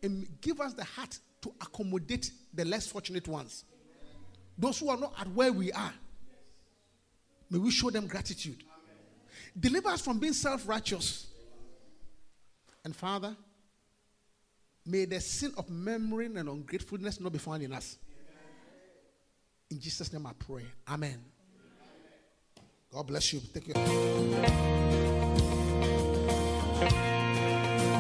And 0.02 0.28
give 0.42 0.60
us 0.60 0.74
the 0.74 0.84
heart 0.84 1.20
to 1.44 1.54
accommodate 1.62 2.32
the 2.52 2.66
less 2.66 2.88
fortunate 2.88 3.28
ones. 3.28 3.66
Those 4.58 4.80
who 4.80 4.90
are 4.90 4.98
not 4.98 5.14
at 5.20 5.28
where 5.28 5.54
we 5.54 5.72
are. 5.74 5.94
May 7.54 7.60
we 7.60 7.70
show 7.70 7.92
them 7.92 8.08
gratitude. 8.08 8.64
Deliver 9.58 9.90
us 9.90 10.02
from 10.02 10.18
being 10.18 10.34
self 10.34 10.68
righteous. 10.68 11.28
And 12.84 12.96
Father, 12.96 13.36
may 14.84 15.06
the 15.06 15.22
sin 15.22 15.54
of 15.56 15.70
memory 15.70 16.26
and 16.26 16.50
ungratefulness 16.50 17.20
not 17.20 17.32
be 17.32 17.38
found 17.38 17.62
in 17.62 17.72
us. 17.72 17.98
In 19.70 19.80
Jesus' 19.80 20.12
name 20.12 20.26
I 20.26 20.32
pray. 20.38 20.64
Amen. 20.90 21.24
God 22.92 23.06
bless 23.06 23.32
you. 23.34 23.42
Take 23.54 23.72
care. 23.72 23.84